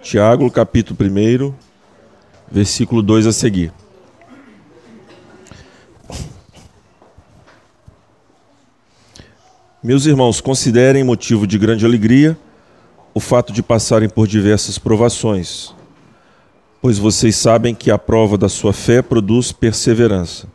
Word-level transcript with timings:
Tiago, 0.00 0.48
capítulo 0.48 0.96
1, 1.00 1.52
versículo 2.50 3.02
2 3.02 3.26
a 3.26 3.32
seguir. 3.32 3.72
Meus 9.82 10.06
irmãos, 10.06 10.40
considerem 10.40 11.02
motivo 11.02 11.46
de 11.46 11.58
grande 11.58 11.84
alegria 11.84 12.38
o 13.12 13.18
fato 13.18 13.52
de 13.52 13.60
passarem 13.60 14.08
por 14.08 14.28
diversas 14.28 14.78
provações, 14.78 15.74
pois 16.80 16.96
vocês 16.96 17.34
sabem 17.34 17.74
que 17.74 17.90
a 17.90 17.98
prova 17.98 18.38
da 18.38 18.48
sua 18.48 18.72
fé 18.72 19.02
produz 19.02 19.50
perseverança. 19.50 20.46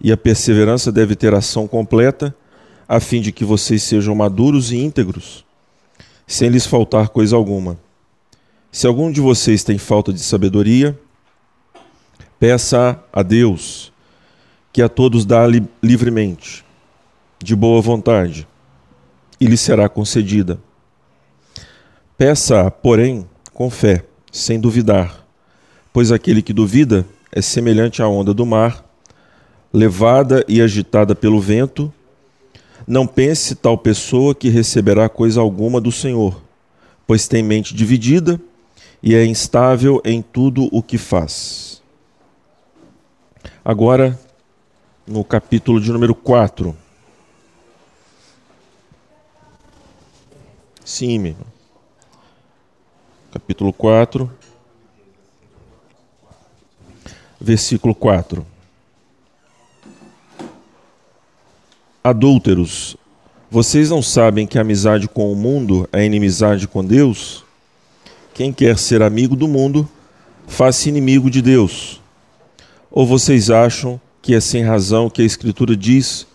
E 0.00 0.12
a 0.12 0.16
perseverança 0.16 0.92
deve 0.92 1.16
ter 1.16 1.34
ação 1.34 1.66
completa, 1.66 2.34
a 2.88 3.00
fim 3.00 3.20
de 3.20 3.32
que 3.32 3.44
vocês 3.44 3.82
sejam 3.82 4.14
maduros 4.14 4.70
e 4.70 4.78
íntegros, 4.78 5.44
sem 6.24 6.48
lhes 6.48 6.66
faltar 6.66 7.08
coisa 7.08 7.34
alguma. 7.34 7.76
Se 8.72 8.86
algum 8.86 9.10
de 9.10 9.20
vocês 9.20 9.64
tem 9.64 9.78
falta 9.78 10.12
de 10.12 10.20
sabedoria, 10.20 10.96
peça 12.38 13.02
a 13.12 13.20
Deus, 13.20 13.92
que 14.72 14.80
a 14.80 14.88
todos 14.88 15.26
dá 15.26 15.44
li 15.44 15.66
livremente, 15.82 16.64
de 17.42 17.56
boa 17.56 17.82
vontade, 17.82 18.46
e 19.40 19.46
lhe 19.46 19.56
será 19.56 19.88
concedida. 19.88 20.60
Peça, 22.16 22.70
porém, 22.70 23.28
com 23.52 23.68
fé, 23.68 24.04
sem 24.30 24.60
duvidar, 24.60 25.26
pois 25.92 26.12
aquele 26.12 26.40
que 26.40 26.52
duvida 26.52 27.04
é 27.32 27.42
semelhante 27.42 28.00
à 28.00 28.06
onda 28.06 28.32
do 28.32 28.46
mar, 28.46 28.84
levada 29.72 30.44
e 30.46 30.62
agitada 30.62 31.12
pelo 31.16 31.40
vento. 31.40 31.92
Não 32.86 33.04
pense 33.04 33.56
tal 33.56 33.76
pessoa 33.76 34.32
que 34.32 34.48
receberá 34.48 35.08
coisa 35.08 35.40
alguma 35.40 35.80
do 35.80 35.90
Senhor, 35.90 36.40
pois 37.04 37.26
tem 37.26 37.42
mente 37.42 37.74
dividida 37.74 38.40
e 39.02 39.14
é 39.14 39.24
instável 39.24 40.00
em 40.04 40.20
tudo 40.20 40.68
o 40.72 40.82
que 40.82 40.98
faz. 40.98 41.82
Agora, 43.64 44.18
no 45.06 45.24
capítulo 45.24 45.80
de 45.80 45.92
número 45.92 46.14
4. 46.14 46.76
Sim, 50.84 51.18
meu. 51.18 51.36
Capítulo 53.32 53.72
4, 53.72 54.30
versículo 57.40 57.94
4. 57.94 58.44
Adúlteros, 62.02 62.96
vocês 63.50 63.90
não 63.90 64.02
sabem 64.02 64.46
que 64.46 64.58
a 64.58 64.62
amizade 64.62 65.08
com 65.08 65.32
o 65.32 65.36
mundo 65.36 65.88
é 65.92 66.04
inimizade 66.04 66.66
com 66.66 66.84
Deus? 66.84 67.44
Quem 68.34 68.52
quer 68.52 68.78
ser 68.78 69.02
amigo 69.02 69.34
do 69.34 69.48
mundo, 69.48 69.88
faz-se 70.46 70.88
inimigo 70.88 71.30
de 71.30 71.42
Deus. 71.42 72.00
Ou 72.90 73.06
vocês 73.06 73.50
acham 73.50 74.00
que 74.22 74.34
é 74.34 74.40
sem 74.40 74.64
razão 74.64 75.08
que 75.08 75.22
a 75.22 75.24
Escritura 75.24 75.76
diz 75.76 76.26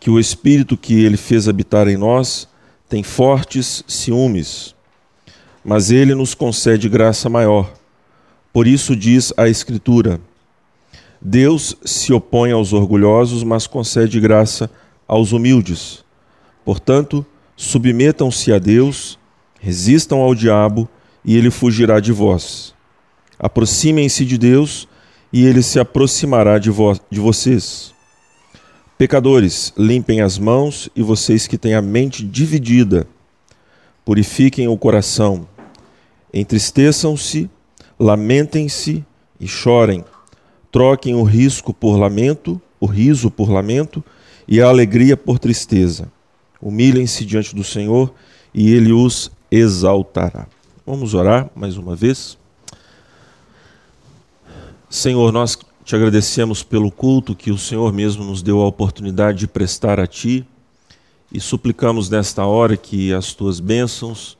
que 0.00 0.10
o 0.10 0.18
Espírito 0.18 0.76
que 0.76 1.04
ele 1.04 1.16
fez 1.16 1.48
habitar 1.48 1.88
em 1.88 1.96
nós 1.96 2.48
tem 2.88 3.02
fortes 3.02 3.84
ciúmes? 3.86 4.74
Mas 5.64 5.90
ele 5.90 6.14
nos 6.14 6.34
concede 6.34 6.88
graça 6.88 7.28
maior. 7.28 7.72
Por 8.52 8.66
isso 8.66 8.96
diz 8.96 9.32
a 9.36 9.48
Escritura: 9.48 10.20
Deus 11.20 11.76
se 11.84 12.12
opõe 12.12 12.50
aos 12.50 12.72
orgulhosos, 12.72 13.44
mas 13.44 13.66
concede 13.66 14.18
graça 14.18 14.68
aos 15.06 15.32
humildes. 15.32 16.04
Portanto, 16.64 17.24
submetam-se 17.56 18.52
a 18.52 18.58
Deus, 18.58 19.18
resistam 19.60 20.20
ao 20.20 20.34
diabo 20.34 20.88
e 21.24 21.36
ele 21.36 21.50
fugirá 21.50 22.00
de 22.00 22.12
vós. 22.12 22.74
Aproximem-se 23.38 24.24
de 24.24 24.38
Deus 24.38 24.88
e 25.32 25.44
ele 25.44 25.62
se 25.62 25.78
aproximará 25.80 26.58
de, 26.58 26.70
vo 26.70 26.98
de 27.10 27.20
vocês. 27.20 27.92
Pecadores, 28.98 29.72
limpem 29.76 30.20
as 30.20 30.38
mãos 30.38 30.88
e 30.94 31.02
vocês 31.02 31.46
que 31.46 31.58
têm 31.58 31.74
a 31.74 31.82
mente 31.82 32.24
dividida, 32.24 33.06
purifiquem 34.04 34.68
o 34.68 34.76
coração. 34.76 35.48
Entristeçam-se, 36.32 37.50
lamentem-se 37.98 39.04
e 39.40 39.48
chorem. 39.48 40.04
Troquem 40.70 41.14
o 41.14 41.22
risco 41.22 41.74
por 41.74 41.96
lamento, 41.96 42.60
o 42.78 42.86
riso 42.86 43.30
por 43.30 43.50
lamento 43.50 44.02
e 44.46 44.60
a 44.60 44.68
alegria 44.68 45.16
por 45.16 45.38
tristeza. 45.38 46.10
Humilhem-se 46.60 47.24
diante 47.24 47.54
do 47.54 47.64
Senhor 47.64 48.14
e 48.54 48.72
ele 48.72 48.92
os 48.92 49.30
exaltará. 49.50 50.46
Vamos 50.84 51.14
orar 51.14 51.48
mais 51.54 51.76
uma 51.76 51.94
vez. 51.94 52.36
Senhor, 54.90 55.30
nós 55.30 55.56
te 55.84 55.94
agradecemos 55.94 56.64
pelo 56.64 56.90
culto 56.90 57.36
que 57.36 57.52
o 57.52 57.56
Senhor 57.56 57.92
mesmo 57.92 58.24
nos 58.24 58.42
deu 58.42 58.60
a 58.60 58.66
oportunidade 58.66 59.38
de 59.38 59.46
prestar 59.46 60.00
a 60.00 60.08
Ti 60.08 60.44
e 61.30 61.38
suplicamos 61.38 62.10
nesta 62.10 62.44
hora 62.44 62.76
que 62.76 63.12
as 63.12 63.32
Tuas 63.32 63.60
bênçãos 63.60 64.36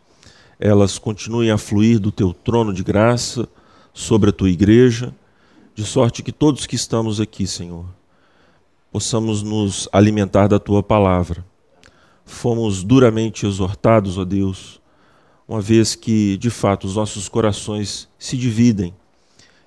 elas 0.59 0.99
continuem 0.99 1.53
a 1.53 1.59
fluir 1.59 2.01
do 2.01 2.11
Teu 2.11 2.35
trono 2.35 2.75
de 2.75 2.83
graça 2.83 3.49
sobre 3.95 4.31
a 4.31 4.33
Tua 4.33 4.51
igreja, 4.51 5.15
de 5.77 5.85
sorte 5.85 6.25
que 6.25 6.33
todos 6.33 6.67
que 6.67 6.75
estamos 6.75 7.21
aqui, 7.21 7.47
Senhor, 7.47 7.87
possamos 8.91 9.45
nos 9.45 9.89
alimentar 9.93 10.49
da 10.49 10.59
Tua 10.59 10.83
palavra. 10.83 11.47
Fomos 12.25 12.83
duramente 12.83 13.47
exortados, 13.47 14.19
ó 14.19 14.25
Deus, 14.25 14.82
uma 15.53 15.61
vez 15.61 15.95
que, 15.95 16.39
de 16.39 16.49
fato, 16.49 16.87
os 16.87 16.97
nossos 16.97 17.29
corações 17.29 18.09
se 18.19 18.39
dividem 18.39 18.95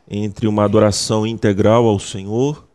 entre 0.10 0.48
uma 0.48 0.64
adoração 0.64 1.28
integral 1.28 1.86
ao 1.86 2.00
Senhor 2.00 2.66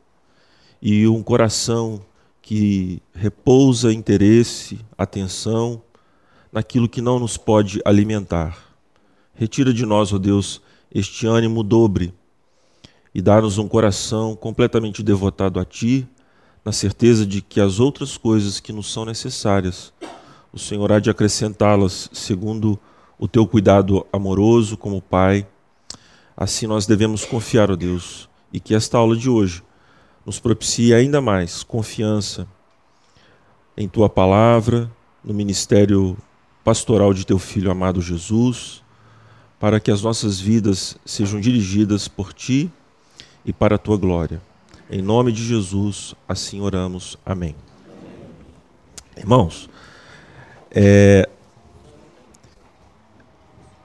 e 0.80 1.08
um 1.08 1.20
coração 1.20 2.00
que 2.40 3.02
repousa 3.12 3.92
interesse, 3.92 4.78
atenção 4.96 5.82
naquilo 6.52 6.88
que 6.88 7.00
não 7.00 7.18
nos 7.18 7.36
pode 7.36 7.80
alimentar. 7.84 8.56
Retira 9.34 9.74
de 9.74 9.84
nós, 9.84 10.12
ó 10.12 10.18
Deus, 10.18 10.62
este 10.94 11.26
ânimo 11.26 11.64
dobre 11.64 12.14
e 13.12 13.20
dá-nos 13.20 13.58
um 13.58 13.66
coração 13.66 14.36
completamente 14.36 15.02
devotado 15.02 15.58
a 15.58 15.64
Ti, 15.64 16.06
na 16.64 16.70
certeza 16.70 17.26
de 17.26 17.42
que 17.42 17.60
as 17.60 17.80
outras 17.80 18.16
coisas 18.16 18.60
que 18.60 18.72
nos 18.72 18.92
são 18.92 19.04
necessárias, 19.04 19.92
o 20.52 20.60
Senhor 20.60 20.92
há 20.92 21.00
de 21.00 21.10
acrescentá-las 21.10 22.08
segundo 22.12 22.78
o 23.20 23.28
teu 23.28 23.46
cuidado 23.46 24.06
amoroso 24.10 24.78
como 24.78 25.02
Pai. 25.02 25.46
Assim 26.34 26.66
nós 26.66 26.86
devemos 26.86 27.22
confiar, 27.22 27.70
ó 27.70 27.76
Deus, 27.76 28.30
e 28.50 28.58
que 28.58 28.74
esta 28.74 28.96
aula 28.96 29.14
de 29.14 29.28
hoje 29.28 29.62
nos 30.24 30.40
propicie 30.40 30.94
ainda 30.94 31.20
mais 31.20 31.62
confiança 31.62 32.48
em 33.76 33.86
tua 33.86 34.08
palavra, 34.08 34.90
no 35.22 35.34
ministério 35.34 36.16
pastoral 36.64 37.12
de 37.12 37.26
teu 37.26 37.38
filho 37.38 37.70
amado 37.70 38.00
Jesus, 38.00 38.82
para 39.58 39.78
que 39.78 39.90
as 39.90 40.00
nossas 40.00 40.40
vidas 40.40 40.96
sejam 41.04 41.38
dirigidas 41.40 42.08
por 42.08 42.32
ti 42.32 42.70
e 43.44 43.52
para 43.52 43.74
a 43.74 43.78
tua 43.78 43.98
glória. 43.98 44.40
Em 44.90 45.02
nome 45.02 45.30
de 45.30 45.44
Jesus, 45.44 46.14
assim 46.26 46.62
oramos. 46.62 47.18
Amém. 47.24 47.54
Irmãos, 49.14 49.68
é, 50.70 51.28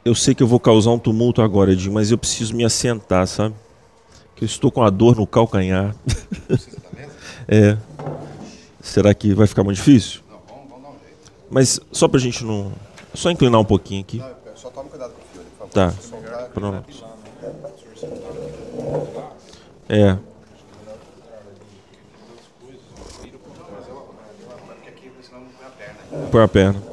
eu 0.05 0.13
sei 0.13 0.35
que 0.35 0.43
eu 0.43 0.47
vou 0.47 0.59
causar 0.59 0.91
um 0.91 0.99
tumulto 0.99 1.41
agora, 1.41 1.73
Edinho, 1.73 1.91
mas 1.91 2.11
eu 2.11 2.17
preciso 2.17 2.55
me 2.55 2.63
assentar, 2.63 3.25
sabe? 3.25 3.55
Que 4.35 4.43
eu 4.43 4.45
estou 4.45 4.71
com 4.71 4.83
a 4.83 4.89
dor 4.91 5.15
no 5.15 5.25
calcanhar. 5.25 5.95
é. 7.47 7.75
Será 8.79 9.15
que 9.15 9.33
vai 9.33 9.47
ficar 9.47 9.63
muito 9.63 9.77
difícil? 9.77 10.21
Não, 10.29 10.37
vamos, 10.47 10.69
vamos 10.69 10.83
dar 10.83 10.89
um 10.89 10.99
jeito. 10.99 11.31
Mas 11.49 11.79
só 11.91 12.07
pra 12.07 12.19
gente 12.19 12.45
não. 12.45 12.71
Só 13.15 13.31
inclinar 13.31 13.59
um 13.59 13.65
pouquinho 13.65 14.01
aqui. 14.01 14.19
Não, 14.19 14.29
só 14.55 14.69
toma 14.69 14.87
cuidado 14.89 15.13
com 15.13 15.21
o 15.21 15.25
fio, 15.33 15.41
por 15.57 15.67
favor. 15.67 15.73
Tá. 15.73 16.49
Pronto. 16.53 17.05
É. 19.89 20.17
Põe 26.31 26.43
a 26.43 26.47
perna. 26.47 26.83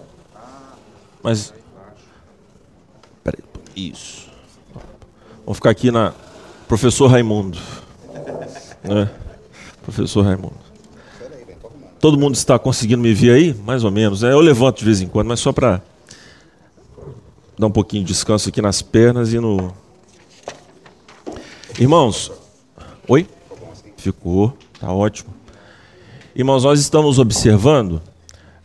Mas 1.23 1.53
isso. 3.77 4.29
Vamos 5.45 5.57
ficar 5.57 5.71
aqui 5.71 5.91
na. 5.91 6.13
Professor 6.69 7.07
Raimundo. 7.09 7.59
Né? 8.85 9.11
Professor 9.83 10.23
Raimundo. 10.23 10.63
Todo 12.01 12.19
mundo 12.19 12.35
está 12.35 12.59
conseguindo 12.59 13.03
me 13.03 13.13
ver 13.15 13.33
aí? 13.33 13.55
Mais 13.55 13.85
ou 13.85 13.91
menos. 13.91 14.23
É, 14.23 14.33
eu 14.33 14.41
levanto 14.41 14.79
de 14.79 14.85
vez 14.85 15.01
em 15.01 15.07
quando, 15.07 15.29
mas 15.29 15.41
só 15.41 15.53
para 15.53 15.83
dar 17.59 17.67
um 17.67 17.71
pouquinho 17.71 18.03
de 18.03 18.13
descanso 18.13 18.49
aqui 18.49 18.63
nas 18.63 18.83
pernas 18.83 19.33
e 19.33 19.39
no. 19.39 19.73
Irmãos, 21.79 22.33
oi? 23.07 23.27
Ficou, 23.97 24.57
tá 24.81 24.93
ótimo. 24.93 25.33
Irmãos, 26.35 26.65
nós 26.65 26.81
estamos 26.81 27.19
observando 27.19 28.01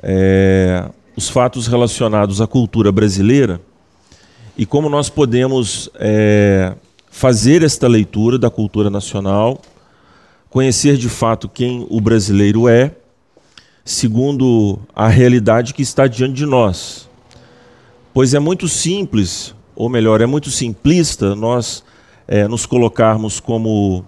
é, 0.01 0.89
os 1.15 1.29
fatos 1.29 1.67
relacionados 1.67 2.41
à 2.41 2.47
cultura 2.47 2.91
brasileira 2.91 3.61
e 4.57 4.65
como 4.65 4.89
nós 4.89 5.07
podemos 5.07 5.87
é, 5.95 6.73
fazer 7.11 7.61
esta 7.61 7.87
leitura 7.87 8.39
da 8.39 8.49
cultura 8.49 8.89
nacional, 8.89 9.61
conhecer 10.49 10.97
de 10.97 11.07
fato 11.07 11.47
quem 11.47 11.85
o 11.89 12.01
brasileiro 12.01 12.67
é, 12.67 12.91
segundo 13.85 14.79
a 14.95 15.07
realidade 15.07 15.73
que 15.73 15.83
está 15.83 16.07
diante 16.07 16.33
de 16.33 16.45
nós. 16.45 17.07
Pois 18.13 18.33
é 18.33 18.39
muito 18.39 18.67
simples, 18.67 19.53
ou 19.75 19.89
melhor, 19.89 20.21
é 20.21 20.25
muito 20.25 20.49
simplista 20.49 21.35
nós 21.35 21.83
é, 22.27 22.47
nos 22.47 22.65
colocarmos 22.65 23.39
como 23.39 24.03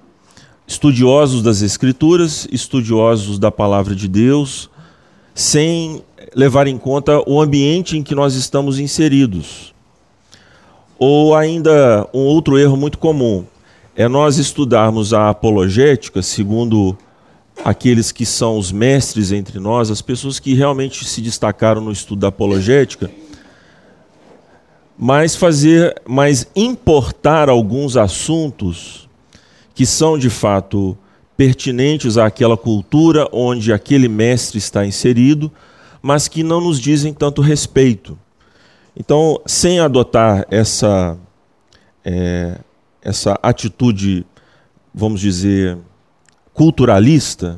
estudiosos 0.66 1.44
das 1.44 1.62
Escrituras, 1.62 2.48
estudiosos 2.52 3.38
da 3.38 3.52
palavra 3.52 3.96
de 3.96 4.08
Deus, 4.08 4.68
sem 5.36 6.04
levar 6.36 6.66
em 6.66 6.78
conta 6.78 7.22
o 7.28 7.40
ambiente 7.40 7.98
em 7.98 8.04
que 8.04 8.16
nós 8.16 8.34
estamos 8.34 8.80
inseridos. 8.80 9.74
Ou 11.00 11.34
ainda 11.34 12.06
um 12.14 12.20
outro 12.20 12.60
erro 12.60 12.76
muito 12.76 12.98
comum 12.98 13.46
é 13.96 14.08
nós 14.10 14.38
estudarmos 14.38 15.14
a 15.14 15.30
apologética 15.30 16.22
segundo 16.22 16.98
aqueles 17.64 18.12
que 18.12 18.26
são 18.26 18.58
os 18.58 18.72
mestres 18.72 19.32
entre 19.32 19.60
nós, 19.60 19.90
as 19.90 20.02
pessoas 20.02 20.40
que 20.40 20.54
realmente 20.54 21.06
se 21.06 21.22
destacaram 21.22 21.82
no 21.82 21.92
estudo 21.92 22.20
da 22.20 22.28
apologética, 22.28 23.10
mas 24.98 25.36
fazer, 25.36 25.96
mas 26.06 26.50
importar 26.56 27.48
alguns 27.48 27.96
assuntos 27.96 29.08
que 29.74 29.86
são 29.86 30.18
de 30.18 30.30
fato 30.30 30.98
pertinentes 31.38 32.18
àquela 32.18 32.58
cultura 32.58 33.26
onde 33.32 33.72
aquele 33.72 34.10
mestre 34.10 34.58
está 34.58 34.86
inserido, 34.86 35.50
mas 36.02 36.28
que 36.28 36.44
não 36.44 36.60
nos 36.60 36.78
dizem 36.78 37.14
tanto 37.14 37.42
respeito. 37.42 38.18
Então, 39.00 39.42
sem 39.46 39.80
adotar 39.80 40.46
essa, 40.52 41.18
é, 42.04 42.60
essa 43.02 43.40
atitude, 43.42 44.26
vamos 44.94 45.22
dizer, 45.22 45.78
culturalista, 46.54 47.58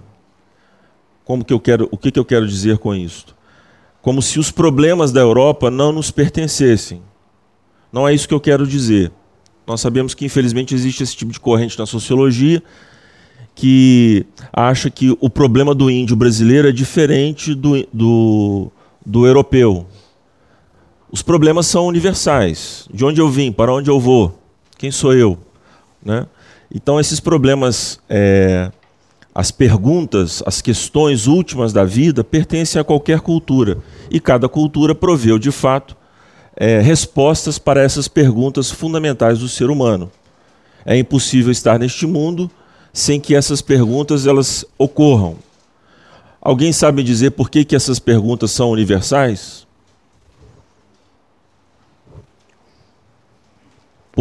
como 1.26 1.44
que 1.44 1.52
eu 1.52 1.60
quero, 1.60 1.90
o 1.92 1.98
que, 1.98 2.12
que 2.12 2.20
eu 2.20 2.26
quero 2.26 2.48
dizer 2.48 2.78
com 2.78 2.94
isso? 2.94 3.36
Como 4.04 4.22
se 4.22 4.38
os 4.38 4.52
problemas 4.52 5.12
da 5.12 5.20
Europa 5.20 5.72
não 5.72 5.92
nos 5.92 6.12
pertencessem. 6.12 7.02
Não 7.92 8.08
é 8.08 8.14
isso 8.14 8.28
que 8.28 8.34
eu 8.34 8.40
quero 8.40 8.68
dizer. 8.68 9.12
Nós 9.66 9.82
sabemos 9.82 10.14
que, 10.14 10.26
infelizmente, 10.26 10.76
existe 10.76 11.02
esse 11.02 11.16
tipo 11.16 11.32
de 11.32 11.40
corrente 11.40 11.78
na 11.78 11.88
sociologia 11.88 12.62
que 13.56 14.26
acha 14.54 14.90
que 14.92 15.16
o 15.20 15.30
problema 15.30 15.74
do 15.74 15.90
índio 15.90 16.16
brasileiro 16.16 16.70
é 16.70 16.72
diferente 16.72 17.56
do, 17.56 17.86
do, 17.92 18.72
do 19.06 19.26
europeu. 19.26 19.88
Os 21.12 21.22
problemas 21.22 21.68
são 21.68 21.88
universais. 21.88 22.88
De 22.94 23.04
onde 23.04 23.20
eu 23.20 23.30
vim, 23.30 23.52
para 23.52 23.74
onde 23.74 23.90
eu 23.90 24.00
vou, 24.00 24.40
quem 24.78 24.92
sou 24.92 25.14
eu? 25.14 25.38
Né? 26.04 26.26
Então, 26.74 27.00
esses 27.00 27.20
problemas, 27.20 28.00
é, 28.10 28.72
as 29.36 29.52
perguntas, 29.52 30.42
as 30.46 30.62
questões 30.62 31.28
últimas 31.28 31.74
da 31.74 31.84
vida 31.84 32.24
pertencem 32.24 32.80
a 32.80 32.84
qualquer 32.84 33.20
cultura. 33.20 33.80
E 34.10 34.20
cada 34.22 34.48
cultura 34.48 34.96
proveu, 34.96 35.38
de 35.38 35.52
fato, 35.52 35.98
é, 36.56 36.80
respostas 36.80 37.60
para 37.60 37.82
essas 37.82 38.08
perguntas 38.08 38.72
fundamentais 38.72 39.40
do 39.40 39.50
ser 39.50 39.70
humano. 39.70 40.10
É 40.86 40.98
impossível 40.98 41.52
estar 41.52 41.78
neste 41.78 42.08
mundo 42.08 42.50
sem 42.94 43.20
que 43.20 43.36
essas 43.36 43.62
perguntas 43.62 44.26
elas 44.26 44.66
ocorram. 44.78 45.36
Alguém 46.42 46.72
sabe 46.72 47.04
dizer 47.04 47.32
por 47.32 47.50
que, 47.50 47.66
que 47.66 47.76
essas 47.76 48.00
perguntas 48.00 48.52
são 48.52 48.72
universais? 48.72 49.68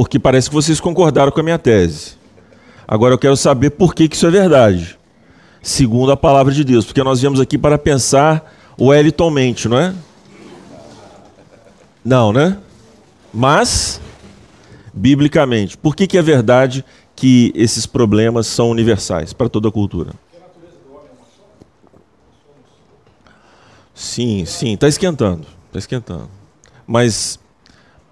Porque 0.00 0.18
parece 0.18 0.48
que 0.48 0.54
vocês 0.54 0.80
concordaram 0.80 1.30
com 1.30 1.40
a 1.40 1.42
minha 1.42 1.58
tese. 1.58 2.14
Agora 2.88 3.12
eu 3.12 3.18
quero 3.18 3.36
saber 3.36 3.68
por 3.68 3.94
que, 3.94 4.08
que 4.08 4.16
isso 4.16 4.26
é 4.26 4.30
verdade. 4.30 4.98
Segundo 5.62 6.10
a 6.10 6.16
palavra 6.16 6.54
de 6.54 6.64
Deus. 6.64 6.86
Porque 6.86 7.02
nós 7.04 7.20
viemos 7.20 7.38
aqui 7.38 7.58
para 7.58 7.76
pensar 7.76 8.50
o 8.78 8.94
Eliton 8.94 9.28
mente, 9.28 9.68
não 9.68 9.78
é? 9.78 9.94
Não, 12.02 12.32
né? 12.32 12.56
Mas, 13.30 14.00
biblicamente, 14.94 15.76
por 15.76 15.94
que, 15.94 16.06
que 16.06 16.16
é 16.16 16.22
verdade 16.22 16.82
que 17.14 17.52
esses 17.54 17.84
problemas 17.84 18.46
são 18.46 18.70
universais 18.70 19.34
para 19.34 19.50
toda 19.50 19.68
a 19.68 19.70
cultura. 19.70 20.12
Sim, 23.94 24.46
sim, 24.46 24.72
está 24.72 24.88
esquentando, 24.88 25.46
está 25.68 25.78
esquentando. 25.78 26.30
Mas 26.86 27.38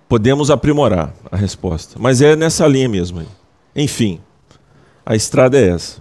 podemos 0.08 0.50
aprimorar 0.50 1.12
a 1.30 1.36
resposta. 1.36 1.96
Mas 1.98 2.22
é 2.22 2.34
nessa 2.34 2.66
linha 2.66 2.88
mesmo. 2.88 3.20
Aí. 3.20 3.28
Enfim, 3.76 4.20
a 5.04 5.14
estrada 5.14 5.58
é 5.58 5.68
essa. 5.68 6.00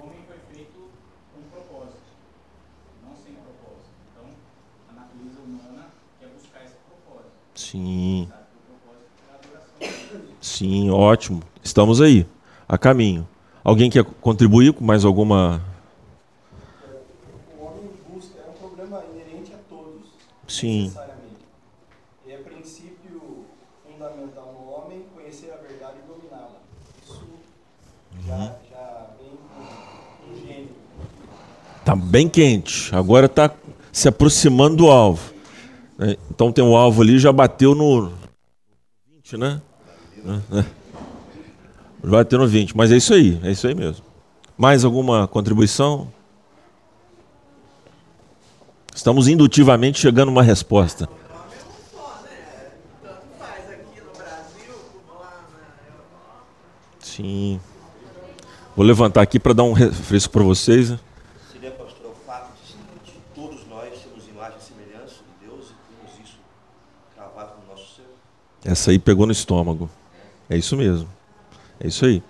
O 0.00 0.04
homem 0.04 0.18
foi 0.26 0.36
feito 0.54 0.72
com 1.32 1.40
um 1.40 1.44
propósito, 1.50 2.02
não 3.02 3.14
sem 3.16 3.34
propósito. 3.34 3.90
Então, 4.12 4.26
a 4.90 4.92
natureza 5.00 5.40
humana 5.46 5.86
quer 6.20 6.28
buscar 6.28 6.64
esse 6.64 6.74
propósito. 6.88 7.30
Sim. 7.54 8.28
Sim, 10.40 10.90
ótimo. 10.90 11.42
Estamos 11.62 12.00
aí, 12.00 12.26
a 12.68 12.76
caminho. 12.76 13.26
Alguém 13.64 13.90
quer 13.90 14.04
contribuir 14.04 14.74
com 14.74 14.84
mais 14.84 15.04
alguma. 15.04 15.62
O 17.58 17.64
homem 17.64 17.90
busca, 18.08 18.38
é 18.38 18.50
um 18.50 18.52
problema 18.52 19.02
inerente 19.10 19.54
a 19.54 19.58
todos. 19.70 20.02
Sim. 20.46 20.92
E 22.26 22.30
é 22.30 22.36
princípio 22.36 23.46
fundamental 23.82 24.52
no 24.52 24.70
homem 24.70 25.06
conhecer 25.14 25.50
a 25.50 25.56
verdade 25.56 25.96
e 26.04 26.06
dominá-la. 26.06 26.60
Isso 27.02 27.24
já, 28.26 28.36
uhum. 28.36 28.52
já 28.70 29.06
vem 29.18 29.38
com 30.20 30.46
gênio. 30.46 30.74
Está 31.84 31.94
bem 31.94 32.30
quente. 32.30 32.94
Agora 32.96 33.26
está 33.26 33.50
se 33.92 34.08
aproximando 34.08 34.76
do 34.76 34.90
alvo. 34.90 35.34
Né? 35.98 36.16
Então 36.30 36.50
tem 36.50 36.64
um 36.64 36.74
alvo 36.74 37.02
ali, 37.02 37.18
já 37.18 37.30
bateu 37.30 37.74
no 37.74 38.10
20, 39.16 39.36
né? 39.36 39.60
É. 40.50 40.64
Vai 42.02 42.24
ter 42.24 42.38
no 42.38 42.48
20, 42.48 42.74
mas 42.74 42.90
é 42.90 42.96
isso 42.96 43.12
aí, 43.12 43.38
é 43.42 43.50
isso 43.50 43.66
aí 43.66 43.74
mesmo. 43.74 44.02
Mais 44.56 44.82
alguma 44.82 45.28
contribuição? 45.28 46.10
Estamos 48.94 49.28
indutivamente 49.28 50.00
chegando 50.00 50.28
a 50.28 50.32
uma 50.32 50.42
resposta. 50.42 51.06
Sim. 56.98 57.60
Vou 58.74 58.86
levantar 58.86 59.20
aqui 59.20 59.38
para 59.38 59.52
dar 59.52 59.64
um 59.64 59.74
refresco 59.74 60.32
para 60.32 60.42
vocês. 60.42 60.90
Né? 60.90 60.98
Seria, 61.52 61.70
pastor, 61.70 62.10
o 62.10 62.26
fato 62.26 62.50
de 63.04 63.12
todos 63.32 63.64
nós 63.68 63.96
sermos 64.02 64.26
imagem 64.28 64.58
e 64.58 64.62
semelhança 64.62 65.14
de 65.22 65.46
Deus 65.46 65.66
e 65.70 65.74
temos 65.94 66.28
isso 66.28 66.36
cravado 67.24 67.52
no 67.60 67.70
nosso 67.70 67.96
ser? 67.96 68.02
Essa 68.64 68.90
aí 68.90 68.98
pegou 68.98 69.26
no 69.26 69.32
estômago. 69.32 69.88
É 70.48 70.56
isso 70.56 70.76
mesmo. 70.76 71.08
É 71.80 71.88
isso 71.88 72.04
aí. 72.04 72.22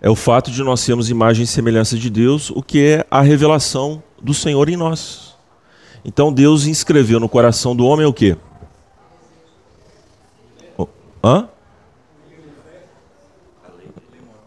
É 0.00 0.08
o 0.08 0.14
fato 0.14 0.50
de 0.50 0.62
nós 0.62 0.80
sermos 0.80 1.10
imagem 1.10 1.44
e 1.44 1.46
semelhança 1.46 1.96
de 1.96 2.08
Deus, 2.08 2.50
o 2.50 2.62
que 2.62 2.84
é 2.84 3.06
a 3.10 3.20
revelação 3.20 4.02
do 4.20 4.32
Senhor 4.32 4.68
em 4.68 4.76
nós. 4.76 5.34
Então 6.04 6.32
Deus 6.32 6.66
inscreveu 6.66 7.18
no 7.18 7.28
coração 7.28 7.74
do 7.74 7.84
homem 7.84 8.06
o 8.06 8.12
quê? 8.12 8.36
Hã? 11.24 11.48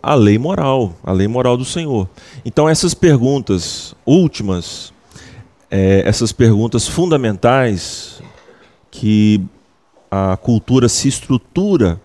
A 0.02 0.16
lei 0.16 0.38
moral, 0.38 0.96
a 1.04 1.12
lei 1.12 1.28
moral 1.28 1.58
do 1.58 1.66
Senhor. 1.66 2.10
Então 2.46 2.68
essas 2.68 2.94
perguntas 2.94 3.94
últimas, 4.06 4.94
é, 5.70 6.02
essas 6.06 6.32
perguntas 6.32 6.88
fundamentais 6.88 8.22
que 8.90 9.46
a 10.12 10.36
cultura 10.36 10.90
se 10.90 11.08
estrutura 11.08 12.00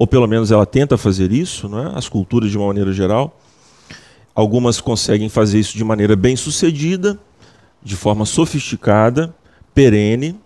ou 0.00 0.06
pelo 0.06 0.26
menos 0.26 0.50
ela 0.50 0.64
tenta 0.64 0.96
fazer 0.96 1.30
isso, 1.30 1.68
né? 1.68 1.92
as 1.94 2.08
culturas 2.08 2.50
de 2.50 2.56
uma 2.56 2.68
maneira 2.68 2.90
geral. 2.90 3.38
Algumas 4.34 4.80
conseguem 4.80 5.28
fazer 5.28 5.58
isso 5.58 5.76
de 5.76 5.84
maneira 5.84 6.16
bem 6.16 6.34
sucedida, 6.36 7.20
de 7.82 7.94
forma 7.96 8.24
sofisticada, 8.24 9.34
perene, 9.74 10.40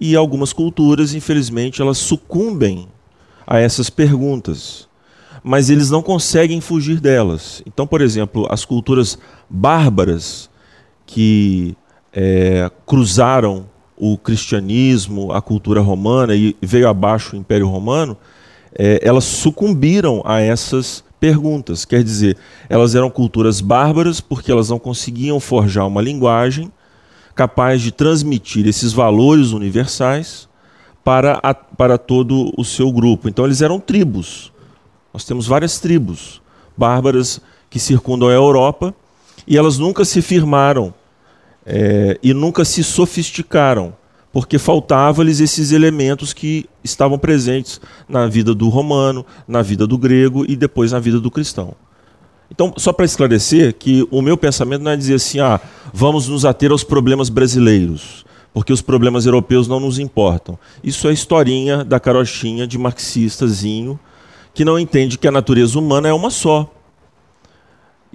e 0.00 0.16
algumas 0.16 0.52
culturas, 0.52 1.14
infelizmente, 1.14 1.80
elas 1.80 1.98
sucumbem 1.98 2.88
a 3.46 3.60
essas 3.60 3.88
perguntas, 3.88 4.88
mas 5.40 5.70
eles 5.70 5.88
não 5.88 6.02
conseguem 6.02 6.60
fugir 6.60 6.98
delas. 6.98 7.62
Então, 7.64 7.86
por 7.86 8.00
exemplo, 8.00 8.44
as 8.50 8.64
culturas 8.64 9.16
bárbaras 9.48 10.50
que 11.06 11.76
é, 12.12 12.68
cruzaram 12.84 13.66
o 13.96 14.18
cristianismo, 14.18 15.32
a 15.32 15.40
cultura 15.40 15.80
romana 15.80 16.34
e 16.34 16.56
veio 16.60 16.88
abaixo 16.88 17.36
o 17.36 17.38
Império 17.38 17.68
Romano, 17.68 18.16
é, 18.76 19.00
elas 19.02 19.24
sucumbiram 19.24 20.22
a 20.24 20.40
essas 20.40 21.04
perguntas. 21.20 21.84
Quer 21.84 22.02
dizer, 22.02 22.36
elas 22.68 22.94
eram 22.94 23.08
culturas 23.08 23.60
bárbaras 23.60 24.20
porque 24.20 24.50
elas 24.50 24.68
não 24.68 24.78
conseguiam 24.78 25.38
forjar 25.38 25.86
uma 25.86 26.02
linguagem 26.02 26.70
capaz 27.34 27.82
de 27.82 27.90
transmitir 27.90 28.66
esses 28.66 28.92
valores 28.92 29.52
universais 29.52 30.48
para, 31.02 31.38
a, 31.42 31.54
para 31.54 31.98
todo 31.98 32.52
o 32.56 32.64
seu 32.64 32.90
grupo. 32.92 33.28
Então 33.28 33.44
eles 33.44 33.62
eram 33.62 33.80
tribos. 33.80 34.52
Nós 35.12 35.24
temos 35.24 35.46
várias 35.46 35.78
tribos 35.78 36.40
bárbaras 36.76 37.40
que 37.70 37.78
circundam 37.78 38.28
a 38.28 38.32
Europa 38.32 38.94
e 39.46 39.56
elas 39.56 39.78
nunca 39.78 40.04
se 40.04 40.22
firmaram 40.22 40.94
é, 41.66 42.18
e 42.22 42.34
nunca 42.34 42.64
se 42.64 42.82
sofisticaram, 42.84 43.94
porque 44.32 44.58
faltavam-lhes 44.58 45.40
esses 45.40 45.72
elementos 45.72 46.32
que 46.32 46.68
estavam 46.82 47.18
presentes 47.18 47.80
na 48.08 48.26
vida 48.26 48.54
do 48.54 48.68
romano, 48.68 49.24
na 49.46 49.62
vida 49.62 49.86
do 49.86 49.96
grego 49.96 50.44
e 50.48 50.56
depois 50.56 50.92
na 50.92 50.98
vida 50.98 51.20
do 51.20 51.30
cristão. 51.30 51.74
Então, 52.50 52.74
só 52.76 52.92
para 52.92 53.04
esclarecer 53.04 53.74
que 53.74 54.06
o 54.10 54.20
meu 54.20 54.36
pensamento 54.36 54.82
não 54.82 54.90
é 54.90 54.96
dizer 54.96 55.14
assim, 55.14 55.40
ah, 55.40 55.60
vamos 55.92 56.28
nos 56.28 56.44
ater 56.44 56.70
aos 56.70 56.84
problemas 56.84 57.28
brasileiros, 57.28 58.24
porque 58.52 58.72
os 58.72 58.82
problemas 58.82 59.26
europeus 59.26 59.66
não 59.66 59.80
nos 59.80 59.98
importam. 59.98 60.58
Isso 60.82 61.08
é 61.08 61.12
historinha 61.12 61.84
da 61.84 61.98
carochinha 61.98 62.66
de 62.66 62.78
marxistazinho 62.78 63.98
que 64.52 64.64
não 64.64 64.78
entende 64.78 65.18
que 65.18 65.26
a 65.26 65.32
natureza 65.32 65.78
humana 65.78 66.08
é 66.08 66.12
uma 66.12 66.30
só. 66.30 66.72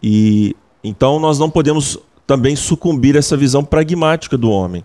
E 0.02 0.56
então 0.82 1.20
nós 1.20 1.38
não 1.38 1.50
podemos 1.50 2.00
também 2.30 2.56
sucumbir 2.56 3.16
a 3.16 3.18
essa 3.18 3.36
visão 3.36 3.66
pragmática 3.66 4.38
do 4.38 4.52
homem, 4.52 4.84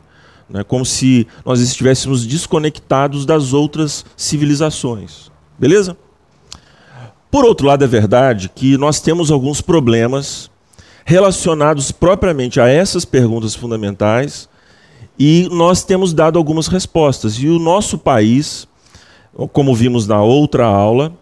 né? 0.49 0.65
como 0.65 0.83
se 0.83 1.27
nós 1.45 1.61
estivéssemos 1.61 2.25
desconectados 2.25 3.27
das 3.27 3.53
outras 3.53 4.03
civilizações. 4.17 5.31
Beleza? 5.59 5.95
Por 7.31 7.45
outro 7.45 7.67
lado, 7.67 7.85
é 7.85 7.87
verdade 7.87 8.49
que 8.49 8.79
nós 8.79 8.99
temos 8.99 9.31
alguns 9.31 9.61
problemas 9.61 10.51
relacionados 11.05 11.93
propriamente 11.93 12.59
a 12.59 12.67
essas 12.67 13.05
perguntas 13.05 13.55
fundamentais 13.55 14.49
e 15.19 15.47
nós 15.53 15.85
temos 15.85 16.15
dado 16.15 16.39
algumas 16.39 16.67
respostas. 16.67 17.35
E 17.35 17.47
o 17.47 17.59
nosso 17.59 17.99
país, 17.99 18.67
como 19.53 19.75
vimos 19.75 20.07
na 20.07 20.23
outra 20.23 20.65
aula, 20.65 21.13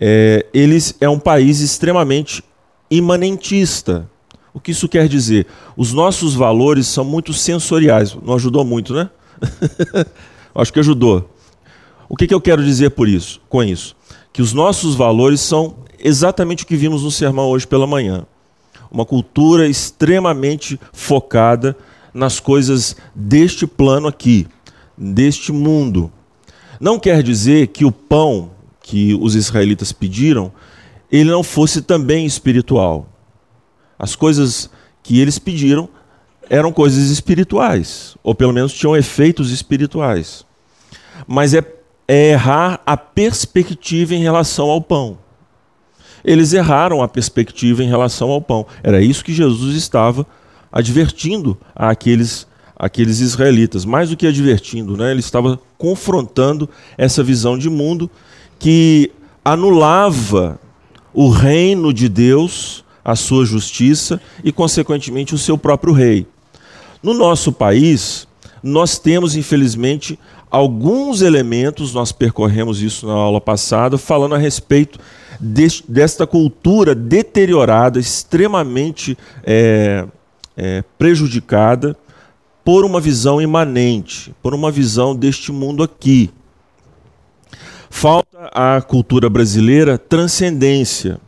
é, 0.00 0.44
eles 0.52 0.96
é 1.00 1.08
um 1.08 1.20
país 1.20 1.60
extremamente 1.60 2.42
imanentista. 2.90 4.10
O 4.56 4.60
que 4.60 4.70
isso 4.70 4.88
quer 4.88 5.06
dizer? 5.06 5.46
Os 5.76 5.92
nossos 5.92 6.32
valores 6.32 6.86
são 6.86 7.04
muito 7.04 7.34
sensoriais. 7.34 8.16
Não 8.24 8.32
ajudou 8.32 8.64
muito, 8.64 8.94
né? 8.94 9.10
Acho 10.54 10.72
que 10.72 10.80
ajudou. 10.80 11.30
O 12.08 12.16
que, 12.16 12.26
que 12.26 12.32
eu 12.32 12.40
quero 12.40 12.64
dizer 12.64 12.92
por 12.92 13.06
isso, 13.06 13.38
com 13.50 13.62
isso? 13.62 13.94
Que 14.32 14.40
os 14.40 14.54
nossos 14.54 14.94
valores 14.94 15.42
são 15.42 15.76
exatamente 15.98 16.64
o 16.64 16.66
que 16.66 16.74
vimos 16.74 17.02
no 17.02 17.10
sermão 17.10 17.50
hoje 17.50 17.66
pela 17.66 17.86
manhã. 17.86 18.24
Uma 18.90 19.04
cultura 19.04 19.68
extremamente 19.68 20.80
focada 20.90 21.76
nas 22.14 22.40
coisas 22.40 22.96
deste 23.14 23.66
plano 23.66 24.08
aqui, 24.08 24.46
deste 24.96 25.52
mundo. 25.52 26.10
Não 26.80 26.98
quer 26.98 27.22
dizer 27.22 27.66
que 27.66 27.84
o 27.84 27.92
pão 27.92 28.52
que 28.80 29.14
os 29.20 29.34
israelitas 29.34 29.92
pediram 29.92 30.50
ele 31.12 31.30
não 31.30 31.42
fosse 31.42 31.82
também 31.82 32.24
espiritual. 32.24 33.06
As 33.98 34.14
coisas 34.14 34.70
que 35.02 35.20
eles 35.20 35.38
pediram 35.38 35.88
eram 36.48 36.72
coisas 36.72 37.10
espirituais, 37.10 38.16
ou 38.22 38.34
pelo 38.34 38.52
menos 38.52 38.72
tinham 38.72 38.96
efeitos 38.96 39.50
espirituais. 39.50 40.44
Mas 41.26 41.54
é, 41.54 41.64
é 42.06 42.32
errar 42.32 42.80
a 42.86 42.96
perspectiva 42.96 44.14
em 44.14 44.22
relação 44.22 44.70
ao 44.70 44.80
pão. 44.80 45.18
Eles 46.24 46.52
erraram 46.52 47.02
a 47.02 47.08
perspectiva 47.08 47.82
em 47.82 47.88
relação 47.88 48.30
ao 48.30 48.40
pão. 48.40 48.66
Era 48.82 49.00
isso 49.00 49.24
que 49.24 49.32
Jesus 49.32 49.76
estava 49.76 50.26
advertindo 50.72 51.56
àqueles, 51.74 52.46
àqueles 52.76 53.20
israelitas. 53.20 53.84
Mais 53.84 54.10
do 54.10 54.16
que 54.16 54.26
advertindo, 54.26 54.96
né? 54.96 55.10
ele 55.10 55.20
estava 55.20 55.58
confrontando 55.78 56.68
essa 56.98 57.22
visão 57.22 57.56
de 57.56 57.70
mundo 57.70 58.10
que 58.58 59.12
anulava 59.44 60.58
o 61.14 61.28
reino 61.28 61.94
de 61.94 62.08
Deus, 62.08 62.84
a 63.06 63.14
sua 63.14 63.46
justiça 63.46 64.20
e, 64.42 64.50
consequentemente, 64.50 65.32
o 65.32 65.38
seu 65.38 65.56
próprio 65.56 65.92
rei. 65.92 66.26
No 67.00 67.14
nosso 67.14 67.52
país, 67.52 68.26
nós 68.60 68.98
temos, 68.98 69.36
infelizmente, 69.36 70.18
alguns 70.50 71.22
elementos, 71.22 71.94
nós 71.94 72.10
percorremos 72.10 72.82
isso 72.82 73.06
na 73.06 73.12
aula 73.12 73.40
passada, 73.40 73.96
falando 73.96 74.34
a 74.34 74.38
respeito 74.38 74.98
desta 75.88 76.26
cultura 76.26 76.96
deteriorada, 76.96 78.00
extremamente 78.00 79.16
é, 79.44 80.04
é, 80.56 80.82
prejudicada 80.98 81.96
por 82.64 82.84
uma 82.84 83.00
visão 83.00 83.40
imanente, 83.40 84.34
por 84.42 84.52
uma 84.52 84.72
visão 84.72 85.14
deste 85.14 85.52
mundo 85.52 85.84
aqui. 85.84 86.28
Falta 87.88 88.50
à 88.52 88.82
cultura 88.82 89.30
brasileira 89.30 89.96
transcendência. 89.96 91.20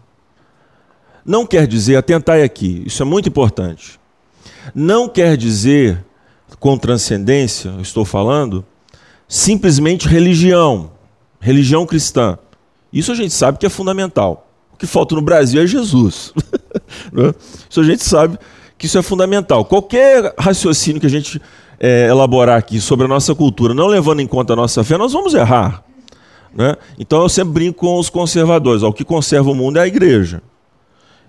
Não 1.28 1.44
quer 1.44 1.66
dizer, 1.66 1.96
atentai 1.96 2.42
aqui, 2.42 2.82
isso 2.86 3.02
é 3.02 3.04
muito 3.04 3.28
importante. 3.28 4.00
Não 4.74 5.06
quer 5.06 5.36
dizer, 5.36 6.02
com 6.58 6.78
transcendência, 6.78 7.74
estou 7.82 8.02
falando, 8.02 8.64
simplesmente 9.28 10.08
religião, 10.08 10.90
religião 11.38 11.84
cristã. 11.84 12.38
Isso 12.90 13.12
a 13.12 13.14
gente 13.14 13.34
sabe 13.34 13.58
que 13.58 13.66
é 13.66 13.68
fundamental. 13.68 14.48
O 14.72 14.78
que 14.78 14.86
falta 14.86 15.14
no 15.14 15.20
Brasil 15.20 15.60
é 15.60 15.66
Jesus. 15.66 16.32
Né? 17.12 17.34
isso 17.68 17.80
a 17.80 17.84
gente 17.84 18.04
sabe 18.04 18.38
que 18.78 18.86
isso 18.86 18.96
é 18.96 19.02
fundamental. 19.02 19.64
Qualquer 19.64 20.32
raciocínio 20.38 21.00
que 21.00 21.06
a 21.06 21.10
gente 21.10 21.40
é, 21.78 22.06
elaborar 22.08 22.56
aqui 22.56 22.80
sobre 22.80 23.04
a 23.04 23.08
nossa 23.08 23.34
cultura, 23.34 23.74
não 23.74 23.86
levando 23.86 24.20
em 24.20 24.26
conta 24.26 24.52
a 24.52 24.56
nossa 24.56 24.84
fé, 24.84 24.96
nós 24.96 25.12
vamos 25.12 25.34
errar. 25.34 25.82
Né? 26.54 26.76
Então 26.98 27.20
eu 27.20 27.28
sempre 27.28 27.52
brinco 27.52 27.80
com 27.80 27.98
os 27.98 28.08
conservadores: 28.08 28.82
ó, 28.82 28.88
o 28.88 28.92
que 28.92 29.04
conserva 29.04 29.50
o 29.50 29.54
mundo 29.54 29.78
é 29.78 29.82
a 29.82 29.86
igreja 29.86 30.40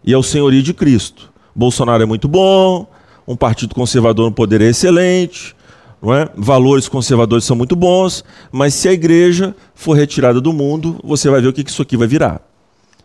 e 0.03 0.13
é 0.13 0.17
o 0.17 0.23
senhorio 0.23 0.61
de 0.61 0.73
Cristo. 0.73 1.31
Bolsonaro 1.55 2.03
é 2.03 2.05
muito 2.05 2.27
bom, 2.27 2.87
um 3.27 3.35
partido 3.35 3.75
conservador 3.75 4.25
no 4.25 4.31
poder 4.31 4.61
é 4.61 4.65
excelente, 4.65 5.55
não 6.01 6.13
é? 6.13 6.29
valores 6.35 6.87
conservadores 6.87 7.45
são 7.45 7.55
muito 7.55 7.75
bons, 7.75 8.23
mas 8.51 8.73
se 8.73 8.87
a 8.87 8.93
igreja 8.93 9.55
for 9.75 9.93
retirada 9.93 10.39
do 10.39 10.53
mundo, 10.53 10.99
você 11.03 11.29
vai 11.29 11.41
ver 11.41 11.49
o 11.49 11.53
que 11.53 11.61
isso 11.61 11.81
aqui 11.81 11.97
vai 11.97 12.07
virar. 12.07 12.41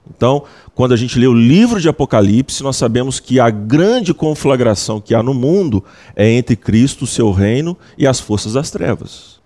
Então, 0.09 0.45
quando 0.75 0.93
a 0.93 0.97
gente 0.97 1.19
lê 1.19 1.27
o 1.27 1.35
livro 1.35 1.81
de 1.81 1.89
Apocalipse, 1.89 2.63
nós 2.63 2.77
sabemos 2.77 3.19
que 3.19 3.41
a 3.41 3.49
grande 3.49 4.13
conflagração 4.13 5.01
que 5.01 5.15
há 5.15 5.23
no 5.23 5.33
mundo 5.33 5.83
é 6.15 6.31
entre 6.31 6.57
Cristo, 6.57 7.05
o 7.05 7.07
seu 7.07 7.33
reino, 7.33 7.77
e 7.97 8.07
as 8.07 8.21
forças 8.21 8.53
das 8.53 8.71
trevas. 8.71 9.41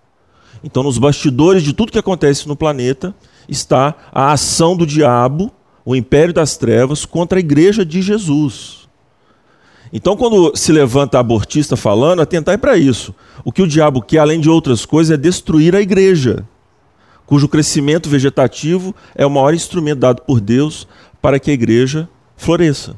Então, 0.63 0.83
nos 0.83 0.97
bastidores 0.97 1.63
de 1.63 1.73
tudo 1.73 1.91
que 1.91 1.99
acontece 1.99 2.47
no 2.47 2.55
planeta 2.55 3.15
está 3.47 3.95
a 4.11 4.31
ação 4.33 4.75
do 4.75 4.85
diabo, 4.85 5.51
o 5.85 5.95
império 5.95 6.33
das 6.33 6.57
trevas, 6.57 7.05
contra 7.05 7.37
a 7.37 7.41
igreja 7.41 7.85
de 7.85 8.01
Jesus. 8.01 8.87
Então, 9.91 10.15
quando 10.15 10.55
se 10.55 10.71
levanta 10.71 11.19
abortista 11.19 11.75
falando, 11.75 12.21
atentai 12.21 12.57
para 12.57 12.77
isso. 12.77 13.13
O 13.43 13.51
que 13.51 13.61
o 13.61 13.67
diabo 13.67 14.01
quer, 14.01 14.19
além 14.19 14.39
de 14.39 14.49
outras 14.49 14.85
coisas, 14.85 15.11
é 15.11 15.17
destruir 15.17 15.75
a 15.75 15.81
igreja, 15.81 16.45
cujo 17.25 17.47
crescimento 17.47 18.09
vegetativo 18.09 18.95
é 19.15 19.25
o 19.25 19.29
maior 19.29 19.53
instrumento 19.53 19.99
dado 19.99 20.21
por 20.21 20.39
Deus 20.39 20.87
para 21.21 21.39
que 21.39 21.49
a 21.49 21.53
igreja 21.53 22.07
floresça. 22.37 22.95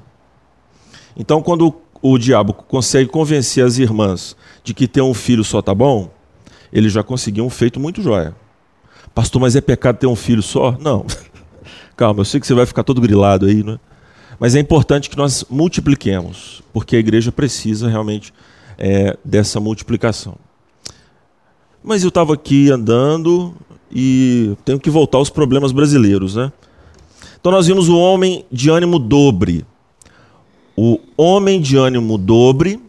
Então, 1.15 1.41
quando 1.41 1.75
o 2.01 2.17
diabo 2.17 2.53
consegue 2.53 3.09
convencer 3.09 3.63
as 3.63 3.77
irmãs 3.77 4.35
de 4.63 4.73
que 4.73 4.87
ter 4.87 5.01
um 5.01 5.13
filho 5.13 5.43
só 5.43 5.61
tá 5.61 5.73
bom, 5.73 6.09
ele 6.73 6.89
já 6.89 7.03
conseguiu 7.03 7.45
um 7.45 7.49
feito 7.49 7.79
muito 7.79 8.01
jóia. 8.01 8.35
Pastor, 9.13 9.41
mas 9.41 9.55
é 9.55 9.61
pecado 9.61 9.97
ter 9.97 10.07
um 10.07 10.15
filho 10.15 10.41
só? 10.41 10.77
Não. 10.79 11.05
Calma, 12.01 12.21
eu 12.21 12.25
sei 12.25 12.39
que 12.39 12.47
você 12.47 12.55
vai 12.55 12.65
ficar 12.65 12.83
todo 12.83 12.99
grilado 12.99 13.45
aí, 13.45 13.63
né? 13.63 13.79
Mas 14.39 14.55
é 14.55 14.59
importante 14.59 15.07
que 15.07 15.15
nós 15.15 15.45
multipliquemos, 15.47 16.63
porque 16.73 16.95
a 16.95 16.99
igreja 16.99 17.31
precisa 17.31 17.87
realmente 17.87 18.33
é, 18.75 19.15
dessa 19.23 19.59
multiplicação. 19.59 20.33
Mas 21.83 22.01
eu 22.01 22.09
estava 22.09 22.33
aqui 22.33 22.71
andando 22.71 23.53
e 23.91 24.57
tenho 24.65 24.79
que 24.79 24.89
voltar 24.89 25.19
aos 25.19 25.29
problemas 25.29 25.71
brasileiros, 25.71 26.33
né? 26.33 26.51
Então 27.39 27.51
nós 27.51 27.67
vimos 27.67 27.87
o 27.87 27.95
homem 27.95 28.45
de 28.51 28.71
ânimo 28.71 28.97
dobre. 28.97 29.63
O 30.75 30.99
homem 31.15 31.61
de 31.61 31.77
ânimo 31.77 32.17
dobre 32.17 32.81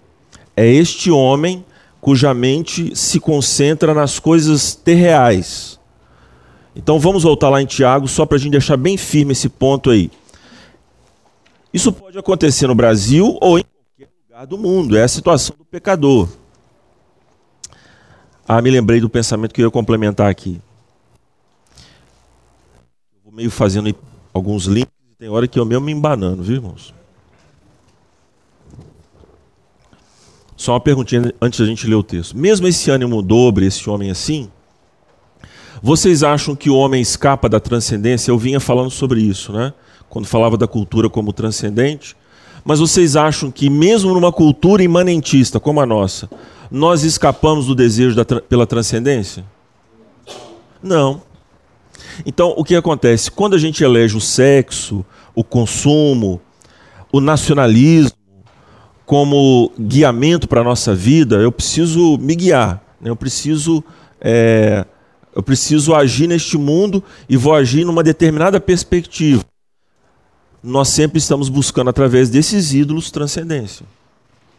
é 0.56 0.66
este 0.66 1.10
homem 1.10 1.62
cuja 2.00 2.32
mente 2.32 2.96
se 2.96 3.20
concentra 3.20 3.92
nas 3.92 4.18
coisas 4.18 4.74
terreais. 4.74 5.78
Então 6.74 6.98
vamos 6.98 7.22
voltar 7.22 7.50
lá 7.50 7.60
em 7.60 7.66
Tiago, 7.66 8.08
só 8.08 8.24
para 8.24 8.36
a 8.36 8.40
gente 8.40 8.52
deixar 8.52 8.76
bem 8.76 8.96
firme 8.96 9.32
esse 9.32 9.48
ponto 9.48 9.90
aí. 9.90 10.10
Isso 11.72 11.92
pode 11.92 12.18
acontecer 12.18 12.66
no 12.66 12.74
Brasil 12.74 13.38
ou 13.40 13.58
em 13.58 13.64
qualquer 13.64 14.12
lugar 14.24 14.46
do 14.46 14.58
mundo, 14.58 14.96
é 14.96 15.02
a 15.02 15.08
situação 15.08 15.56
do 15.56 15.64
pecador. 15.64 16.28
Ah, 18.46 18.60
me 18.60 18.70
lembrei 18.70 19.00
do 19.00 19.08
pensamento 19.08 19.54
que 19.54 19.62
eu 19.62 19.66
ia 19.66 19.70
complementar 19.70 20.30
aqui. 20.30 20.60
vou 23.24 23.32
meio 23.32 23.50
fazendo 23.50 23.94
alguns 24.32 24.64
links, 24.64 24.92
tem 25.18 25.28
hora 25.28 25.46
que 25.46 25.58
eu 25.58 25.64
mesmo 25.64 25.84
me 25.84 25.92
embanando, 25.92 26.42
viu, 26.42 26.56
irmãos? 26.56 26.92
Só 30.56 30.74
uma 30.74 30.80
perguntinha 30.80 31.32
antes 31.40 31.58
da 31.58 31.66
gente 31.66 31.86
ler 31.86 31.94
o 31.94 32.02
texto. 32.02 32.36
Mesmo 32.36 32.66
esse 32.68 32.90
ânimo 32.90 33.22
dobre, 33.22 33.66
esse 33.66 33.88
homem 33.88 34.10
assim, 34.10 34.50
Vocês 35.82 36.22
acham 36.22 36.54
que 36.54 36.70
o 36.70 36.76
homem 36.76 37.02
escapa 37.02 37.48
da 37.48 37.58
transcendência? 37.58 38.30
Eu 38.30 38.38
vinha 38.38 38.60
falando 38.60 38.90
sobre 38.90 39.20
isso, 39.20 39.52
né? 39.52 39.72
Quando 40.08 40.26
falava 40.26 40.56
da 40.56 40.68
cultura 40.68 41.10
como 41.10 41.32
transcendente. 41.32 42.16
Mas 42.64 42.78
vocês 42.78 43.16
acham 43.16 43.50
que, 43.50 43.68
mesmo 43.68 44.14
numa 44.14 44.30
cultura 44.30 44.84
imanentista 44.84 45.58
como 45.58 45.80
a 45.80 45.86
nossa, 45.86 46.30
nós 46.70 47.02
escapamos 47.02 47.66
do 47.66 47.74
desejo 47.74 48.14
da, 48.14 48.24
pela 48.24 48.64
transcendência? 48.64 49.44
Não. 50.80 51.22
Então, 52.24 52.54
o 52.56 52.62
que 52.62 52.76
acontece? 52.76 53.30
Quando 53.30 53.54
a 53.54 53.58
gente 53.58 53.82
elege 53.82 54.16
o 54.16 54.20
sexo, 54.20 55.04
o 55.34 55.42
consumo, 55.42 56.40
o 57.10 57.20
nacionalismo 57.20 58.16
como 59.04 59.72
guiamento 59.78 60.46
para 60.46 60.60
a 60.60 60.64
nossa 60.64 60.94
vida, 60.94 61.36
eu 61.36 61.50
preciso 61.50 62.16
me 62.18 62.36
guiar, 62.36 62.82
né? 63.00 63.10
eu, 63.10 63.16
preciso, 63.16 63.82
é, 64.20 64.86
eu 65.34 65.42
preciso 65.42 65.94
agir 65.94 66.26
neste 66.26 66.58
mundo 66.58 67.02
e 67.28 67.36
vou 67.36 67.54
agir 67.54 67.84
numa 67.84 68.02
determinada 68.02 68.60
perspectiva. 68.60 69.44
Nós 70.62 70.88
sempre 70.88 71.18
estamos 71.18 71.48
buscando, 71.48 71.90
através 71.90 72.30
desses 72.30 72.72
ídolos, 72.72 73.10
transcendência. 73.10 73.84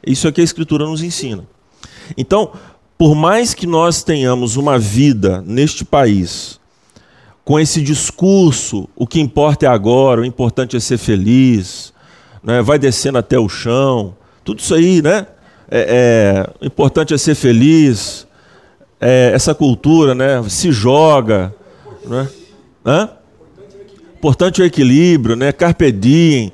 Isso 0.05 0.27
é 0.27 0.31
que 0.31 0.41
a 0.41 0.43
Escritura 0.43 0.85
nos 0.85 1.01
ensina. 1.01 1.45
Então, 2.17 2.51
por 2.97 3.15
mais 3.15 3.53
que 3.53 3.65
nós 3.65 4.03
tenhamos 4.03 4.57
uma 4.57 4.77
vida 4.77 5.41
neste 5.45 5.85
país 5.85 6.59
com 7.45 7.59
esse 7.59 7.81
discurso, 7.81 8.87
o 8.95 9.05
que 9.05 9.19
importa 9.19 9.65
é 9.65 9.69
agora, 9.69 10.21
o 10.21 10.25
importante 10.25 10.75
é 10.75 10.79
ser 10.79 10.97
feliz, 10.97 11.93
né? 12.41 12.61
vai 12.61 12.79
descendo 12.79 13.17
até 13.17 13.37
o 13.37 13.49
chão, 13.49 14.15
tudo 14.43 14.59
isso 14.59 14.73
aí, 14.73 15.01
né? 15.01 15.27
É, 15.69 16.45
é, 16.49 16.53
o 16.61 16.65
importante 16.65 17.13
é 17.13 17.17
ser 17.17 17.35
feliz, 17.35 18.27
é, 19.03 19.31
essa 19.33 19.53
cultura, 19.53 20.15
né? 20.15 20.41
Se 20.47 20.71
joga, 20.71 21.53
né? 22.05 22.27
Hã? 22.85 23.09
Importante 24.15 24.61
é 24.61 24.63
o 24.63 24.67
equilíbrio, 24.67 25.35
né? 25.35 25.51
Carpe 25.51 25.91
diem. 25.91 26.53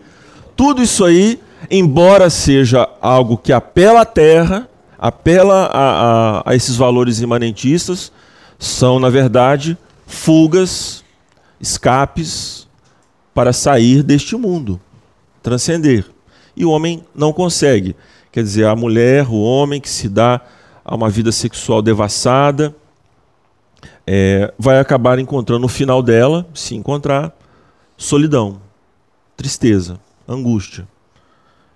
Tudo 0.56 0.82
isso 0.82 1.06
aí, 1.06 1.40
embora 1.70 2.28
seja 2.30 2.90
algo 3.00 3.38
que 3.38 3.54
apela 3.54 4.02
à 4.02 4.06
terra, 4.06 4.68
apela 4.98 5.66
a, 5.72 6.40
a, 6.40 6.44
a 6.52 6.56
esses 6.56 6.76
valores 6.76 7.22
imanentistas, 7.22 8.12
são, 8.58 9.00
na 9.00 9.12
verdade, 9.12 9.78
fugas, 10.08 11.04
escapes 11.62 12.68
para 13.32 13.54
sair 13.54 14.02
deste 14.02 14.36
mundo, 14.36 14.82
transcender. 15.44 16.04
E 16.58 16.66
o 16.66 16.72
homem 16.72 17.06
não 17.14 17.32
consegue. 17.32 17.96
Quer 18.32 18.42
dizer, 18.42 18.66
a 18.66 18.76
mulher, 18.76 19.28
o 19.30 19.40
homem 19.40 19.80
que 19.80 19.90
se 19.90 20.10
dá 20.10 20.42
a 20.90 20.96
uma 20.96 21.08
vida 21.08 21.32
sexual 21.32 21.84
devassada, 21.84 22.76
é, 24.08 24.52
vai 24.58 24.80
acabar 24.80 25.20
encontrando 25.20 25.62
no 25.62 25.68
final 25.68 26.02
dela, 26.02 26.48
se 26.52 26.74
encontrar, 26.74 27.32
solidão, 27.96 28.60
tristeza, 29.38 30.00
angústia. 30.28 30.88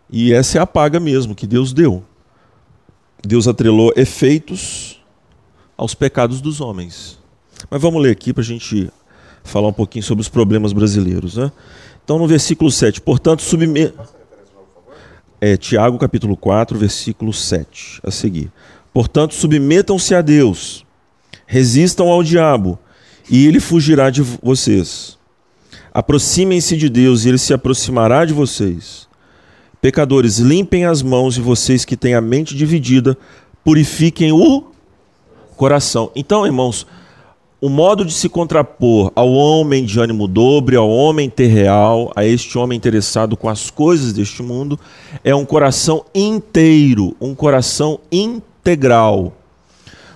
E 0.10 0.34
essa 0.34 0.58
é 0.58 0.62
a 0.62 0.65
paga 0.65 1.00
mesmo 1.00 1.36
que 1.36 1.46
Deus 1.46 1.74
deu. 1.74 2.03
Deus 3.22 3.48
atrelou 3.48 3.93
efeitos 3.96 5.00
aos 5.77 5.93
pecados 5.93 6.41
dos 6.41 6.60
homens. 6.60 7.20
Mas 7.70 7.79
vamos 7.79 8.01
ler 8.01 8.10
aqui 8.10 8.34
para 8.34 8.41
a 8.41 8.46
gente 8.46 8.91
falar 9.43 9.67
um 9.67 9.74
pouquinho 9.74 10.03
sobre 10.03 10.24
os 10.24 10.29
problemas 10.29 10.74
brasileiros. 10.74 11.38
Né? 11.38 11.51
Então, 12.03 12.17
no 12.17 12.25
versículo 12.25 12.72
7, 12.72 13.00
portanto, 13.00 13.43
subme... 13.43 13.93
É, 15.39 15.58
Tiago 15.58 16.00
capítulo 16.00 16.38
4, 16.38 16.79
versículo 16.79 17.34
7, 17.34 18.00
a 18.01 18.10
seguir. 18.10 18.50
Portanto, 18.93 19.33
submetam-se 19.33 20.13
a 20.13 20.21
Deus, 20.21 20.85
resistam 21.47 22.09
ao 22.09 22.21
diabo, 22.21 22.77
e 23.29 23.47
ele 23.47 23.59
fugirá 23.59 24.09
de 24.09 24.21
vocês. 24.21 25.17
Aproximem-se 25.91 26.77
de 26.77 26.89
Deus, 26.89 27.25
e 27.25 27.29
ele 27.29 27.38
se 27.38 27.53
aproximará 27.53 28.23
de 28.23 28.34
vocês. 28.34 29.08
Pecadores, 29.82 30.38
limpem 30.38 30.86
as 30.86 31.01
mãos, 31.01 31.38
e 31.38 31.41
vocês 31.41 31.84
que 31.84 31.97
têm 31.97 32.13
a 32.13 32.21
mente 32.21 32.56
dividida, 32.56 33.17
purifiquem 33.63 34.32
o 34.32 34.65
coração. 35.56 36.12
Então, 36.15 36.45
irmãos, 36.45 36.86
o 37.60 37.69
modo 37.69 38.03
de 38.03 38.13
se 38.13 38.27
contrapor 38.27 39.12
ao 39.15 39.32
homem 39.32 39.86
de 39.86 39.99
ânimo 39.99 40.27
dobre, 40.27 40.75
ao 40.75 40.89
homem 40.89 41.29
terreal, 41.29 42.12
a 42.15 42.25
este 42.25 42.58
homem 42.58 42.77
interessado 42.77 43.38
com 43.38 43.47
as 43.47 43.69
coisas 43.69 44.12
deste 44.12 44.43
mundo, 44.43 44.77
é 45.23 45.34
um 45.34 45.45
coração 45.45 46.06
inteiro, 46.13 47.15
um 47.21 47.34
coração 47.34 47.99
integral. 48.63 49.36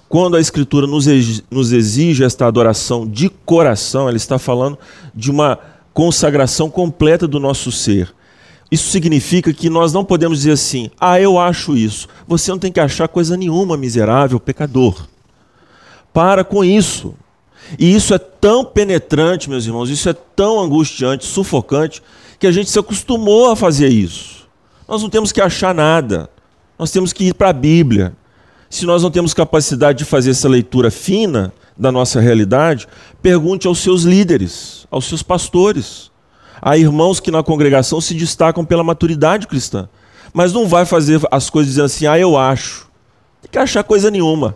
Quando 0.07 0.38
a 0.38 0.39
Escritura 0.39 0.88
nos 0.88 1.73
exige 1.73 2.23
esta 2.23 2.47
adoração 2.47 3.05
de 3.05 3.29
coração, 3.29 4.07
ela 4.07 4.15
está 4.15 4.39
falando 4.39 4.77
de 5.13 5.29
uma 5.29 5.60
consagração 5.93 6.69
completa 6.69 7.27
do 7.27 7.41
nosso 7.41 7.73
ser. 7.73 8.15
Isso 8.71 8.89
significa 8.89 9.51
que 9.51 9.69
nós 9.69 9.91
não 9.91 10.05
podemos 10.05 10.39
dizer 10.39 10.51
assim: 10.51 10.89
ah, 10.99 11.19
eu 11.19 11.38
acho 11.38 11.75
isso. 11.75 12.07
Você 12.25 12.49
não 12.51 12.60
tem 12.60 12.71
que 12.71 12.79
achar 12.79 13.07
coisa 13.10 13.36
nenhuma, 13.36 13.75
miserável, 13.75 14.39
pecador. 14.39 15.07
Para 16.13 16.43
com 16.43 16.63
isso. 16.63 17.13
E 17.77 17.93
isso 17.93 18.13
é 18.13 18.17
tão 18.17 18.63
penetrante, 18.63 19.49
meus 19.49 19.65
irmãos, 19.65 19.89
isso 19.89 20.07
é 20.07 20.13
tão 20.13 20.60
angustiante, 20.62 21.25
sufocante, 21.25 22.01
que 22.39 22.47
a 22.47 22.51
gente 22.51 22.69
se 22.69 22.79
acostumou 22.79 23.51
a 23.51 23.57
fazer 23.57 23.89
isso. 23.89 24.47
Nós 24.88 25.01
não 25.01 25.10
temos 25.10 25.33
que 25.33 25.41
achar 25.41 25.75
nada, 25.75 26.29
nós 26.79 26.91
temos 26.91 27.12
que 27.12 27.25
ir 27.25 27.33
para 27.33 27.49
a 27.49 27.53
Bíblia. 27.53 28.15
Se 28.69 28.86
nós 28.86 29.03
não 29.03 29.12
temos 29.12 29.34
capacidade 29.34 29.99
de 29.99 30.06
fazer 30.06 30.32
essa 30.32 30.49
leitura 30.49 30.91
fina 30.91 31.53
da 31.77 31.91
nossa 31.91 32.19
realidade, 32.19 32.88
pergunte 33.21 33.67
aos 33.67 33.80
seus 33.80 34.03
líderes, 34.03 34.86
aos 34.91 35.06
seus 35.06 35.23
pastores. 35.23 36.12
Há 36.62 36.77
irmãos 36.77 37.19
que 37.19 37.32
na 37.32 37.43
congregação 37.43 38.01
se 38.01 38.13
destacam 38.13 38.65
pela 38.65 38.84
maturidade 38.84 39.47
cristã, 39.47 39.88
mas 40.34 40.51
não 40.51 40.67
vai 40.67 40.86
fazer 40.86 41.21
as 41.32 41.49
coisas 41.49 41.71
dizendo 41.71 41.86
assim, 41.86 42.08
ah, 42.08 42.19
eu 42.19 42.38
acho. 42.38 42.88
Tem 43.41 43.51
que 43.51 43.60
achar 43.60 43.84
coisa 43.84 44.12
nenhuma. 44.12 44.56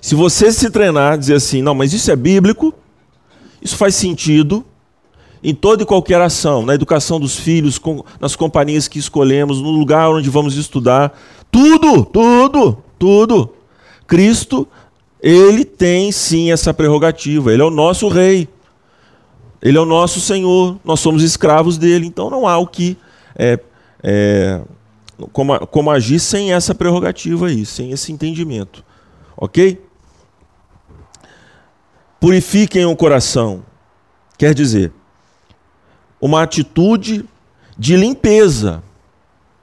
Se 0.00 0.14
você 0.14 0.52
se 0.52 0.68
treinar, 0.70 1.16
dizer 1.16 1.34
assim, 1.34 1.62
não, 1.62 1.74
mas 1.74 1.92
isso 1.92 2.10
é 2.10 2.16
bíblico, 2.16 2.74
isso 3.62 3.76
faz 3.76 3.94
sentido 3.94 4.64
em 5.42 5.54
toda 5.54 5.82
e 5.82 5.86
qualquer 5.86 6.20
ação, 6.22 6.64
na 6.64 6.74
educação 6.74 7.20
dos 7.20 7.36
filhos, 7.36 7.76
com, 7.76 8.02
nas 8.18 8.34
companhias 8.34 8.88
que 8.88 8.98
escolhemos, 8.98 9.60
no 9.60 9.70
lugar 9.70 10.10
onde 10.10 10.30
vamos 10.30 10.56
estudar, 10.56 11.12
tudo, 11.50 12.02
tudo, 12.04 12.82
tudo. 13.04 13.52
Cristo, 14.06 14.66
ele 15.20 15.62
tem 15.62 16.10
sim 16.10 16.50
essa 16.50 16.72
prerrogativa, 16.72 17.52
ele 17.52 17.60
é 17.60 17.64
o 17.64 17.70
nosso 17.70 18.08
rei, 18.08 18.48
ele 19.60 19.76
é 19.76 19.80
o 19.80 19.84
nosso 19.84 20.22
Senhor, 20.22 20.78
nós 20.82 21.00
somos 21.00 21.22
escravos 21.22 21.76
dele, 21.76 22.06
então 22.06 22.30
não 22.30 22.48
há 22.48 22.56
o 22.56 22.66
que 22.66 22.96
é, 23.36 23.60
é, 24.02 24.62
como, 25.34 25.66
como 25.66 25.90
agir 25.90 26.18
sem 26.18 26.54
essa 26.54 26.74
prerrogativa 26.74 27.48
aí, 27.48 27.66
sem 27.66 27.90
esse 27.90 28.10
entendimento. 28.10 28.82
Ok? 29.36 29.84
Purifiquem 32.18 32.86
o 32.86 32.96
coração. 32.96 33.62
Quer 34.38 34.54
dizer, 34.54 34.90
uma 36.18 36.42
atitude 36.42 37.26
de 37.76 37.96
limpeza. 37.96 38.82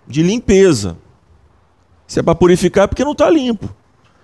De 0.07 0.21
limpeza. 0.21 0.95
Se 2.11 2.19
é 2.19 2.23
para 2.23 2.35
purificar, 2.35 2.83
é 2.83 2.87
porque 2.87 3.05
não 3.05 3.13
está 3.13 3.29
limpo. 3.29 3.73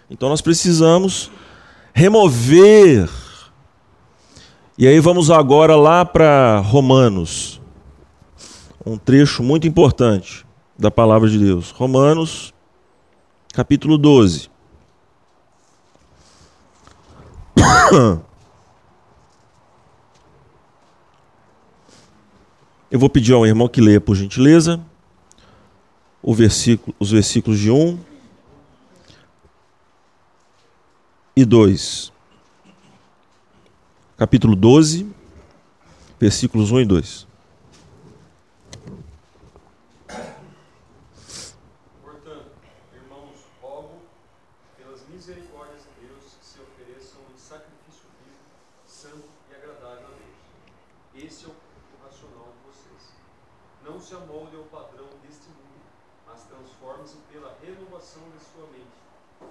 Então 0.10 0.28
nós 0.28 0.42
precisamos 0.42 1.32
remover. 1.94 3.10
E 4.78 4.86
aí 4.86 5.00
vamos 5.00 5.32
agora 5.32 5.74
lá 5.78 6.04
para 6.04 6.60
Romanos. 6.60 7.62
Um 8.86 8.98
trecho 8.98 9.42
muito 9.42 9.66
importante 9.66 10.46
da 10.78 10.92
palavra 10.92 11.30
de 11.30 11.40
Deus. 11.40 11.72
Romanos, 11.72 12.54
capítulo 13.54 13.98
12. 13.98 14.52
Eu 22.92 23.00
vou 23.00 23.10
pedir 23.10 23.32
ao 23.32 23.48
irmão 23.48 23.70
que 23.70 23.80
leia, 23.80 24.02
por 24.02 24.14
gentileza, 24.14 24.82
versículo, 26.24 26.96
os 27.00 27.12
versículos 27.12 27.60
de 27.60 27.72
1 27.72 28.00
e 31.36 31.46
2. 31.46 32.12
Capítulo 34.18 34.56
12, 34.56 35.08
versículos 36.20 36.72
1 36.72 36.82
e 36.82 36.86
2. 36.86 37.28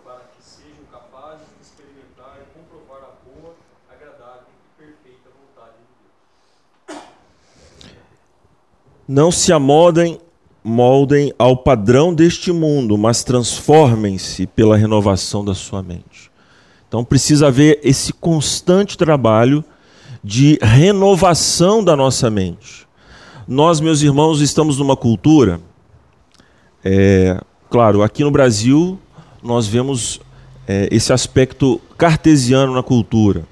para 0.07 0.21
que 0.29 0.43
sejam 0.43 0.85
capazes 0.91 1.47
de 1.57 1.63
experimentar 1.63 2.41
e 2.41 2.59
comprovar 2.59 3.03
a 3.03 3.13
boa, 3.25 3.55
agradável 3.89 4.47
e 4.49 4.81
perfeita 4.81 5.31
vontade 5.31 5.77
de 5.79 5.85
Deus. 6.01 7.03
Não 9.07 9.31
se 9.31 9.53
amodem, 9.53 10.19
moldem 10.63 11.33
ao 11.39 11.57
padrão 11.57 12.13
deste 12.13 12.51
mundo, 12.53 12.99
mas 12.99 13.23
transformem-se 13.23 14.47
pela 14.47 14.77
renovação 14.77 15.45
da 15.45 15.55
sua 15.55 15.83
mente. 15.83 16.31
Então 16.89 17.05
precisa 17.05 17.49
haver 17.49 17.81
esse 17.83 18.13
constante 18.13 18.97
trabalho 18.97 19.65
de 20.23 20.59
renovação 20.61 21.85
da 21.85 21.95
nossa 21.95 22.29
mente. 22.31 22.87
Nós, 23.47 23.81
meus 23.81 24.03
irmãos, 24.03 24.41
estamos 24.41 24.79
numa 24.79 24.97
cultura, 24.97 25.61
é, 26.85 27.41
claro, 27.69 28.03
aqui 28.03 28.23
no 28.23 28.31
Brasil 28.31 28.97
nós 29.43 29.67
vemos 29.67 30.21
é, 30.69 30.89
esse 30.91 31.13
aspecto 31.13 31.81
cartesiano 31.99 32.73
na 32.73 32.83
cultura. 32.83 33.45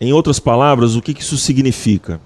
Em 0.00 0.12
outras 0.12 0.38
palavras, 0.38 0.96
o 0.96 1.02
que 1.02 1.12
isso 1.12 1.36
significa? 1.36 2.20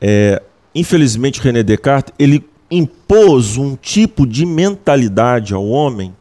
É, 0.00 0.42
infelizmente, 0.80 1.40
René 1.40 1.62
Descartes 1.62 2.12
ele 2.18 2.44
impôs 2.70 3.56
um 3.56 3.76
tipo 3.76 4.26
de 4.26 4.44
mentalidade 4.44 5.54
ao 5.54 5.66
homem, 5.66 6.14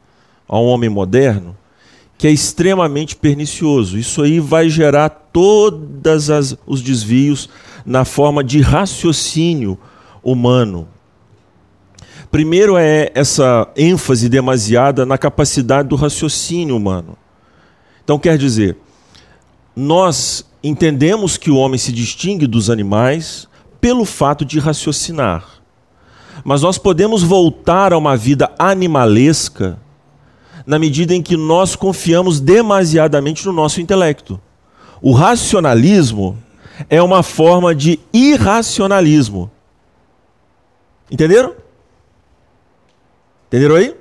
ao 0.47 0.65
homem 0.65 0.89
moderno, 0.89 1.55
que 2.17 2.27
é 2.27 2.31
extremamente 2.31 3.15
pernicioso. 3.15 3.97
Isso 3.97 4.21
aí 4.21 4.39
vai 4.39 4.69
gerar 4.69 5.09
todos 5.09 6.29
os 6.65 6.81
desvios 6.81 7.49
na 7.85 8.05
forma 8.05 8.43
de 8.43 8.61
raciocínio 8.61 9.77
humano. 10.23 10.87
Primeiro 12.31 12.77
é 12.77 13.11
essa 13.13 13.67
ênfase 13.75 14.29
demasiada 14.29 15.05
na 15.05 15.17
capacidade 15.17 15.89
do 15.89 15.95
raciocínio 15.95 16.75
humano. 16.75 17.17
Então, 18.03 18.19
quer 18.19 18.37
dizer, 18.37 18.77
nós 19.75 20.45
entendemos 20.63 21.37
que 21.37 21.51
o 21.51 21.57
homem 21.57 21.77
se 21.77 21.91
distingue 21.91 22.47
dos 22.47 22.69
animais 22.69 23.47
pelo 23.85 24.03
fato 24.03 24.43
de 24.43 24.57
raciocinar. 24.57 25.45
Mas 26.43 26.63
nós 26.63 26.75
podemos 26.75 27.21
voltar 27.21 27.93
a 27.93 27.97
uma 27.99 28.17
vida 28.17 28.51
animalesca 28.57 29.77
na 30.65 30.79
medida 30.79 31.13
em 31.13 31.21
que 31.21 31.37
nós 31.37 31.75
confiamos 31.75 32.39
demasiadamente 32.39 33.45
no 33.45 33.53
nosso 33.53 33.79
intelecto. 33.79 34.41
O 35.03 35.11
racionalismo 35.11 36.35
é 36.89 36.99
uma 36.99 37.21
forma 37.21 37.75
de 37.75 37.99
irracionalismo. 38.11 39.51
Entenderam? 41.11 41.53
Entenderam 43.45 43.75
aí? 43.75 43.95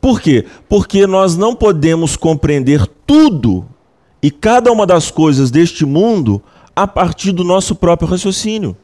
Por 0.00 0.22
quê? 0.22 0.46
Porque 0.70 1.06
nós 1.06 1.36
não 1.36 1.54
podemos 1.54 2.16
compreender 2.16 2.86
tudo 3.06 3.66
e 4.22 4.30
cada 4.30 4.72
uma 4.72 4.86
das 4.86 5.10
coisas 5.10 5.50
deste 5.50 5.84
mundo 5.84 6.42
a 6.74 6.86
partir 6.86 7.32
do 7.32 7.44
nosso 7.44 7.74
próprio 7.74 8.08
raciocínio. 8.08 8.76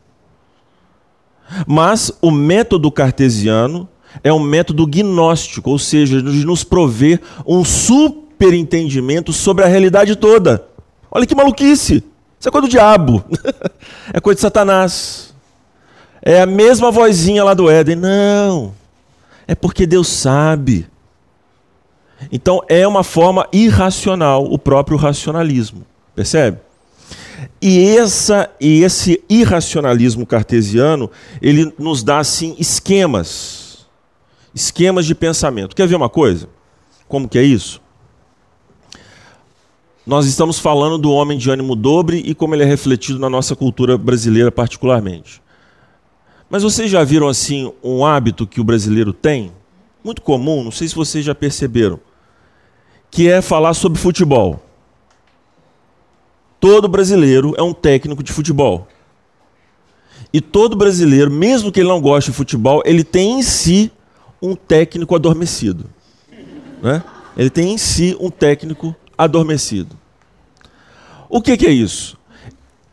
Mas 1.67 2.13
o 2.21 2.31
método 2.31 2.91
cartesiano 2.91 3.89
é 4.23 4.33
um 4.33 4.39
método 4.39 4.87
gnóstico, 4.87 5.71
ou 5.71 5.79
seja, 5.79 6.23
de 6.23 6.45
nos 6.45 6.65
prover 6.65 7.21
um 7.47 7.65
superentendimento 7.65 9.33
sobre 9.33 9.65
a 9.65 9.69
realidade 9.69 10.17
toda. 10.17 10.67
Olha 11.11 11.27
que 11.27 11.35
maluquice! 11.35 12.05
Isso 12.39 12.49
é 12.49 12.53
coisa 12.53 12.69
do 12.69 12.71
diabo, 12.71 13.25
é 14.13 14.21
coisa 14.21 14.37
de 14.37 14.43
Satanás. 14.43 15.35
É 16.23 16.41
a 16.41 16.47
mesma 16.47 16.91
vozinha 16.91 17.43
lá 17.43 17.55
do 17.55 17.69
Éden. 17.69 17.97
Não, 17.97 18.75
é 19.47 19.55
porque 19.55 19.87
Deus 19.87 20.09
sabe. 20.09 20.87
Então 22.31 22.61
é 22.69 22.87
uma 22.87 23.03
forma 23.03 23.47
irracional 23.53 24.45
o 24.45 24.59
próprio 24.59 24.97
racionalismo, 24.97 25.85
percebe? 26.15 26.59
E, 27.61 27.97
essa, 27.97 28.51
e 28.61 28.83
esse 28.83 29.23
irracionalismo 29.29 30.27
cartesiano, 30.27 31.11
ele 31.41 31.73
nos 31.79 32.03
dá 32.03 32.19
assim 32.19 32.57
esquemas, 32.59 33.87
esquemas 34.55 35.07
de 35.07 35.15
pensamento. 35.15 35.75
Quer 35.75 35.87
ver 35.87 35.97
uma 35.97 36.09
coisa? 36.09 36.49
Como 37.09 37.29
que 37.29 37.39
é 37.39 37.43
isso? 37.43 37.81
Nós 40.07 40.27
estamos 40.27 40.59
falando 40.59 40.97
do 40.97 41.13
homem 41.13 41.37
de 41.37 41.51
ânimo 41.51 41.77
dobre 41.77 42.23
e 42.25 42.35
como 42.35 42.55
ele 42.55 42.63
é 42.63 42.67
refletido 42.67 43.19
na 43.19 43.29
nossa 43.29 43.55
cultura 43.55 43.99
brasileira 43.99 44.51
particularmente. 44.51 45.43
Mas 46.49 46.63
vocês 46.63 46.91
já 46.91 47.05
viram 47.05 47.29
assim 47.29 47.71
um 47.85 48.05
hábito 48.07 48.47
que 48.47 48.61
o 48.61 48.65
brasileiro 48.65 49.13
tem, 49.13 49.53
muito 50.03 50.23
comum, 50.23 50.65
não 50.65 50.71
sei 50.71 50.89
se 50.89 50.95
vocês 50.95 51.25
já 51.25 51.35
perceberam, 51.35 52.01
que 53.11 53.29
é 53.29 53.43
falar 53.43 53.75
sobre 53.75 53.99
futebol. 53.99 54.63
Todo 56.61 56.89
brasileiro 56.89 57.55
é 57.57 57.63
um 57.63 57.73
técnico 57.73 58.23
de 58.23 58.33
futebol. 58.33 58.87
E 60.33 60.41
todo 60.41 60.77
brasileiro, 60.77 61.31
mesmo 61.31 61.73
que 61.73 61.81
ele 61.81 61.89
não 61.89 62.01
goste 62.01 62.31
de 62.31 62.37
futebol, 62.37 62.83
ele 62.85 63.05
tem 63.05 63.39
em 63.39 63.43
si 63.43 63.91
um 64.43 64.55
técnico 64.55 65.15
adormecido. 65.15 65.87
Né? 66.83 67.03
Ele 67.37 67.51
tem 67.51 67.73
em 67.73 67.79
si 67.79 68.17
um 68.21 68.31
técnico 68.31 68.95
adormecido. 69.17 69.97
O 71.29 71.41
que, 71.41 71.57
que 71.57 71.67
é 71.67 71.71
isso? 71.71 72.19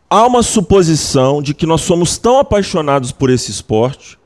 há 0.08 0.26
uma 0.26 0.42
suposição 0.42 1.42
de 1.42 1.52
que 1.52 1.66
nós 1.66 1.82
somos 1.82 2.16
tão 2.16 2.38
apaixonados 2.38 3.12
por 3.12 3.30
esse 3.30 3.50
esporte 3.50 4.18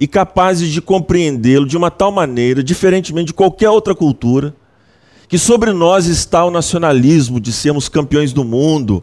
e 0.00 0.06
capazes 0.06 0.70
de 0.70 0.80
compreendê-lo 0.80 1.66
de 1.66 1.76
uma 1.76 1.90
tal 1.90 2.10
maneira, 2.10 2.62
diferentemente 2.62 3.28
de 3.28 3.34
qualquer 3.34 3.70
outra 3.70 3.94
cultura, 3.94 4.54
que 5.28 5.38
sobre 5.38 5.72
nós 5.72 6.06
está 6.06 6.44
o 6.44 6.50
nacionalismo 6.50 7.40
de 7.40 7.52
sermos 7.52 7.88
campeões 7.88 8.32
do 8.32 8.44
mundo. 8.44 9.02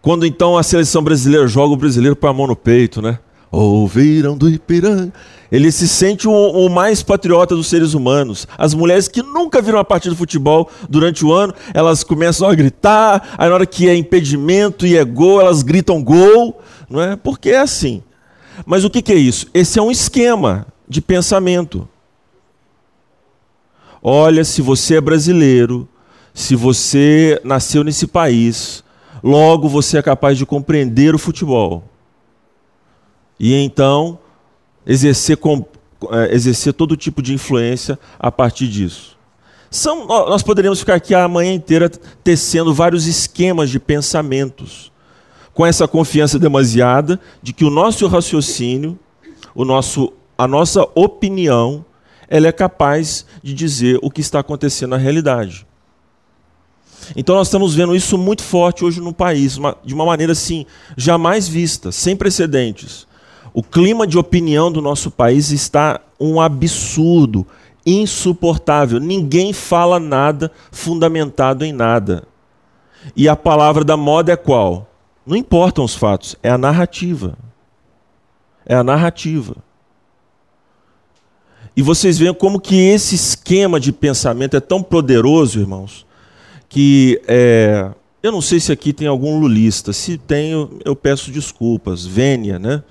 Quando 0.00 0.24
então 0.24 0.56
a 0.56 0.62
seleção 0.62 1.02
brasileira 1.02 1.46
joga 1.48 1.74
o 1.74 1.76
brasileiro 1.76 2.14
para 2.14 2.30
a 2.30 2.32
mão 2.32 2.46
no 2.46 2.56
peito, 2.56 3.02
né? 3.02 3.18
Ouviram 3.50 4.36
do 4.36 4.48
Ipiranga. 4.48 5.12
Ele 5.50 5.72
se 5.72 5.88
sente 5.88 6.28
o, 6.28 6.32
o, 6.32 6.68
mais 6.68 7.02
patriota 7.02 7.56
dos 7.56 7.66
seres 7.66 7.94
humanos. 7.94 8.46
As 8.56 8.74
mulheres 8.74 9.08
que 9.08 9.22
nunca 9.22 9.62
viram 9.62 9.78
uma 9.78 9.84
partida 9.84 10.14
de 10.14 10.18
futebol 10.18 10.70
durante 10.88 11.24
o 11.24 11.32
ano, 11.32 11.54
elas 11.72 12.04
começam 12.04 12.46
a 12.46 12.54
gritar, 12.54 13.34
aí 13.38 13.48
na 13.48 13.54
hora 13.54 13.66
que 13.66 13.88
é 13.88 13.96
impedimento 13.96 14.86
e 14.86 14.96
é 14.96 15.04
gol, 15.04 15.40
elas 15.40 15.62
gritam 15.62 16.02
gol, 16.02 16.60
não 16.88 17.00
é? 17.00 17.16
Porque 17.16 17.50
é 17.50 17.60
assim. 17.60 18.02
Mas 18.66 18.84
o 18.84 18.90
que, 18.90 19.00
que 19.00 19.12
é 19.12 19.16
isso? 19.16 19.46
Esse 19.54 19.78
é 19.78 19.82
um 19.82 19.90
esquema 19.90 20.66
de 20.86 21.00
pensamento. 21.00 21.88
Olha, 24.10 24.42
se 24.42 24.62
você 24.62 24.96
é 24.96 25.00
brasileiro, 25.02 25.86
se 26.32 26.56
você 26.56 27.38
nasceu 27.44 27.84
nesse 27.84 28.06
país, 28.06 28.82
logo 29.22 29.68
você 29.68 29.98
é 29.98 30.02
capaz 30.02 30.38
de 30.38 30.46
compreender 30.46 31.14
o 31.14 31.18
futebol 31.18 31.84
e 33.38 33.52
então 33.52 34.18
exercer, 34.86 35.36
com, 35.36 35.62
é, 36.10 36.34
exercer 36.34 36.72
todo 36.72 36.96
tipo 36.96 37.20
de 37.20 37.34
influência 37.34 37.98
a 38.18 38.32
partir 38.32 38.66
disso. 38.68 39.14
São, 39.70 40.06
nós 40.06 40.42
poderíamos 40.42 40.80
ficar 40.80 40.94
aqui 40.94 41.14
a 41.14 41.28
manhã 41.28 41.52
inteira 41.52 41.90
tecendo 42.24 42.72
vários 42.72 43.06
esquemas 43.06 43.68
de 43.68 43.78
pensamentos, 43.78 44.90
com 45.52 45.66
essa 45.66 45.86
confiança 45.86 46.38
demasiada 46.38 47.20
de 47.42 47.52
que 47.52 47.62
o 47.62 47.68
nosso 47.68 48.06
raciocínio, 48.06 48.98
o 49.54 49.66
nosso, 49.66 50.14
a 50.38 50.48
nossa 50.48 50.88
opinião, 50.94 51.84
ela 52.28 52.48
é 52.48 52.52
capaz 52.52 53.24
de 53.42 53.54
dizer 53.54 53.98
o 54.02 54.10
que 54.10 54.20
está 54.20 54.40
acontecendo 54.40 54.90
na 54.90 54.96
realidade. 54.96 55.66
Então 57.16 57.36
nós 57.36 57.48
estamos 57.48 57.74
vendo 57.74 57.96
isso 57.96 58.18
muito 58.18 58.42
forte 58.42 58.84
hoje 58.84 59.00
no 59.00 59.12
país, 59.12 59.58
de 59.84 59.94
uma 59.94 60.04
maneira 60.04 60.32
assim, 60.32 60.66
jamais 60.96 61.48
vista, 61.48 61.90
sem 61.90 62.14
precedentes. 62.16 63.06
O 63.54 63.62
clima 63.62 64.06
de 64.06 64.18
opinião 64.18 64.70
do 64.70 64.82
nosso 64.82 65.10
país 65.10 65.50
está 65.50 66.00
um 66.20 66.40
absurdo, 66.40 67.46
insuportável. 67.86 69.00
Ninguém 69.00 69.52
fala 69.52 69.98
nada 69.98 70.52
fundamentado 70.70 71.64
em 71.64 71.72
nada. 71.72 72.24
E 73.16 73.28
a 73.28 73.34
palavra 73.34 73.84
da 73.84 73.96
moda 73.96 74.32
é 74.32 74.36
qual? 74.36 74.86
Não 75.26 75.36
importam 75.36 75.84
os 75.84 75.94
fatos, 75.94 76.36
é 76.42 76.50
a 76.50 76.58
narrativa. 76.58 77.38
É 78.66 78.74
a 78.74 78.84
narrativa. 78.84 79.56
E 81.78 81.82
vocês 81.82 82.18
veem 82.18 82.34
como 82.34 82.58
que 82.58 82.74
esse 82.74 83.14
esquema 83.14 83.78
de 83.78 83.92
pensamento 83.92 84.56
é 84.56 84.60
tão 84.60 84.82
poderoso, 84.82 85.60
irmãos, 85.60 86.04
que 86.68 87.22
é, 87.28 87.88
eu 88.20 88.32
não 88.32 88.40
sei 88.40 88.58
se 88.58 88.72
aqui 88.72 88.92
tem 88.92 89.06
algum 89.06 89.38
lulista. 89.38 89.92
Se 89.92 90.18
tem, 90.18 90.50
eu, 90.50 90.76
eu 90.84 90.96
peço 90.96 91.30
desculpas. 91.30 92.04
Vênia, 92.04 92.58
né? 92.58 92.82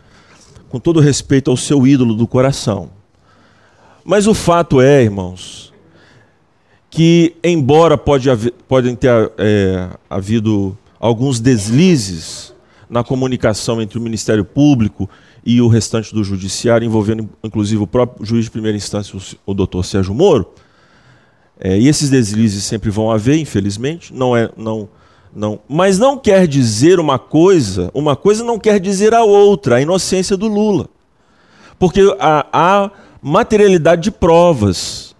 com 0.70 0.80
todo 0.80 1.02
respeito 1.02 1.52
ao 1.52 1.58
seu 1.58 1.86
ídolo 1.86 2.16
do 2.16 2.26
coração. 2.26 2.90
Mas 4.06 4.26
o 4.26 4.34
fato 4.34 4.80
é, 4.80 5.04
irmãos, 5.04 5.74
que 6.90 7.36
embora 7.44 7.98
pode 7.98 8.30
haver, 8.30 8.54
podem 8.70 8.96
ter 8.96 9.10
é, 9.38 9.90
havido 10.10 10.78
alguns 10.98 11.42
deslizes 11.42 12.54
na 12.90 13.04
comunicação 13.04 13.82
entre 13.82 14.00
o 14.00 14.02
Ministério 14.02 14.46
Público 14.46 15.10
e 15.46 15.62
o 15.62 15.68
restante 15.68 16.14
do 16.14 16.24
Judiciário, 16.24 16.86
envolvendo 16.86 17.30
inclusive 17.44 17.82
o 17.82 17.88
próprio 17.88 18.26
juiz 18.26 18.46
de 18.46 18.52
primeira 18.52 18.78
instância, 18.78 19.18
o 19.46 19.54
doutor 19.54 19.84
Sérgio 19.84 20.14
Moro, 20.14 20.48
É, 21.60 21.76
e 21.76 21.88
esses 21.88 22.12
deslizes 22.12 22.64
sempre 22.66 22.92
vão 22.92 23.10
haver, 23.10 23.36
infelizmente. 23.40 24.14
Não 24.14 24.38
é, 24.38 24.48
não, 24.56 24.88
não. 25.34 25.60
Mas 25.68 25.98
não 25.98 26.16
quer 26.16 26.48
dizer 26.48 27.00
uma 27.00 27.18
coisa, 27.18 27.90
uma 27.96 28.16
coisa 28.16 28.44
não 28.44 28.60
quer 28.60 28.80
dizer 28.80 29.12
a 29.14 29.24
outra, 29.24 29.78
a 29.78 29.82
inocência 29.82 30.38
do 30.38 30.48
Lula. 30.48 30.88
Porque 31.80 32.02
há, 32.20 32.92
materialidade 33.20 34.04
de 34.04 34.12
provas 34.12 35.16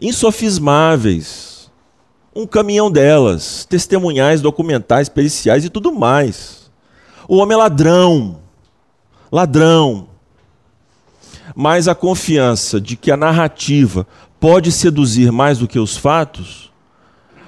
insofismáveis, 0.00 1.70
um 2.34 2.46
caminhão 2.46 2.90
delas, 2.90 3.66
testemunhais, 3.66 4.40
documentais, 4.40 5.10
periciais 5.10 5.62
e 5.62 5.68
tudo 5.68 5.92
mais. 5.92 6.70
O 7.28 7.36
homem 7.36 7.54
é 7.54 7.58
ladrão, 7.58 8.39
ladrão. 9.30 10.08
Mas 11.54 11.88
a 11.88 11.94
confiança 11.94 12.80
de 12.80 12.96
que 12.96 13.10
a 13.10 13.16
narrativa 13.16 14.06
pode 14.38 14.72
seduzir 14.72 15.30
mais 15.30 15.58
do 15.58 15.68
que 15.68 15.78
os 15.78 15.96
fatos 15.96 16.70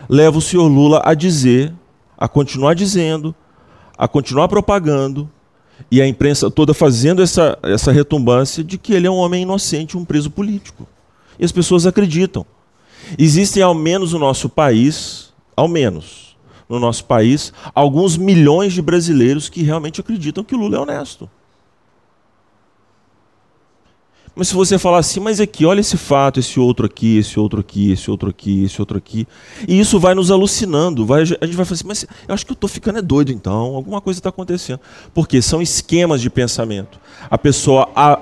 leva 0.09 0.39
o 0.39 0.43
senhor 0.43 0.67
Lula 0.69 1.01
a 1.05 1.15
dizer, 1.15 1.73
a 2.19 2.29
continuar 2.29 2.75
dizendo, 2.75 3.35
a 3.97 4.07
continuar 4.07 4.49
propagando 4.49 5.31
e 5.91 6.01
a 6.01 6.07
imprensa 6.07 6.51
toda 6.51 6.75
fazendo 6.75 7.23
essa, 7.23 7.59
essa 7.63 7.93
retumbância 7.93 8.63
de 8.63 8.77
que 8.77 8.93
ele 8.93 9.07
é 9.07 9.11
um 9.11 9.17
homem 9.17 9.43
inocente, 9.43 9.97
um 9.97 10.05
preso 10.05 10.31
político. 10.31 10.87
E 11.39 11.45
as 11.45 11.53
pessoas 11.53 11.87
acreditam. 11.87 12.45
Existem, 13.19 13.63
ao 13.63 13.75
menos 13.75 14.13
no 14.13 14.19
nosso 14.19 14.49
país, 14.49 15.33
ao 15.57 15.67
menos 15.67 16.37
no 16.69 16.79
nosso 16.79 17.05
país, 17.05 17.53
alguns 17.75 18.17
milhões 18.17 18.73
de 18.73 18.81
brasileiros 18.81 19.49
que 19.49 19.63
realmente 19.63 20.01
acreditam 20.01 20.45
que 20.45 20.55
o 20.55 20.59
Lula 20.59 20.77
é 20.77 20.81
honesto. 20.81 21.29
Mas 24.35 24.49
se 24.49 24.55
você 24.55 24.79
falar 24.79 24.99
assim, 24.99 25.21
mas 25.21 25.41
aqui, 25.41 25.67
olha 25.67 25.81
esse 25.81 25.99
fato, 25.99 26.41
esse 26.41 26.59
outro 26.59 26.87
aqui, 26.87 27.19
esse 27.19 27.39
outro 27.39 27.61
aqui, 27.61 27.93
esse 27.93 28.11
outro 28.11 28.31
aqui, 28.31 28.65
esse 28.65 28.81
outro 28.81 28.97
aqui, 28.97 29.29
e 29.69 29.79
isso 29.79 30.01
vai 30.01 30.15
nos 30.15 30.31
alucinando, 30.31 31.05
vai, 31.05 31.21
a 31.21 31.25
gente 31.25 31.55
vai 31.55 31.67
falar 31.67 31.75
assim, 31.75 31.87
mas 31.87 32.07
eu 32.27 32.35
acho 32.35 32.47
que 32.47 32.53
eu 32.53 32.55
estou 32.55 32.69
ficando 32.69 32.99
é 32.99 33.03
doido 33.03 33.31
então, 33.31 33.75
alguma 33.75 34.01
coisa 34.01 34.19
está 34.19 34.31
acontecendo. 34.31 34.81
Porque 35.13 35.43
são 35.43 35.61
esquemas 35.61 36.23
de 36.23 36.31
pensamento. 36.31 36.99
A 37.31 37.37
pessoa 37.37 37.91
a, 37.95 38.21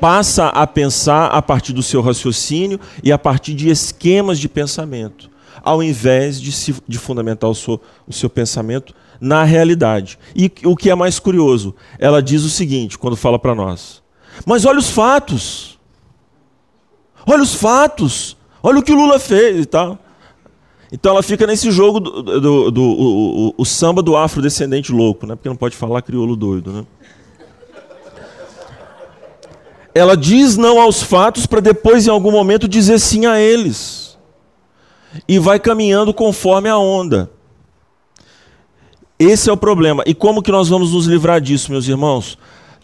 passa 0.00 0.46
a 0.48 0.64
pensar 0.66 1.26
a 1.26 1.42
partir 1.42 1.72
do 1.72 1.82
seu 1.82 2.00
raciocínio 2.00 2.78
e 3.02 3.10
a 3.10 3.18
partir 3.18 3.54
de 3.54 3.68
esquemas 3.68 4.38
de 4.38 4.48
pensamento, 4.48 5.28
ao 5.62 5.82
invés 5.82 6.40
de, 6.40 6.52
se, 6.52 6.74
de 6.86 6.98
fundamentar 6.98 7.50
o 7.50 7.54
seu, 7.54 7.80
o 8.06 8.12
seu 8.12 8.30
pensamento 8.30 8.94
na 9.20 9.42
realidade. 9.44 10.18
E 10.34 10.50
o 10.64 10.76
que 10.76 10.90
é 10.90 10.94
mais 10.94 11.18
curioso, 11.18 11.74
ela 11.98 12.22
diz 12.22 12.42
o 12.42 12.50
seguinte, 12.50 12.98
quando 12.98 13.16
fala 13.16 13.38
para 13.38 13.54
nós, 13.54 14.01
mas 14.46 14.64
olha 14.64 14.78
os 14.78 14.90
fatos. 14.90 15.78
Olha 17.26 17.42
os 17.42 17.54
fatos. 17.54 18.36
Olha 18.62 18.78
o 18.78 18.82
que 18.82 18.92
o 18.92 18.96
Lula 18.96 19.18
fez 19.18 19.60
e 19.60 19.66
tal. 19.66 19.98
Então 20.92 21.12
ela 21.12 21.22
fica 21.22 21.46
nesse 21.46 21.70
jogo 21.70 21.98
do, 21.98 22.22
do, 22.22 22.40
do, 22.40 22.70
do 22.70 22.82
o, 22.82 23.48
o, 23.48 23.54
o, 23.56 23.64
samba 23.64 24.02
do 24.02 24.14
afrodescendente 24.14 24.92
louco, 24.92 25.26
né? 25.26 25.34
Porque 25.34 25.48
não 25.48 25.56
pode 25.56 25.74
falar 25.74 26.02
crioulo 26.02 26.36
doido, 26.36 26.70
né? 26.70 26.84
Ela 29.94 30.16
diz 30.16 30.56
não 30.56 30.80
aos 30.80 31.02
fatos 31.02 31.46
para 31.46 31.60
depois, 31.60 32.06
em 32.06 32.10
algum 32.10 32.30
momento, 32.30 32.68
dizer 32.68 32.98
sim 32.98 33.26
a 33.26 33.40
eles. 33.40 34.18
E 35.26 35.38
vai 35.38 35.58
caminhando 35.58 36.12
conforme 36.12 36.68
a 36.68 36.76
onda. 36.76 37.30
Esse 39.18 39.48
é 39.48 39.52
o 39.52 39.56
problema. 39.56 40.02
E 40.06 40.14
como 40.14 40.42
que 40.42 40.50
nós 40.50 40.68
vamos 40.68 40.92
nos 40.92 41.06
livrar 41.06 41.40
disso, 41.40 41.70
meus 41.70 41.86
irmãos? 41.86 42.38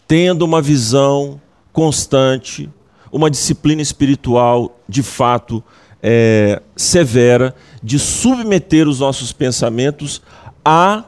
Tendo 0.09 0.41
uma 0.41 0.59
visão 0.59 1.39
constante, 1.71 2.67
uma 3.11 3.29
disciplina 3.29 3.79
espiritual 3.79 4.81
de 4.89 5.03
fato 5.03 5.63
é, 6.01 6.63
severa, 6.75 7.53
de 7.83 7.99
submeter 7.99 8.87
os 8.87 9.01
nossos 9.01 9.31
pensamentos 9.31 10.19
à, 10.65 11.03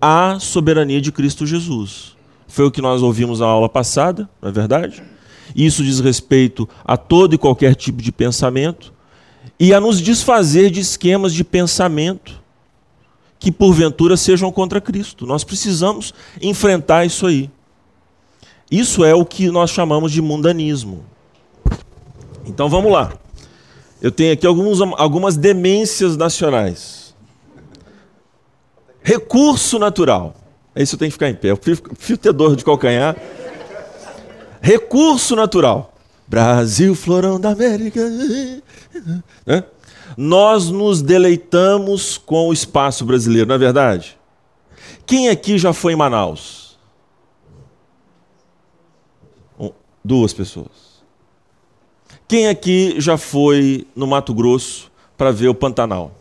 à 0.00 0.38
soberania 0.38 1.00
de 1.00 1.10
Cristo 1.10 1.44
Jesus. 1.44 2.14
Foi 2.46 2.64
o 2.64 2.70
que 2.70 2.80
nós 2.80 3.02
ouvimos 3.02 3.40
na 3.40 3.46
aula 3.46 3.68
passada, 3.68 4.30
não 4.40 4.50
é 4.50 4.52
verdade? 4.52 5.02
Isso 5.56 5.82
diz 5.82 5.98
respeito 5.98 6.68
a 6.84 6.96
todo 6.96 7.34
e 7.34 7.38
qualquer 7.38 7.74
tipo 7.74 8.00
de 8.00 8.12
pensamento 8.12 8.94
e 9.58 9.74
a 9.74 9.80
nos 9.80 10.00
desfazer 10.00 10.70
de 10.70 10.78
esquemas 10.78 11.34
de 11.34 11.42
pensamento 11.42 12.40
que 13.36 13.50
porventura 13.50 14.16
sejam 14.16 14.52
contra 14.52 14.80
Cristo. 14.80 15.26
Nós 15.26 15.42
precisamos 15.42 16.14
enfrentar 16.40 17.04
isso 17.04 17.26
aí. 17.26 17.50
Isso 18.74 19.04
é 19.04 19.14
o 19.14 19.24
que 19.24 19.52
nós 19.52 19.70
chamamos 19.70 20.10
de 20.10 20.20
mundanismo. 20.20 21.04
Então 22.44 22.68
vamos 22.68 22.90
lá. 22.90 23.12
Eu 24.02 24.10
tenho 24.10 24.32
aqui 24.32 24.44
alguns, 24.44 24.80
algumas 24.80 25.36
demências 25.36 26.16
nacionais. 26.16 27.14
Recurso 29.00 29.78
natural. 29.78 30.34
É 30.74 30.82
isso 30.82 30.96
eu 30.96 30.98
tenho 30.98 31.08
que 31.08 31.12
ficar 31.12 31.30
em 31.30 31.36
pé. 31.36 31.52
Eu 31.52 31.56
prefiro 31.56 32.18
ter 32.18 32.32
dor 32.32 32.56
de 32.56 32.64
calcanhar. 32.64 33.16
Recurso 34.60 35.36
natural. 35.36 35.94
Brasil, 36.26 36.96
florão 36.96 37.38
da 37.38 37.50
América. 37.50 38.00
Nós 40.16 40.68
nos 40.68 41.00
deleitamos 41.00 42.18
com 42.18 42.48
o 42.48 42.52
espaço 42.52 43.04
brasileiro, 43.04 43.46
não 43.46 43.54
é 43.54 43.58
verdade? 43.58 44.18
Quem 45.06 45.28
aqui 45.28 45.58
já 45.58 45.72
foi 45.72 45.92
em 45.92 45.96
Manaus? 45.96 46.63
Duas 50.04 50.34
pessoas. 50.34 51.02
Quem 52.28 52.48
aqui 52.48 52.96
já 52.98 53.16
foi 53.16 53.86
no 53.96 54.06
Mato 54.06 54.34
Grosso 54.34 54.90
para 55.16 55.30
ver 55.30 55.48
o 55.48 55.54
Pantanal? 55.54 56.12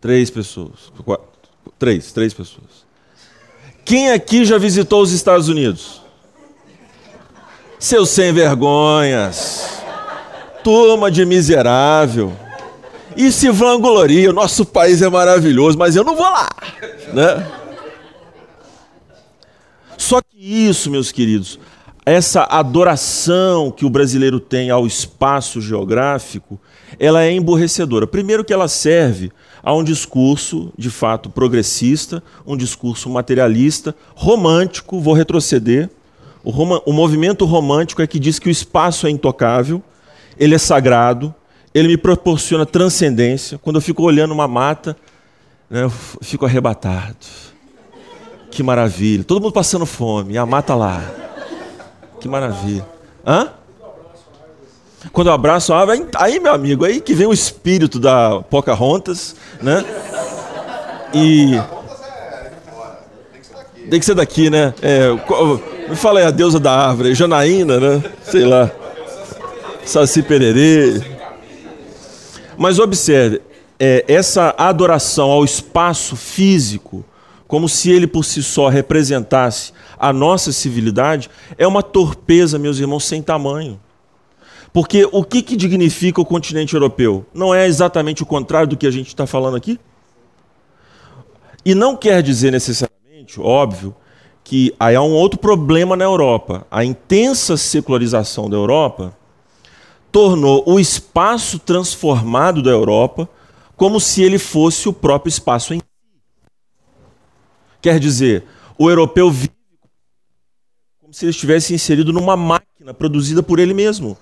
Três 0.00 0.30
pessoas. 0.30 0.92
Quatro, 1.04 1.26
três, 1.78 2.12
três 2.12 2.32
pessoas. 2.32 2.86
Quem 3.84 4.10
aqui 4.10 4.44
já 4.44 4.56
visitou 4.56 5.02
os 5.02 5.10
Estados 5.10 5.48
Unidos? 5.48 6.00
Seus 7.78 8.10
sem 8.10 8.32
vergonhas. 8.32 9.82
Turma 10.62 11.10
de 11.10 11.24
miserável. 11.24 12.32
E 13.16 13.32
se 13.32 13.50
vangloria, 13.50 14.30
o 14.30 14.32
nosso 14.32 14.64
país 14.64 15.02
é 15.02 15.08
maravilhoso, 15.08 15.76
mas 15.76 15.96
eu 15.96 16.04
não 16.04 16.14
vou 16.14 16.30
lá. 16.30 16.48
Né? 17.12 17.61
Só 20.12 20.20
que 20.20 20.36
isso, 20.36 20.90
meus 20.90 21.10
queridos, 21.10 21.58
essa 22.04 22.42
adoração 22.42 23.70
que 23.70 23.86
o 23.86 23.88
brasileiro 23.88 24.38
tem 24.38 24.68
ao 24.68 24.86
espaço 24.86 25.58
geográfico, 25.58 26.60
ela 26.98 27.22
é 27.22 27.32
emborrecedora. 27.32 28.06
Primeiro 28.06 28.44
que 28.44 28.52
ela 28.52 28.68
serve 28.68 29.32
a 29.62 29.72
um 29.72 29.82
discurso, 29.82 30.70
de 30.76 30.90
fato, 30.90 31.30
progressista, 31.30 32.22
um 32.46 32.58
discurso 32.58 33.08
materialista, 33.08 33.96
romântico, 34.14 35.00
vou 35.00 35.14
retroceder. 35.14 35.88
O, 36.44 36.50
o 36.50 36.92
movimento 36.92 37.46
romântico 37.46 38.02
é 38.02 38.06
que 38.06 38.18
diz 38.18 38.38
que 38.38 38.48
o 38.48 38.52
espaço 38.52 39.06
é 39.06 39.10
intocável, 39.10 39.82
ele 40.38 40.54
é 40.54 40.58
sagrado, 40.58 41.34
ele 41.72 41.88
me 41.88 41.96
proporciona 41.96 42.66
transcendência. 42.66 43.56
Quando 43.56 43.76
eu 43.76 43.80
fico 43.80 44.02
olhando 44.02 44.32
uma 44.32 44.46
mata, 44.46 44.94
né, 45.70 45.84
eu 45.84 45.90
fico 46.20 46.44
arrebatado. 46.44 47.51
Que 48.52 48.62
maravilha. 48.62 49.24
Todo 49.24 49.40
mundo 49.40 49.52
passando 49.52 49.86
fome, 49.86 50.34
e 50.34 50.38
a 50.38 50.44
mata 50.44 50.74
lá. 50.74 51.02
Que 52.20 52.28
maravilha. 52.28 52.86
Hã? 53.26 53.48
Quando 55.10 55.28
eu 55.28 55.32
abraço 55.32 55.72
a 55.72 55.80
árvore, 55.80 56.06
aí, 56.14 56.38
meu 56.38 56.52
amigo, 56.52 56.84
aí 56.84 57.00
que 57.00 57.14
vem 57.14 57.26
o 57.26 57.32
espírito 57.32 57.98
da 57.98 58.42
Pocahontas, 58.42 59.34
né? 59.60 59.84
E. 61.14 61.60
Tem 63.90 63.98
que 63.98 64.06
ser 64.06 64.14
daqui, 64.14 64.48
né? 64.48 64.72
É, 64.80 65.08
me 65.88 65.96
fala 65.96 66.20
aí 66.20 66.26
a 66.26 66.30
deusa 66.30 66.60
da 66.60 66.72
árvore, 66.72 67.14
Janaína, 67.14 67.80
né? 67.80 68.04
Sei 68.22 68.44
lá. 68.44 68.70
Saci 69.84 70.22
Pererê. 70.22 71.02
Mas 72.56 72.78
observe, 72.78 73.40
é, 73.80 74.04
essa 74.06 74.54
adoração 74.56 75.30
ao 75.30 75.42
espaço 75.42 76.14
físico, 76.14 77.04
como 77.52 77.68
se 77.68 77.90
ele 77.90 78.06
por 78.06 78.24
si 78.24 78.42
só 78.42 78.68
representasse 78.68 79.74
a 79.98 80.10
nossa 80.10 80.50
civilidade, 80.52 81.28
é 81.58 81.66
uma 81.66 81.82
torpeza, 81.82 82.58
meus 82.58 82.78
irmãos, 82.78 83.04
sem 83.04 83.20
tamanho. 83.20 83.78
Porque 84.72 85.06
o 85.12 85.22
que, 85.22 85.42
que 85.42 85.54
dignifica 85.54 86.18
o 86.18 86.24
continente 86.24 86.72
europeu? 86.72 87.26
Não 87.34 87.54
é 87.54 87.66
exatamente 87.66 88.22
o 88.22 88.26
contrário 88.26 88.68
do 88.68 88.74
que 88.74 88.86
a 88.86 88.90
gente 88.90 89.08
está 89.08 89.26
falando 89.26 89.58
aqui? 89.58 89.78
E 91.62 91.74
não 91.74 91.94
quer 91.94 92.22
dizer 92.22 92.50
necessariamente, 92.50 93.38
óbvio, 93.38 93.94
que 94.42 94.74
aí 94.80 94.96
há 94.96 95.02
um 95.02 95.12
outro 95.12 95.38
problema 95.38 95.94
na 95.94 96.04
Europa. 96.04 96.66
A 96.70 96.82
intensa 96.86 97.58
secularização 97.58 98.48
da 98.48 98.56
Europa 98.56 99.14
tornou 100.10 100.64
o 100.66 100.80
espaço 100.80 101.58
transformado 101.58 102.62
da 102.62 102.70
Europa 102.70 103.28
como 103.76 104.00
se 104.00 104.22
ele 104.22 104.38
fosse 104.38 104.88
o 104.88 104.92
próprio 104.92 105.28
espaço 105.28 105.74
em. 105.74 105.82
Quer 107.82 107.98
dizer, 107.98 108.44
o 108.78 108.88
europeu 108.88 109.30
vive 109.30 109.50
como 111.00 111.12
se 111.12 111.24
ele 111.24 111.30
estivesse 111.30 111.74
inserido 111.74 112.12
numa 112.12 112.36
máquina 112.36 112.94
produzida 112.94 113.42
por 113.42 113.58
ele 113.58 113.74
mesmo. 113.74 114.16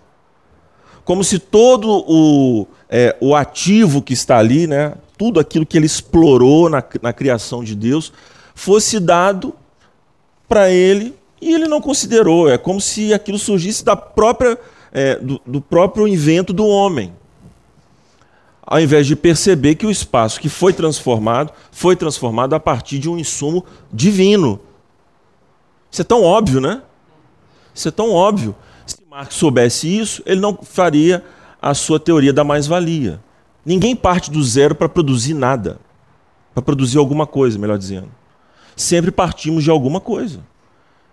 como 1.05 1.23
se 1.23 1.39
todo 1.39 2.05
o, 2.07 2.67
é, 2.89 3.17
o 3.21 3.35
ativo 3.35 4.01
que 4.01 4.13
está 4.13 4.39
ali, 4.39 4.67
né, 4.67 4.95
tudo 5.19 5.39
aquilo 5.39 5.67
que 5.67 5.77
ele 5.77 5.87
explorou 5.87 6.69
na, 6.71 6.83
na 7.03 7.13
criação 7.13 7.63
de 7.63 7.75
Deus, 7.75 8.13
fosse 8.55 8.99
dado 8.99 9.55
para 10.49 10.71
ele 10.71 11.15
e 11.41 11.53
ele 11.53 11.69
não 11.69 11.81
considerou. 11.81 12.49
É 12.49 12.57
como 12.57 12.81
se 12.81 13.13
aquilo 13.13 13.39
surgisse 13.39 13.85
da 13.85 13.95
própria, 13.95 14.59
é, 14.93 15.17
do, 15.17 15.41
do 15.47 15.61
próprio 15.61 16.09
invento 16.09 16.53
do 16.53 16.67
homem. 16.67 17.13
Ao 18.71 18.81
invés 18.81 19.05
de 19.05 19.17
perceber 19.17 19.75
que 19.75 19.85
o 19.85 19.91
espaço 19.91 20.41
que 20.41 20.49
foi 20.49 20.73
transformado 20.73 21.53
foi 21.73 21.97
transformado 21.97 22.55
a 22.55 22.61
partir 22.61 23.01
de 23.01 23.09
um 23.11 23.19
insumo 23.19 23.65
divino. 23.93 24.61
Isso 25.91 26.03
é 26.03 26.05
tão 26.05 26.23
óbvio, 26.23 26.61
né? 26.61 26.81
Isso 27.75 27.89
é 27.89 27.91
tão 27.91 28.13
óbvio. 28.13 28.55
Se 28.87 28.97
Marx 29.11 29.35
soubesse 29.35 29.89
isso, 29.89 30.23
ele 30.25 30.41
não 30.41 30.57
faria 30.63 31.25
a 31.61 31.75
sua 31.75 31.99
teoria 31.99 32.33
da 32.33 32.45
mais-valia. 32.45 33.21
Ninguém 33.67 33.97
parte 33.97 34.31
do 34.31 34.41
zero 34.45 34.77
para 34.77 34.89
produzir 34.89 35.35
nada, 35.35 35.81
para 36.55 36.63
produzir 36.63 36.99
alguma 36.99 37.27
coisa, 37.27 37.59
melhor 37.59 37.77
dizendo. 37.77 38.09
Sempre 38.77 39.11
partimos 39.11 39.65
de 39.65 39.71
alguma 39.71 40.01
coisa 40.01 40.45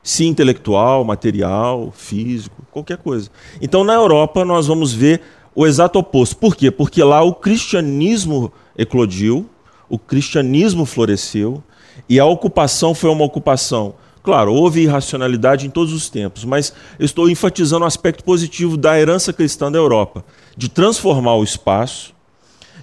se 0.08 0.26
intelectual, 0.26 1.04
material, 1.04 1.92
físico, 1.92 2.66
qualquer 2.72 2.98
coisa. 2.98 3.30
Então, 3.62 3.84
na 3.84 3.94
Europa, 3.94 4.46
nós 4.46 4.66
vamos 4.66 4.94
ver 4.94 5.22
o 5.58 5.66
exato 5.66 5.98
oposto. 5.98 6.38
Por 6.38 6.56
quê? 6.56 6.70
Porque 6.70 7.04
lá 7.04 7.24
o 7.24 7.34
cristianismo 7.34 8.54
eclodiu, 8.78 9.50
o 9.90 9.98
cristianismo 9.98 10.86
floresceu, 10.86 11.64
e 12.08 12.20
a 12.20 12.26
ocupação 12.28 12.94
foi 12.94 13.10
uma 13.10 13.26
ocupação. 13.26 13.96
Claro, 14.22 14.54
houve 14.54 14.82
irracionalidade 14.82 15.66
em 15.66 15.70
todos 15.72 15.94
os 15.94 16.12
tempos, 16.12 16.46
mas 16.46 16.72
eu 17.00 17.06
estou 17.06 17.28
enfatizando 17.28 17.86
o 17.86 17.88
aspecto 17.88 18.24
positivo 18.24 18.78
da 18.78 19.00
herança 19.00 19.34
cristã 19.34 19.72
da 19.72 19.80
Europa, 19.80 20.24
de 20.56 20.70
transformar 20.70 21.34
o 21.38 21.44
espaço, 21.44 22.14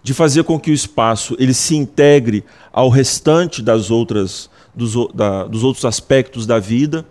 de 0.03 0.13
fazer 0.13 0.43
com 0.43 0.59
que 0.59 0.73
o 0.73 0.75
espaço 0.75 1.37
ele 1.39 1.55
se 1.55 1.77
integre 1.77 2.43
ao 2.73 2.89
restante 2.89 3.63
das 3.63 3.89
outras 3.89 4.51
dos, 4.75 4.95
da, 5.15 5.45
dos 5.45 5.63
outros 5.63 5.85
aspectos 5.85 6.45
da 6.45 6.59
vida 6.59 7.07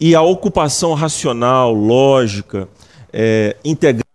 e 0.00 0.16
a 0.16 0.22
ocupação 0.22 0.92
racional, 0.94 1.72
lógica, 1.72 2.68
é, 3.12 3.56
integrada 3.64 4.07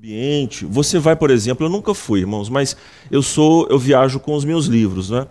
ambiente. 0.00 0.64
Você 0.64 0.98
vai, 0.98 1.14
por 1.14 1.30
exemplo, 1.30 1.66
eu 1.66 1.70
nunca 1.70 1.92
fui, 1.92 2.20
irmãos, 2.20 2.48
mas 2.48 2.74
eu 3.10 3.20
sou, 3.20 3.66
eu 3.68 3.78
viajo 3.78 4.18
com 4.18 4.34
os 4.34 4.46
meus 4.46 4.64
livros, 4.64 5.10
né? 5.10 5.26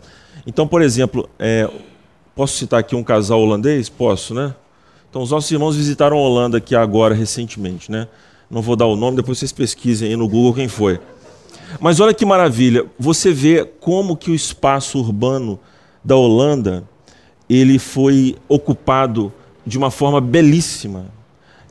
Então, 0.46 0.68
por 0.68 0.84
exemplo, 0.84 1.28
é, 1.40 1.68
posso 2.36 2.56
citar 2.56 2.80
aqui 2.80 2.96
um 2.96 3.04
casal 3.04 3.42
holandês? 3.42 3.90
Posso, 3.90 4.36
né? 4.36 4.54
Então, 5.10 5.24
os 5.24 5.32
nossos 5.32 5.50
irmãos 5.50 5.76
visitaram 5.76 6.18
a 6.18 6.20
Holanda 6.20 6.60
aqui 6.60 6.76
agora, 6.76 7.16
recentemente, 7.16 7.92
né? 7.92 8.08
Não 8.48 8.62
vou 8.62 8.76
dar 8.76 8.86
o 8.86 8.96
nome, 8.96 9.18
depois 9.18 9.40
vocês 9.40 9.52
pesquisem 9.52 10.10
aí 10.10 10.16
no 10.16 10.28
Google 10.28 10.54
quem 10.54 10.68
foi. 10.68 11.00
Mas 11.80 12.00
olha 12.00 12.14
que 12.14 12.24
maravilha, 12.24 12.86
você 13.00 13.34
vê 13.34 13.66
como 13.66 14.16
que 14.16 14.30
o 14.30 14.36
espaço 14.36 15.00
urbano 15.00 15.60
da 16.04 16.16
Holanda 16.16 16.88
ele 17.50 17.80
foi 17.80 18.36
ocupado 18.48 19.34
de 19.66 19.80
uma 19.80 19.90
forma 19.90 20.22
belíssima, 20.22 21.08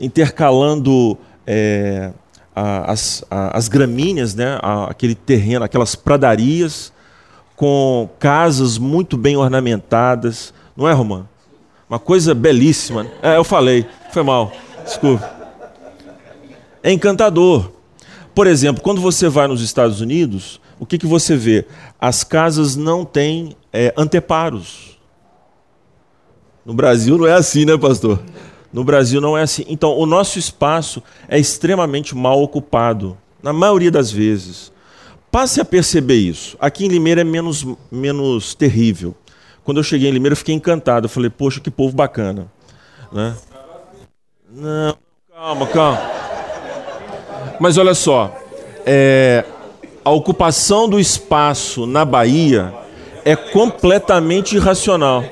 intercalando 0.01 1.17
é, 1.47 2.13
as, 2.87 3.25
as 3.29 3.69
gramíneas, 3.69 4.35
né, 4.35 4.59
aquele 4.89 5.15
terreno, 5.15 5.65
aquelas 5.65 5.95
pradarias, 5.95 6.93
com 7.57 8.09
casas 8.19 8.79
muito 8.79 9.17
bem 9.17 9.37
ornamentadas. 9.37 10.55
Não 10.77 10.89
é, 10.89 10.93
Romã? 10.93 11.27
Uma 11.89 11.99
coisa 11.99 12.35
belíssima. 12.35 13.07
É, 13.23 13.37
eu 13.37 13.45
falei, 13.45 13.87
foi 14.13 14.23
mal, 14.23 14.53
desculpa. 14.85 15.29
É 16.83 16.93
encantador. 16.93 17.73
Por 18.35 18.47
exemplo, 18.47 18.83
quando 18.83 19.01
você 19.01 19.29
vai 19.29 19.49
nos 19.49 19.61
Estados 19.61 20.01
Unidos, 20.01 20.61
o 20.79 20.87
que, 20.87 20.99
que 20.99 21.07
você 21.07 21.37
vê? 21.37 21.67
As 22.01 22.23
casas 22.23 22.77
não 22.77 23.05
têm 23.05 23.57
é, 23.73 23.93
anteparos. 23.97 24.99
No 26.65 26.73
Brasil 26.75 27.19
não 27.19 27.27
é 27.27 27.33
assim, 27.33 27.65
né, 27.65 27.77
pastor? 27.77 28.23
No 28.73 28.85
Brasil 28.85 29.21
não 29.21 29.37
é 29.37 29.43
assim. 29.43 29.65
Então, 29.69 29.97
o 29.97 30.07
nosso 30.07 30.39
espaço 30.39 31.03
é 31.29 31.39
extremamente 31.39 32.15
mal 32.15 32.43
ocupado, 32.43 33.17
na 33.43 33.53
maioria 33.53 33.91
das 33.91 34.11
vezes. 34.11 34.73
Passe 35.31 35.61
a 35.61 35.65
perceber 35.65 36.17
isso. 36.17 36.57
Aqui 36.61 36.87
em 36.87 36.89
Limeira 36.89 37.21
é 37.21 37.25
menos, 37.25 37.67
menos 37.91 38.55
terrível. 38.55 39.15
Quando 39.65 39.79
eu 39.79 39.85
cheguei 39.85 40.09
em 40.09 40.13
Limeira, 40.13 40.33
eu 40.33 40.37
fiquei 40.37 40.55
encantado. 40.55 41.07
Eu 41.07 41.11
falei, 41.11 41.31
poxa, 41.31 41.61
que 41.61 41.71
povo 41.71 41.95
bacana. 41.95 42.47
Né? 43.13 43.35
Não, 44.51 44.97
calma, 45.33 45.67
calma. 45.67 46.01
Mas 47.61 47.77
olha 47.77 47.95
só, 47.95 48.35
é, 48.87 49.45
a 50.05 50.11
ocupação 50.11 50.89
do 50.89 50.99
espaço 50.99 51.87
na 51.87 52.05
Bahia 52.05 52.73
é 53.25 53.37
completamente 53.37 54.57
irracional. 54.57 55.23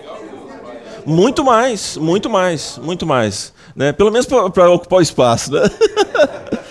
Muito 1.06 1.44
mais, 1.44 1.96
muito 1.96 2.28
mais, 2.28 2.80
muito 2.82 3.06
mais. 3.06 3.52
Né? 3.76 3.92
Pelo 3.92 4.10
menos 4.10 4.26
para 4.26 4.70
ocupar 4.70 4.98
o 4.98 5.02
espaço. 5.02 5.52
Né? 5.52 5.60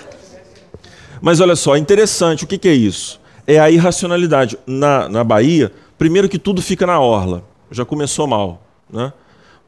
Mas 1.22 1.40
olha 1.40 1.56
só, 1.56 1.78
interessante, 1.78 2.44
o 2.44 2.48
que, 2.48 2.58
que 2.58 2.68
é 2.68 2.74
isso? 2.74 3.20
É 3.48 3.58
a 3.60 3.72
irracionalidade. 3.72 4.60
Na, 4.68 5.08
na 5.08 5.24
Bahia, 5.24 5.72
primeiro 5.98 6.28
que 6.28 6.38
tudo 6.38 6.62
fica 6.62 6.86
na 6.86 7.00
orla. 7.00 7.44
Já 7.72 7.86
começou 7.86 8.28
mal. 8.28 8.62
Né? 8.90 9.14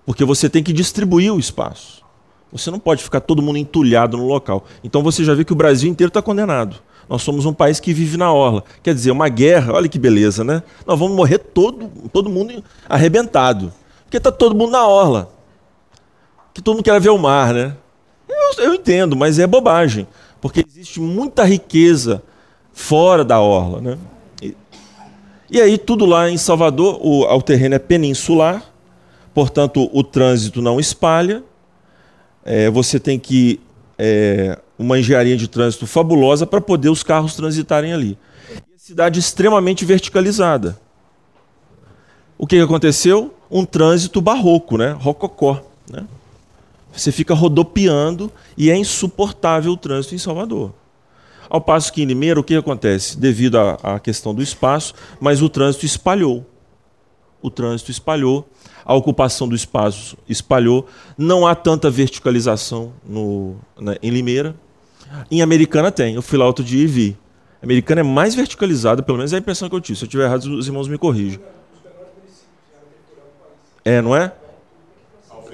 Porque 0.06 0.26
você 0.26 0.50
tem 0.50 0.62
que 0.62 0.74
distribuir 0.74 1.34
o 1.34 1.40
espaço. 1.40 2.04
Você 2.52 2.70
não 2.70 2.80
pode 2.80 3.04
ficar 3.04 3.22
todo 3.22 3.42
mundo 3.42 3.58
entulhado 3.58 4.18
no 4.18 4.28
local. 4.28 4.66
Então 4.84 5.02
você 5.02 5.24
já 5.24 5.34
vê 5.34 5.46
que 5.46 5.54
o 5.54 5.56
Brasil 5.56 5.90
inteiro 5.90 6.10
está 6.10 6.22
condenado. 6.22 6.78
Nós 7.10 7.22
somos 7.22 7.46
um 7.46 7.54
país 7.54 7.80
que 7.80 7.94
vive 7.94 8.18
na 8.18 8.34
orla. 8.34 8.64
Quer 8.84 8.94
dizer, 8.94 9.12
uma 9.12 9.30
guerra, 9.30 9.74
olha 9.74 9.88
que 9.88 9.98
beleza, 9.98 10.44
né? 10.44 10.62
Nós 10.86 11.00
vamos 11.00 11.16
morrer 11.16 11.38
todo, 11.38 11.90
todo 12.12 12.30
mundo 12.30 12.62
arrebentado. 12.88 13.72
Porque 14.08 14.18
está 14.18 14.32
todo 14.32 14.56
mundo 14.56 14.72
na 14.72 14.88
orla. 14.88 15.30
Que 16.54 16.62
todo 16.62 16.76
mundo 16.76 16.84
quer 16.84 17.00
ver 17.00 17.10
o 17.10 17.18
mar, 17.18 17.54
né? 17.54 17.76
Eu, 18.28 18.64
eu 18.64 18.74
entendo, 18.74 19.18
mas 19.18 19.38
é 19.38 19.46
bobagem. 19.46 20.08
Porque 20.40 20.64
existe 20.66 21.02
muita 21.02 21.44
riqueza 21.44 22.24
fora 22.72 23.26
da 23.26 23.42
orla, 23.42 23.82
né? 23.82 23.98
E, 24.42 24.56
e 25.52 25.62
aí 25.62 25.78
tudo 25.78 26.06
lá 26.06 26.30
em 26.30 26.38
Salvador, 26.38 27.00
o, 27.02 27.24
o 27.24 27.42
terreno 27.42 27.76
é 27.76 27.80
peninsular, 27.80 28.64
portanto 29.34 29.90
o 29.92 30.04
trânsito 30.04 30.62
não 30.62 30.80
espalha. 30.80 31.44
É, 32.46 32.70
você 32.70 32.98
tem 32.98 33.20
que 33.20 33.60
é, 34.00 34.58
uma 34.80 34.98
engenharia 34.98 35.36
de 35.36 35.50
trânsito 35.50 35.86
fabulosa 35.86 36.48
para 36.48 36.62
poder 36.62 36.90
os 36.90 37.04
carros 37.04 37.36
transitarem 37.36 37.92
ali. 37.92 38.18
E 38.50 38.76
a 38.76 38.80
cidade 38.80 39.20
extremamente 39.20 39.84
verticalizada. 39.84 40.80
O 42.38 42.48
que 42.48 42.58
aconteceu? 42.58 43.34
Um 43.50 43.66
trânsito 43.66 44.22
barroco, 44.22 44.78
né? 44.78 44.92
rococó. 44.92 45.62
Né? 45.90 46.06
Você 46.92 47.12
fica 47.12 47.34
rodopiando 47.34 48.32
e 48.58 48.70
é 48.72 48.78
insuportável 48.78 49.72
o 49.72 49.78
trânsito 49.78 50.16
em 50.16 50.18
Salvador. 50.18 50.74
Ao 51.50 51.62
passo 51.62 51.94
que 51.94 52.02
em 52.02 52.06
Limeira, 52.06 52.40
o 52.40 52.44
que 52.44 52.56
acontece? 52.56 53.18
Devido 53.18 53.58
à, 53.58 54.00
questão 54.00 54.34
do 54.34 54.42
espaço, 54.42 54.94
mas 55.20 55.42
o 55.42 55.48
trânsito 55.48 55.86
espalhou. 55.86 56.46
O 57.42 57.50
trânsito 57.50 57.92
espalhou, 57.92 58.50
a 58.84 58.94
ocupação 58.94 59.48
do 59.48 59.56
espaço 59.56 60.18
espalhou, 60.28 60.88
não 61.18 61.46
há 61.46 61.56
tanta 61.56 61.90
verticalização 61.90 62.92
no, 63.08 63.56
né, 63.80 63.96
em 64.02 64.10
Limeira. 64.10 64.56
Em 65.32 65.42
Americana 65.42 65.92
tem, 65.92 66.16
eu 66.16 66.22
fui 66.22 66.38
lá 66.38 66.46
outro 66.46 66.66
dia 66.66 66.84
e 66.84 66.88
vi. 66.88 67.18
Americana 67.62 68.02
é 68.02 68.04
mais 68.04 68.36
verticalizada, 68.36 69.02
pelo 69.02 69.18
menos 69.18 69.34
é 69.34 69.38
a 69.38 69.40
impressão 69.40 69.70
que 69.70 69.76
eu 69.76 69.82
tive. 69.82 69.98
Se 69.98 70.04
eu 70.04 70.08
estiver 70.08 70.26
errado, 70.26 70.44
os 70.44 70.68
irmãos 70.68 70.88
me 70.88 70.98
corrijam. 70.98 71.42
É, 73.88 74.02
não 74.02 74.14
é? 74.14 74.34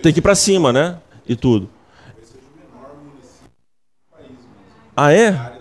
Tem 0.02 0.12
que 0.12 0.18
ir 0.18 0.22
para 0.24 0.34
cima, 0.34 0.74
né? 0.74 0.98
E 1.28 1.36
tudo. 1.36 1.70
Ah, 4.98 5.14
é? 5.14 5.60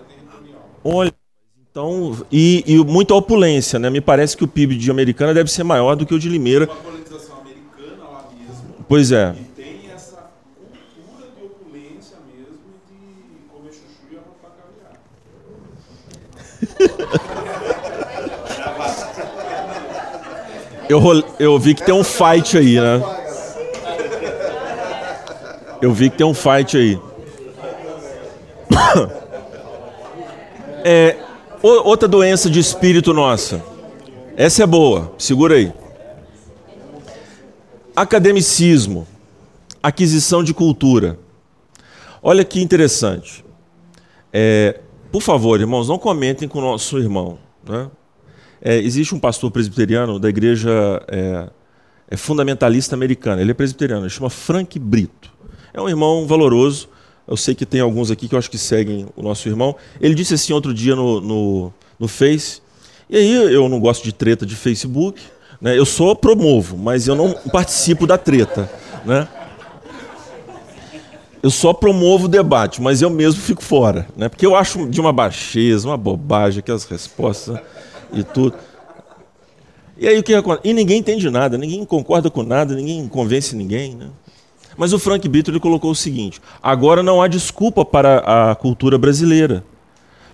Olha, 0.83 1.13
então, 1.69 2.25
e, 2.31 2.63
e 2.65 2.77
muita 2.83 3.13
opulência, 3.13 3.77
né? 3.77 3.91
Me 3.91 4.01
parece 4.01 4.35
que 4.35 4.43
o 4.43 4.47
PIB 4.47 4.75
de 4.75 4.89
Americana 4.89 5.35
deve 5.35 5.51
ser 5.51 5.63
maior 5.63 5.93
do 5.95 6.03
que 6.03 6.15
o 6.15 6.19
de 6.19 6.27
Limeira. 6.27 6.65
Uma 6.65 6.75
colonização 6.77 7.41
americana 7.41 8.09
lá 8.11 8.27
mesmo. 8.35 8.85
Pois 8.89 9.11
é. 9.11 9.35
E 9.39 9.43
tem 9.43 9.91
essa 9.93 10.31
cultura 10.57 11.29
de 11.29 11.45
opulência 11.45 12.17
mesmo 12.25 12.57
de 12.89 13.45
comer 13.53 13.71
chuchu 13.71 14.13
e 14.13 14.17
arrotar 14.17 14.51
caviar. 17.37 17.49
Eu, 20.89 21.01
eu 21.39 21.59
vi 21.59 21.73
que 21.73 21.83
tem 21.83 21.93
um 21.93 22.03
fight 22.03 22.57
aí, 22.57 22.79
né? 22.79 23.01
Eu 25.81 25.93
vi 25.93 26.09
que 26.09 26.17
tem 26.17 26.25
um 26.25 26.33
fight 26.33 26.77
aí. 26.77 26.99
É, 30.85 31.15
outra 31.61 32.09
doença 32.09 32.49
de 32.49 32.59
espírito 32.59 33.13
nossa. 33.13 33.63
Essa 34.35 34.63
é 34.63 34.65
boa, 34.67 35.13
segura 35.17 35.55
aí. 35.55 35.71
Academicismo, 37.95 39.07
aquisição 39.81 40.43
de 40.43 40.53
cultura. 40.53 41.17
Olha 42.21 42.43
que 42.43 42.61
interessante. 42.61 43.45
É, 44.33 44.81
por 45.09 45.21
favor, 45.21 45.61
irmãos, 45.61 45.87
não 45.87 45.97
comentem 45.97 46.49
com 46.49 46.59
o 46.59 46.61
nosso 46.61 46.97
irmão. 46.97 47.37
Né? 47.63 47.89
É, 48.65 48.77
existe 48.77 49.13
um 49.13 49.19
pastor 49.19 49.51
presbiteriano 49.51 50.17
da 50.17 50.29
igreja 50.29 50.71
é, 51.09 51.49
é 52.09 52.15
fundamentalista 52.15 52.95
americana. 52.95 53.41
Ele 53.41 53.51
é 53.51 53.53
presbiteriano, 53.53 54.03
ele 54.03 54.09
chama 54.09 54.29
Frank 54.29 54.79
Brito. 54.79 55.29
É 55.73 55.81
um 55.81 55.89
irmão 55.89 56.25
valoroso. 56.25 56.87
Eu 57.27 57.35
sei 57.35 57.53
que 57.53 57.65
tem 57.65 57.81
alguns 57.81 58.09
aqui 58.09 58.25
que 58.25 58.35
eu 58.35 58.39
acho 58.39 58.49
que 58.49 58.57
seguem 58.57 59.05
o 59.17 59.21
nosso 59.21 59.49
irmão. 59.49 59.75
Ele 59.99 60.15
disse 60.15 60.35
assim 60.35 60.53
outro 60.53 60.73
dia 60.73 60.95
no, 60.95 61.19
no, 61.19 61.73
no 61.99 62.07
Face. 62.07 62.61
E 63.09 63.17
aí 63.17 63.33
eu 63.53 63.67
não 63.67 63.81
gosto 63.81 64.01
de 64.01 64.13
treta 64.13 64.45
de 64.45 64.55
Facebook. 64.55 65.21
Né? 65.59 65.77
Eu 65.77 65.85
só 65.85 66.15
promovo, 66.15 66.77
mas 66.77 67.05
eu 67.05 67.15
não 67.15 67.33
participo 67.51 68.07
da 68.07 68.17
treta. 68.17 68.71
Né? 69.03 69.27
Eu 71.41 71.49
só 71.49 71.73
promovo 71.73 72.25
o 72.25 72.29
debate, 72.29 72.81
mas 72.81 73.01
eu 73.01 73.09
mesmo 73.09 73.41
fico 73.41 73.61
fora. 73.61 74.07
Né? 74.15 74.29
Porque 74.29 74.45
eu 74.45 74.55
acho 74.55 74.87
de 74.87 75.01
uma 75.01 75.11
baixeza, 75.11 75.85
uma 75.85 75.97
bobagem, 75.97 76.59
aquelas 76.59 76.85
respostas 76.85 77.59
e 78.13 78.23
tudo. 78.23 78.55
E 79.97 80.07
aí 80.07 80.17
o 80.17 80.23
que 80.23 80.33
acontece? 80.33 80.67
E 80.67 80.73
ninguém 80.73 80.99
entende 80.99 81.29
nada, 81.29 81.57
ninguém 81.57 81.85
concorda 81.85 82.29
com 82.29 82.43
nada, 82.43 82.75
ninguém 82.75 83.07
convence 83.07 83.55
ninguém. 83.55 83.95
Né? 83.95 84.09
Mas 84.75 84.91
o 84.91 84.99
Frank 84.99 85.27
Brito 85.27 85.51
ele 85.51 85.59
colocou 85.59 85.91
o 85.91 85.95
seguinte: 85.95 86.41
agora 86.61 87.03
não 87.03 87.21
há 87.21 87.27
desculpa 87.27 87.85
para 87.85 88.51
a 88.51 88.55
cultura 88.55 88.97
brasileira. 88.97 89.63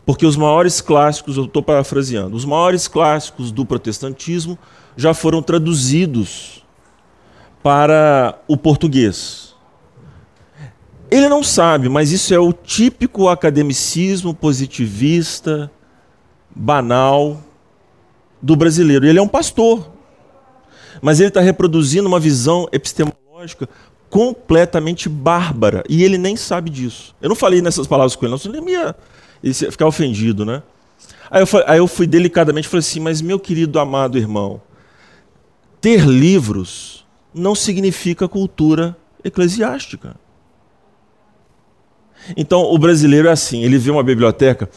Porque 0.06 0.26
os 0.26 0.36
maiores 0.36 0.82
clássicos, 0.82 1.38
eu 1.38 1.46
estou 1.46 1.62
parafraseando, 1.62 2.36
os 2.36 2.44
maiores 2.44 2.88
clássicos 2.88 3.52
do 3.52 3.64
protestantismo 3.64 4.58
já 4.98 5.14
foram 5.14 5.40
traduzidos 5.40 6.66
para 7.62 8.40
o 8.48 8.58
português. 8.58 9.54
Ele 11.12 11.30
não 11.30 11.44
sabe, 11.44 11.90
mas 11.90 12.12
isso 12.12 12.34
é 12.34 12.40
o 12.40 12.52
típico 12.52 13.28
academicismo 13.28 14.34
positivista, 14.34 15.72
banal 16.56 17.40
do 18.42 18.56
brasileiro. 18.56 19.06
Ele 19.06 19.20
é 19.20 19.22
um 19.22 19.28
pastor, 19.28 19.92
mas 21.02 21.20
ele 21.20 21.30
está 21.30 21.42
reproduzindo 21.42 22.08
uma 22.08 22.20
visão 22.20 22.68
epistemológica 22.72 23.68
completamente 24.10 25.08
bárbara 25.08 25.84
e 25.88 26.04
ele 26.04 26.18
nem 26.18 26.36
sabe 26.36 26.70
disso. 26.70 27.16
Eu 27.22 27.30
não 27.30 27.36
falei 27.36 27.62
nessas 27.62 27.88
palavras 27.88 28.16
com 28.16 28.26
ele, 28.26 28.36
não, 28.36 28.54
ele 28.54 28.72
ia, 28.72 28.96
ia 29.44 29.72
ficar 29.72 29.88
ofendido, 29.88 30.46
né? 30.46 30.64
Aí 31.30 31.42
eu, 31.42 31.48
aí 31.68 31.78
eu 31.78 31.88
fui 31.88 32.08
delicadamente 32.08 32.68
falei 32.68 32.80
assim, 32.80 33.00
mas 33.00 33.22
meu 33.22 33.40
querido 33.40 33.80
amado 33.80 34.18
irmão, 34.18 34.60
ter 35.80 36.06
livros 36.06 37.06
não 37.34 37.54
significa 37.54 38.28
cultura 38.28 38.98
eclesiástica. 39.24 40.16
Então, 42.36 42.62
o 42.64 42.78
brasileiro 42.78 43.28
é 43.28 43.32
assim: 43.32 43.64
ele 43.64 43.78
vê 43.78 43.92
uma 43.92 44.04
biblioteca, 44.04 44.70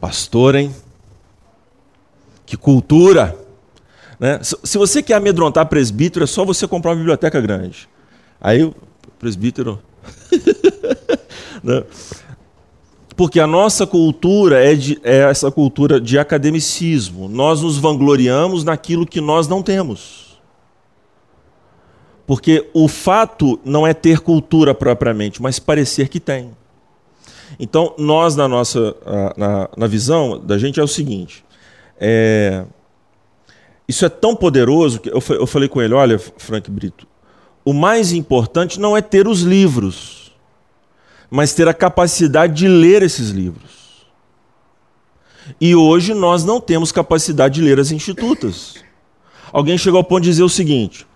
pastor, 0.00 0.54
hein? 0.54 0.74
Que 2.48 2.56
cultura! 2.56 3.38
Né? 4.18 4.40
Se 4.42 4.78
você 4.78 5.02
quer 5.02 5.14
amedrontar 5.14 5.66
presbítero, 5.66 6.24
é 6.24 6.26
só 6.26 6.46
você 6.46 6.66
comprar 6.66 6.92
uma 6.92 6.96
biblioteca 6.96 7.38
grande. 7.42 7.86
Aí 8.40 8.64
o 8.64 8.74
presbítero. 9.18 9.78
né? 11.62 11.84
Porque 13.14 13.38
a 13.38 13.46
nossa 13.46 13.86
cultura 13.86 14.64
é, 14.64 14.74
de, 14.74 14.98
é 15.04 15.18
essa 15.28 15.50
cultura 15.50 16.00
de 16.00 16.18
academicismo. 16.18 17.28
Nós 17.28 17.60
nos 17.60 17.76
vangloriamos 17.76 18.64
naquilo 18.64 19.06
que 19.06 19.20
nós 19.20 19.46
não 19.46 19.62
temos. 19.62 20.40
Porque 22.26 22.70
o 22.72 22.88
fato 22.88 23.60
não 23.62 23.86
é 23.86 23.92
ter 23.92 24.20
cultura 24.20 24.74
propriamente, 24.74 25.42
mas 25.42 25.58
parecer 25.58 26.08
que 26.08 26.18
tem. 26.18 26.56
Então, 27.60 27.94
nós, 27.98 28.34
na 28.36 28.48
nossa 28.48 28.96
na, 29.36 29.68
na 29.76 29.86
visão 29.86 30.40
da 30.42 30.56
gente, 30.56 30.80
é 30.80 30.82
o 30.82 30.88
seguinte: 30.88 31.44
é, 32.00 32.64
isso 33.88 34.04
é 34.04 34.08
tão 34.08 34.36
poderoso 34.36 35.00
que 35.00 35.08
eu, 35.08 35.22
eu 35.30 35.46
falei 35.46 35.68
com 35.68 35.80
ele: 35.80 35.94
olha, 35.94 36.18
Frank 36.18 36.70
Brito, 36.70 37.06
o 37.64 37.72
mais 37.72 38.12
importante 38.12 38.78
não 38.78 38.96
é 38.96 39.00
ter 39.00 39.26
os 39.26 39.40
livros, 39.40 40.32
mas 41.30 41.54
ter 41.54 41.68
a 41.68 41.74
capacidade 41.74 42.54
de 42.54 42.68
ler 42.68 43.02
esses 43.02 43.30
livros. 43.30 43.78
E 45.60 45.74
hoje 45.74 46.14
nós 46.14 46.44
não 46.44 46.60
temos 46.60 46.92
capacidade 46.92 47.54
de 47.54 47.62
ler 47.62 47.80
as 47.80 47.90
institutas. 47.90 48.74
Alguém 49.52 49.78
chegou 49.78 49.98
ao 49.98 50.04
ponto 50.04 50.22
de 50.22 50.28
dizer 50.28 50.42
o 50.42 50.48
seguinte: 50.48 51.06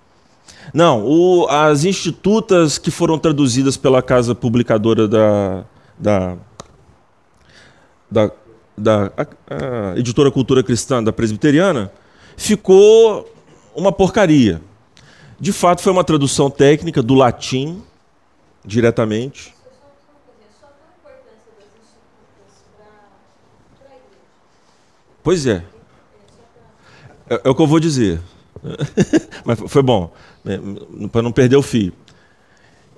não, 0.73 1.05
o, 1.05 1.47
as 1.49 1.85
institutas 1.85 2.79
que 2.79 2.91
foram 2.91 3.19
traduzidas 3.19 3.77
pela 3.77 4.03
casa 4.03 4.35
publicadora 4.35 5.07
da, 5.07 5.65
da, 5.99 6.37
da, 8.11 8.31
da 8.83 9.13
a, 9.17 9.93
a 9.93 9.99
editora 9.99 10.31
Cultura 10.31 10.63
Cristã 10.63 11.03
da 11.03 11.13
Presbiteriana 11.13 11.93
ficou 12.37 13.33
uma 13.75 13.93
porcaria. 13.93 14.61
De 15.41 15.53
fato, 15.53 15.83
foi 15.83 15.93
uma 15.93 16.05
tradução 16.05 16.51
técnica 16.51 17.03
do 17.03 17.15
latim, 17.15 17.83
diretamente. 18.65 19.55
Pois 25.23 25.47
é. 25.47 25.65
É, 27.29 27.41
é 27.45 27.49
o 27.49 27.55
que 27.55 27.63
eu 27.63 27.67
vou 27.67 27.81
dizer. 27.81 28.21
Mas 29.45 29.59
foi 29.67 29.83
bom 29.83 30.13
né, 30.45 30.59
para 31.11 31.23
não 31.23 31.33
perder 31.33 31.57
o 31.57 31.63
fio. 31.63 31.93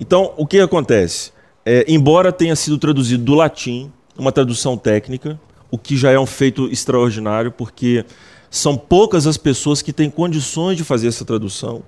Então, 0.00 0.34
o 0.36 0.46
que 0.46 0.58
acontece? 0.60 1.32
É, 1.64 1.84
embora 1.88 2.32
tenha 2.32 2.56
sido 2.56 2.76
traduzido 2.78 3.22
do 3.24 3.34
latim, 3.34 3.92
uma 4.18 4.32
tradução 4.32 4.76
técnica, 4.76 5.38
o 5.74 5.78
que 5.78 5.96
já 5.96 6.12
é 6.12 6.18
um 6.18 6.24
feito 6.24 6.68
extraordinário, 6.70 7.50
porque 7.50 8.04
são 8.48 8.76
poucas 8.76 9.26
as 9.26 9.36
pessoas 9.36 9.82
que 9.82 9.92
têm 9.92 10.08
condições 10.08 10.76
de 10.76 10.84
fazer 10.84 11.08
essa 11.08 11.24
tradução. 11.24 11.82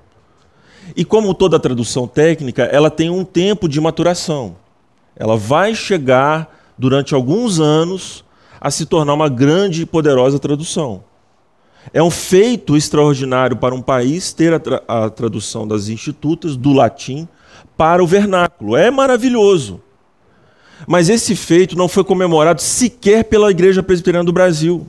E 0.96 1.04
como 1.04 1.32
toda 1.32 1.56
tradução 1.60 2.08
técnica, 2.08 2.64
ela 2.64 2.90
tem 2.90 3.08
um 3.08 3.24
tempo 3.24 3.68
de 3.68 3.80
maturação. 3.80 4.56
Ela 5.14 5.36
vai 5.36 5.72
chegar 5.72 6.52
durante 6.76 7.14
alguns 7.14 7.60
anos 7.60 8.24
a 8.60 8.72
se 8.72 8.86
tornar 8.86 9.14
uma 9.14 9.28
grande 9.28 9.82
e 9.82 9.86
poderosa 9.86 10.40
tradução. 10.40 11.04
É 11.92 12.02
um 12.02 12.10
feito 12.10 12.76
extraordinário 12.76 13.56
para 13.56 13.72
um 13.72 13.80
país 13.80 14.32
ter 14.32 14.52
a, 14.52 14.58
tra 14.58 14.82
a 14.88 15.08
tradução 15.08 15.64
das 15.64 15.86
institutas 15.86 16.56
do 16.56 16.72
latim 16.72 17.28
para 17.76 18.02
o 18.02 18.06
vernáculo. 18.06 18.76
É 18.76 18.90
maravilhoso. 18.90 19.80
Mas 20.86 21.08
esse 21.08 21.36
feito 21.36 21.76
não 21.76 21.88
foi 21.88 22.02
comemorado 22.02 22.60
sequer 22.60 23.24
pela 23.24 23.50
Igreja 23.50 23.82
Presbiteriana 23.82 24.24
do 24.24 24.32
Brasil. 24.32 24.86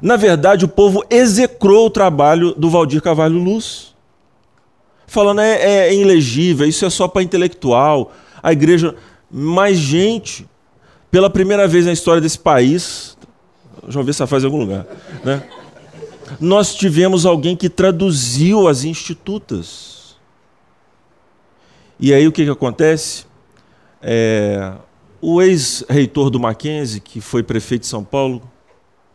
Na 0.00 0.16
verdade, 0.16 0.64
o 0.64 0.68
povo 0.68 1.04
execrou 1.10 1.86
o 1.86 1.90
trabalho 1.90 2.54
do 2.54 2.70
Valdir 2.70 3.02
Carvalho 3.02 3.38
Luz. 3.38 3.94
Falando, 5.06 5.40
é, 5.40 5.60
é, 5.60 5.88
é 5.88 5.94
ilegível, 5.94 6.66
isso 6.66 6.86
é 6.86 6.90
só 6.90 7.08
para 7.08 7.22
intelectual. 7.22 8.12
A 8.42 8.52
igreja. 8.52 8.94
Mas, 9.30 9.76
gente, 9.76 10.48
pela 11.10 11.28
primeira 11.28 11.66
vez 11.66 11.86
na 11.86 11.92
história 11.92 12.20
desse 12.20 12.38
país, 12.38 13.16
já 13.88 13.98
ouvi 13.98 14.10
essa 14.10 14.26
frase 14.26 14.46
em 14.46 14.48
algum 14.48 14.60
lugar, 14.60 14.86
né? 15.24 15.42
nós 16.38 16.74
tivemos 16.74 17.26
alguém 17.26 17.56
que 17.56 17.68
traduziu 17.68 18.68
as 18.68 18.84
institutas. 18.84 20.16
E 21.98 22.14
aí 22.14 22.26
o 22.28 22.32
que, 22.32 22.44
que 22.44 22.50
acontece? 22.50 23.24
É, 24.02 24.72
o 25.20 25.42
ex-reitor 25.42 26.30
do 26.30 26.40
Mackenzie, 26.40 27.00
que 27.00 27.20
foi 27.20 27.42
prefeito 27.42 27.82
de 27.82 27.88
São 27.88 28.02
Paulo, 28.02 28.42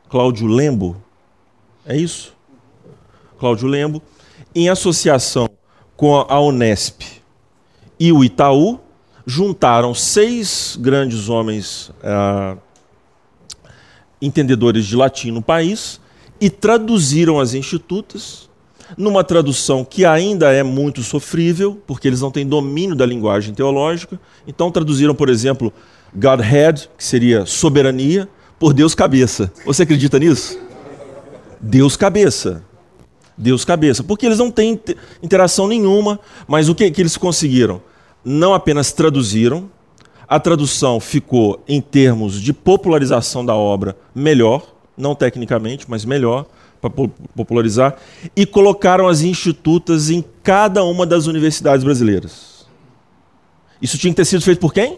Cláudio 0.10 0.48
Lembo, 0.48 0.96
é 1.86 1.98
isso? 1.98 2.34
Cláudio 3.40 3.68
Lembo, 3.68 4.02
em 4.54 4.70
associação 4.70 5.50
com 5.96 6.16
a 6.16 6.40
Unesp 6.40 7.02
e 8.00 8.12
o 8.12 8.24
Itaú, 8.24 8.80
juntaram 9.26 9.94
seis 9.94 10.78
grandes 10.80 11.30
homens 11.30 11.92
ah, 12.04 12.58
entendedores 14.22 14.86
de 14.86 14.96
latim 14.96 15.32
no 15.32 15.42
país 15.42 16.00
e 16.40 16.50
traduziram 16.50 17.40
as 17.40 17.54
institutas 17.54 18.50
numa 18.98 19.24
tradução 19.24 19.84
que 19.84 20.06
ainda 20.06 20.52
é 20.52 20.64
muito 20.64 21.02
sofrível, 21.04 21.82
porque 21.86 22.08
eles 22.08 22.22
não 22.22 22.32
têm 22.32 22.46
domínio 22.46 22.96
da 22.96 23.06
linguagem 23.06 23.54
teológica. 23.54 24.20
Então 24.48 24.72
traduziram, 24.72 25.16
por 25.16 25.30
exemplo, 25.30 25.74
Godhead, 26.14 26.90
que 26.98 27.04
seria 27.04 27.46
soberania, 27.46 28.28
por 28.60 28.74
Deus 28.74 28.96
cabeça. 28.96 29.52
Você 29.66 29.84
acredita 29.84 30.18
nisso? 30.18 30.60
Deus 31.60 31.98
cabeça. 31.98 32.64
Deus 33.38 33.66
cabeça. 33.66 34.04
Porque 34.04 34.26
eles 34.26 34.38
não 34.38 34.50
têm 34.50 34.80
interação 35.22 35.68
nenhuma, 35.68 36.20
mas 36.48 36.70
o 36.70 36.76
que, 36.76 36.90
que 36.92 37.02
eles 37.02 37.18
conseguiram? 37.18 37.82
Não 38.24 38.54
apenas 38.54 38.92
traduziram, 38.92 39.70
a 40.28 40.40
tradução 40.40 41.00
ficou, 41.00 41.62
em 41.68 41.82
termos 41.82 42.42
de 42.42 42.54
popularização 42.54 43.46
da 43.46 43.54
obra, 43.54 43.96
melhor 44.14 44.76
não 44.98 45.14
tecnicamente, 45.14 45.86
mas 45.88 46.06
melhor, 46.06 46.46
para 46.90 47.10
popularizar, 47.36 47.98
e 48.36 48.46
colocaram 48.46 49.08
as 49.08 49.22
institutas 49.22 50.10
em 50.10 50.24
cada 50.44 50.84
uma 50.84 51.06
das 51.06 51.28
universidades 51.28 51.84
brasileiras. 51.84 52.66
Isso 53.82 53.98
tinha 53.98 54.12
que 54.12 54.18
ter 54.18 54.26
sido 54.26 54.42
feito 54.42 54.60
por 54.60 54.74
quem? 54.74 54.98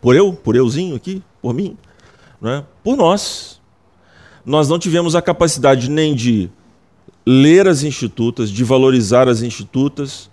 Por 0.00 0.16
eu? 0.16 0.32
Por 0.32 0.56
euzinho 0.56 0.96
aqui? 0.96 1.22
Por 1.42 1.54
mim? 1.54 1.76
Né? 2.40 2.64
Por 2.82 2.96
nós. 2.96 3.60
Nós 4.44 4.68
não 4.68 4.78
tivemos 4.78 5.14
a 5.14 5.22
capacidade 5.22 5.90
nem 5.90 6.14
de 6.14 6.50
ler 7.26 7.68
as 7.68 7.82
institutas, 7.82 8.50
de 8.50 8.64
valorizar 8.64 9.28
as 9.28 9.42
institutas, 9.42 10.30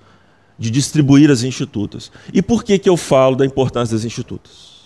de 0.57 0.71
distribuir 0.71 1.29
as 1.29 1.43
institutas. 1.43 2.11
E 2.33 2.41
por 2.41 2.63
que, 2.63 2.79
que 2.79 2.89
eu 2.89 2.97
falo 2.97 3.35
da 3.35 3.45
importância 3.45 3.95
das 3.95 4.05
institutas? 4.05 4.77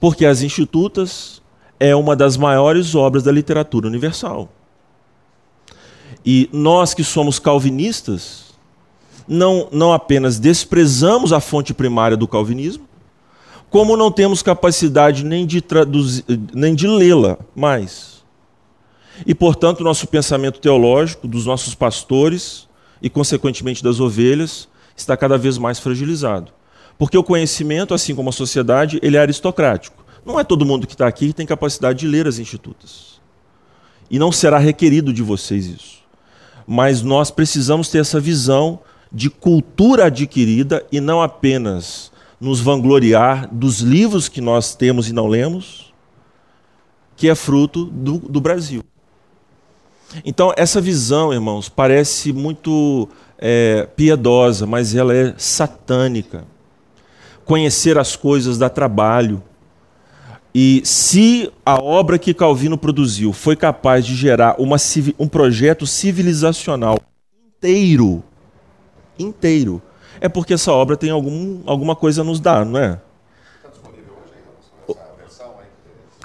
Porque 0.00 0.26
as 0.26 0.42
institutas 0.42 1.40
é 1.78 1.94
uma 1.94 2.14
das 2.14 2.36
maiores 2.36 2.94
obras 2.94 3.22
da 3.22 3.32
literatura 3.32 3.86
universal. 3.86 4.52
E 6.24 6.48
nós 6.52 6.94
que 6.94 7.02
somos 7.02 7.38
calvinistas, 7.38 8.52
não, 9.26 9.68
não 9.72 9.92
apenas 9.92 10.38
desprezamos 10.38 11.32
a 11.32 11.40
fonte 11.40 11.74
primária 11.74 12.16
do 12.16 12.28
calvinismo, 12.28 12.86
como 13.70 13.96
não 13.96 14.12
temos 14.12 14.42
capacidade 14.42 15.24
nem 15.24 15.46
de, 15.46 15.60
traduzir, 15.60 16.24
nem 16.52 16.74
de 16.74 16.86
lê-la 16.86 17.38
mais. 17.56 18.22
E, 19.26 19.34
portanto, 19.34 19.82
nosso 19.82 20.06
pensamento 20.06 20.60
teológico 20.60 21.26
dos 21.26 21.46
nossos 21.46 21.74
pastores 21.74 22.68
e, 23.00 23.08
consequentemente, 23.08 23.82
das 23.82 23.98
ovelhas 23.98 24.68
está 24.96 25.16
cada 25.16 25.38
vez 25.38 25.58
mais 25.58 25.78
fragilizado. 25.78 26.52
Porque 26.98 27.16
o 27.16 27.24
conhecimento, 27.24 27.94
assim 27.94 28.14
como 28.14 28.28
a 28.28 28.32
sociedade, 28.32 28.98
ele 29.02 29.16
é 29.16 29.20
aristocrático. 29.20 30.04
Não 30.24 30.38
é 30.38 30.44
todo 30.44 30.66
mundo 30.66 30.86
que 30.86 30.94
está 30.94 31.06
aqui 31.06 31.28
que 31.28 31.32
tem 31.32 31.46
capacidade 31.46 32.00
de 32.00 32.06
ler 32.06 32.26
as 32.26 32.38
institutas. 32.38 33.20
E 34.10 34.18
não 34.18 34.30
será 34.30 34.58
requerido 34.58 35.12
de 35.12 35.22
vocês 35.22 35.66
isso. 35.66 36.01
Mas 36.72 37.02
nós 37.02 37.30
precisamos 37.30 37.90
ter 37.90 37.98
essa 37.98 38.18
visão 38.18 38.80
de 39.12 39.28
cultura 39.28 40.06
adquirida 40.06 40.82
e 40.90 41.02
não 41.02 41.20
apenas 41.20 42.10
nos 42.40 42.60
vangloriar 42.60 43.46
dos 43.54 43.80
livros 43.80 44.26
que 44.26 44.40
nós 44.40 44.74
temos 44.74 45.06
e 45.06 45.12
não 45.12 45.26
lemos, 45.26 45.92
que 47.14 47.28
é 47.28 47.34
fruto 47.34 47.84
do, 47.84 48.16
do 48.20 48.40
Brasil. 48.40 48.82
Então, 50.24 50.50
essa 50.56 50.80
visão, 50.80 51.30
irmãos, 51.30 51.68
parece 51.68 52.32
muito 52.32 53.06
é, 53.36 53.86
piedosa, 53.94 54.64
mas 54.66 54.94
ela 54.94 55.14
é 55.14 55.34
satânica. 55.36 56.46
Conhecer 57.44 57.98
as 57.98 58.16
coisas 58.16 58.56
dá 58.56 58.70
trabalho. 58.70 59.42
E 60.54 60.82
se 60.84 61.50
a 61.64 61.82
obra 61.82 62.18
que 62.18 62.34
Calvino 62.34 62.76
produziu 62.76 63.32
foi 63.32 63.56
capaz 63.56 64.04
de 64.04 64.14
gerar 64.14 64.56
uma, 64.58 64.76
um 65.18 65.26
projeto 65.26 65.86
civilizacional 65.86 66.98
inteiro, 67.46 68.22
inteiro, 69.18 69.80
é 70.20 70.28
porque 70.28 70.54
essa 70.54 70.72
obra 70.72 70.96
tem 70.96 71.10
algum, 71.10 71.62
alguma 71.64 71.96
coisa 71.96 72.20
a 72.20 72.24
nos 72.24 72.38
dar, 72.38 72.66
não 72.66 72.78
é? 72.78 73.00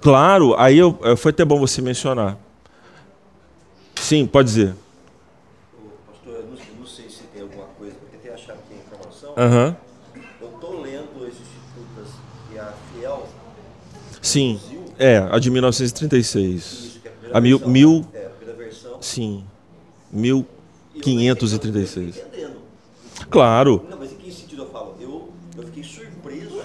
Claro, 0.01 0.55
aí 0.57 0.78
eu, 0.78 0.97
foi 1.17 1.32
até 1.32 1.43
bom 1.43 1.59
você 1.59 1.82
mencionar. 1.82 2.38
Sim, 3.95 4.25
pode 4.25 4.47
dizer. 4.47 4.75
Pastor, 6.07 6.36
eu 6.36 6.47
não, 6.80 6.86
sei 6.86 7.09
se 7.09 7.23
tem 7.23 7.41
alguma 7.41 7.65
coisa, 7.78 7.95
porque 7.95 8.15
tentei 8.15 8.32
achar 8.32 8.53
aqui 8.53 8.73
a 8.73 8.78
informação. 8.78 9.32
Uhum. 9.32 9.75
Eu 10.39 10.47
estou 10.47 10.82
lendo 10.82 11.25
as 11.25 11.34
institutas 11.34 12.13
que 12.49 12.57
a 12.57 12.73
Fiel. 12.93 13.28
Sim, 14.28 14.59
é, 14.99 15.17
a 15.19 15.39
de 15.39 15.49
1936. 15.49 16.63
Isso, 16.63 16.99
que 17.01 17.07
é 17.07 17.11
a 17.32 17.39
mil, 17.39 17.59
mil, 17.59 18.05
É, 18.13 18.25
a 18.25 18.30
primeira 18.30 18.61
versão. 18.61 18.97
sim, 19.01 19.45
E 20.13 20.28
eu 20.28 20.45
1536. 21.05 22.15
fiquei 22.15 22.28
entendendo. 22.28 22.61
Claro, 23.30 23.86
Não, 23.89 23.97
mas 23.97 24.11
em 24.11 24.15
que 24.15 24.32
sentido 24.32 24.63
eu 24.63 24.69
falo? 24.69 24.95
Eu, 24.99 25.30
eu 25.55 25.63
fiquei 25.63 25.84
surpreso 25.84 26.61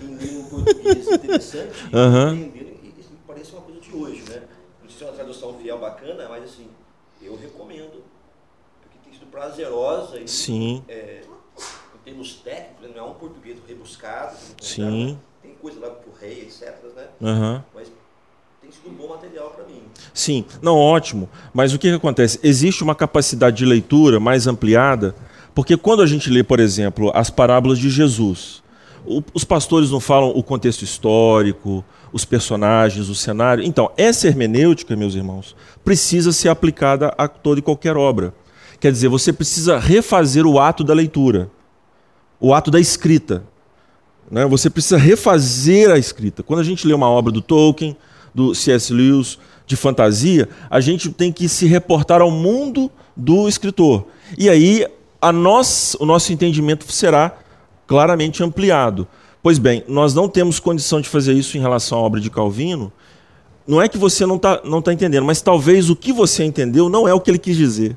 em 0.00 0.14
ler 0.16 0.38
um 0.38 0.44
português 0.44 1.08
interessante 1.10 1.72
Aham. 1.92 2.36
e 2.36 2.58
e 2.86 3.00
isso 3.00 3.10
me 3.10 3.18
parece 3.26 3.52
uma 3.52 3.62
coisa 3.62 3.80
de 3.80 3.92
hoje, 3.92 4.22
né? 4.30 4.42
Não 4.82 4.88
sei 4.88 4.98
se 4.98 5.04
é 5.04 5.06
uma 5.08 5.12
tradução 5.14 5.54
fiel 5.58 5.78
bacana, 5.78 6.28
mas 6.28 6.44
assim, 6.44 6.68
eu 7.20 7.36
recomendo. 7.36 8.02
Porque 8.82 8.98
tem 9.04 9.12
sido 9.18 9.26
prazerosa 9.30 10.20
e 10.20 10.28
sim, 10.28 10.82
é, 10.88 11.22
em 11.94 11.98
termos 12.04 12.34
técnicos, 12.34 12.94
não 12.94 12.98
é 12.98 13.10
um 13.10 13.14
português 13.14 13.58
rebuscado. 13.66 14.36
Sim. 14.60 15.18
Coisa 15.60 15.80
lá 15.80 15.90
pro 15.90 16.12
rei, 16.20 16.42
etc, 16.42 16.74
né? 16.96 17.04
aham. 17.22 17.64
Mas 17.74 17.88
tem 18.60 18.70
sido 18.70 18.90
um 18.90 18.94
bom 18.94 19.08
material 19.08 19.50
para 19.50 19.64
mim. 19.64 19.82
Sim, 20.14 20.44
não, 20.62 20.76
ótimo. 20.76 21.28
Mas 21.52 21.72
o 21.72 21.78
que, 21.78 21.88
que 21.88 21.94
acontece? 21.94 22.38
Existe 22.42 22.82
uma 22.82 22.94
capacidade 22.94 23.56
de 23.56 23.64
leitura 23.64 24.20
mais 24.20 24.46
ampliada, 24.46 25.14
porque 25.54 25.76
quando 25.76 26.02
a 26.02 26.06
gente 26.06 26.30
lê, 26.30 26.42
por 26.42 26.60
exemplo, 26.60 27.10
as 27.14 27.30
parábolas 27.30 27.78
de 27.78 27.90
Jesus, 27.90 28.62
os 29.34 29.44
pastores 29.44 29.90
não 29.90 30.00
falam 30.00 30.30
o 30.30 30.42
contexto 30.42 30.82
histórico, 30.82 31.84
os 32.12 32.24
personagens, 32.24 33.08
o 33.08 33.14
cenário. 33.14 33.64
Então, 33.64 33.90
essa 33.96 34.26
hermenêutica, 34.26 34.96
meus 34.96 35.14
irmãos, 35.14 35.56
precisa 35.84 36.32
ser 36.32 36.48
aplicada 36.48 37.14
a 37.16 37.26
toda 37.26 37.60
e 37.60 37.62
qualquer 37.62 37.96
obra. 37.96 38.34
Quer 38.80 38.92
dizer, 38.92 39.08
você 39.08 39.32
precisa 39.32 39.78
refazer 39.78 40.46
o 40.46 40.58
ato 40.58 40.84
da 40.84 40.94
leitura, 40.94 41.50
o 42.38 42.54
ato 42.54 42.70
da 42.70 42.78
escrita. 42.78 43.42
Né? 44.30 44.46
Você 44.46 44.68
precisa 44.68 44.96
refazer 44.96 45.90
a 45.90 45.98
escrita. 45.98 46.42
Quando 46.42 46.60
a 46.60 46.64
gente 46.64 46.86
lê 46.86 46.94
uma 46.94 47.08
obra 47.08 47.32
do 47.32 47.40
Tolkien, 47.40 47.96
do 48.34 48.54
C.S. 48.54 48.92
Lewis, 48.92 49.38
de 49.66 49.76
fantasia, 49.76 50.48
a 50.70 50.80
gente 50.80 51.10
tem 51.10 51.30
que 51.30 51.48
se 51.48 51.66
reportar 51.66 52.22
ao 52.22 52.30
mundo 52.30 52.90
do 53.16 53.48
escritor. 53.48 54.06
E 54.36 54.48
aí 54.48 54.86
a 55.20 55.32
nós, 55.32 55.96
o 56.00 56.06
nosso 56.06 56.32
entendimento 56.32 56.90
será 56.90 57.36
claramente 57.86 58.42
ampliado. 58.42 59.06
Pois 59.42 59.58
bem, 59.58 59.84
nós 59.88 60.14
não 60.14 60.28
temos 60.28 60.58
condição 60.60 61.00
de 61.00 61.08
fazer 61.08 61.32
isso 61.32 61.56
em 61.56 61.60
relação 61.60 61.98
à 61.98 62.02
obra 62.02 62.20
de 62.20 62.30
Calvino. 62.30 62.92
Não 63.66 63.82
é 63.82 63.88
que 63.88 63.98
você 63.98 64.24
não 64.24 64.36
está 64.36 64.60
não 64.64 64.80
tá 64.80 64.92
entendendo, 64.92 65.24
mas 65.24 65.42
talvez 65.42 65.90
o 65.90 65.96
que 65.96 66.12
você 66.12 66.44
entendeu 66.44 66.88
não 66.88 67.06
é 67.06 67.12
o 67.12 67.20
que 67.20 67.30
ele 67.30 67.38
quis 67.38 67.56
dizer. 67.56 67.96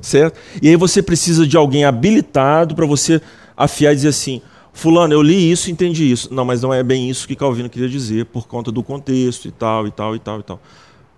Certo? 0.00 0.38
E 0.60 0.68
aí 0.68 0.76
você 0.76 1.02
precisa 1.02 1.46
de 1.46 1.56
alguém 1.56 1.84
habilitado 1.84 2.74
para 2.74 2.86
você 2.86 3.20
afiar 3.56 3.92
e 3.92 3.96
dizer 3.96 4.08
assim: 4.08 4.42
Fulano, 4.72 5.12
eu 5.12 5.22
li 5.22 5.50
isso 5.50 5.68
e 5.68 5.72
entendi 5.72 6.10
isso. 6.10 6.32
Não, 6.32 6.44
mas 6.44 6.62
não 6.62 6.72
é 6.72 6.82
bem 6.82 7.08
isso 7.08 7.28
que 7.28 7.36
Calvino 7.36 7.68
queria 7.68 7.88
dizer, 7.88 8.26
por 8.26 8.46
conta 8.46 8.72
do 8.72 8.82
contexto 8.82 9.46
e 9.46 9.50
tal, 9.50 9.86
e 9.86 9.90
tal, 9.90 10.16
e 10.16 10.18
tal, 10.18 10.40
e 10.40 10.42
tal. 10.42 10.60